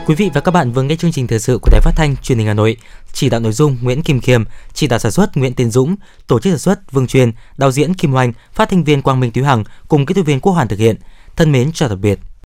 Quý 0.06 0.14
vị 0.14 0.30
và 0.34 0.40
các 0.40 0.50
bạn 0.50 0.72
vừa 0.72 0.82
nghe 0.82 0.96
chương 0.96 1.12
trình 1.12 1.26
thời 1.26 1.38
sự 1.38 1.58
của 1.62 1.68
Đài 1.72 1.80
Phát 1.80 1.92
thanh 1.96 2.16
Truyền 2.16 2.38
hình 2.38 2.46
Hà 2.46 2.54
Nội. 2.54 2.76
Chỉ 3.12 3.28
đạo 3.30 3.40
nội 3.40 3.52
dung 3.52 3.76
Nguyễn 3.82 4.02
Kim 4.02 4.20
Khiêm, 4.20 4.44
chỉ 4.72 4.86
đạo 4.86 4.98
sản 4.98 5.12
xuất 5.12 5.36
Nguyễn 5.36 5.54
Tiến 5.54 5.70
Dũng, 5.70 5.96
tổ 6.26 6.40
chức 6.40 6.50
sản 6.50 6.58
xuất 6.58 6.92
Vương 6.92 7.06
Truyền, 7.06 7.32
đạo 7.56 7.70
diễn 7.72 7.94
Kim 7.94 8.12
Hoành, 8.12 8.32
phát 8.52 8.68
thanh 8.68 8.84
viên 8.84 9.02
Quang 9.02 9.20
Minh 9.20 9.32
Thúy 9.32 9.44
Hằng 9.44 9.64
cùng 9.88 10.06
kỹ 10.06 10.14
thuật 10.14 10.26
viên 10.26 10.40
Quốc 10.40 10.52
Hoàn 10.52 10.68
thực 10.68 10.78
hiện. 10.78 10.96
Thân 11.36 11.52
mến 11.52 11.72
chào 11.72 11.88
tạm 11.88 12.00
biệt. 12.00 12.18